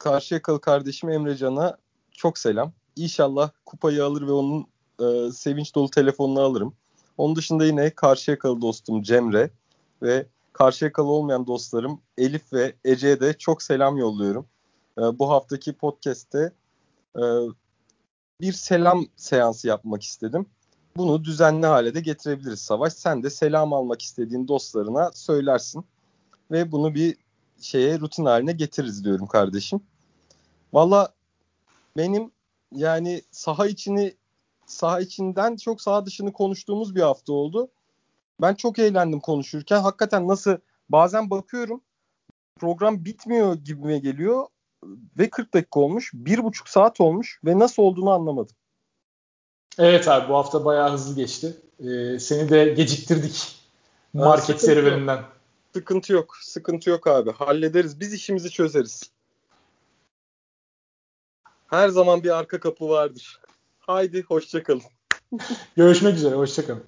[0.00, 1.76] Karşıyakalı kardeşim Emrecan'a
[2.12, 2.72] çok selam.
[2.96, 4.66] İnşallah kupayı alır ve onun
[5.00, 6.74] e, sevinç dolu telefonunu alırım.
[7.18, 9.50] Onun dışında yine Karşıyakalı dostum Cemre
[10.02, 14.46] ve Karşıyakalı olmayan dostlarım Elif ve Ece'ye de çok selam yolluyorum.
[14.98, 16.52] E, bu haftaki podcast'te
[17.16, 17.22] e,
[18.40, 20.46] bir selam seansı yapmak istedim.
[20.96, 22.92] Bunu düzenli hale de getirebiliriz Savaş.
[22.92, 25.84] Sen de selam almak istediğin dostlarına söylersin
[26.50, 27.16] ve bunu bir
[27.60, 29.80] şeye rutin haline getiririz diyorum kardeşim.
[30.72, 31.14] Valla
[31.96, 32.30] benim
[32.72, 34.14] yani saha içini
[34.66, 37.68] saha içinden çok saha dışını konuştuğumuz bir hafta oldu.
[38.40, 39.80] Ben çok eğlendim konuşurken.
[39.80, 40.56] Hakikaten nasıl
[40.88, 41.80] bazen bakıyorum
[42.60, 44.46] program bitmiyor gibime geliyor
[45.18, 46.10] ve 40 dakika olmuş.
[46.14, 48.56] Bir buçuk saat olmuş ve nasıl olduğunu anlamadım.
[49.78, 51.56] Evet abi bu hafta bayağı hızlı geçti.
[51.80, 53.56] Ee, seni de geciktirdik
[54.12, 55.22] market serüveninden.
[55.72, 56.36] Sıkıntı yok.
[56.42, 57.32] Sıkıntı yok abi.
[57.32, 58.00] Hallederiz.
[58.00, 59.10] Biz işimizi çözeriz.
[61.70, 63.40] Her zaman bir arka kapı vardır.
[63.78, 64.82] Haydi hoşçakalın.
[65.76, 66.34] Görüşmek üzere.
[66.34, 66.82] Hoşçakalın.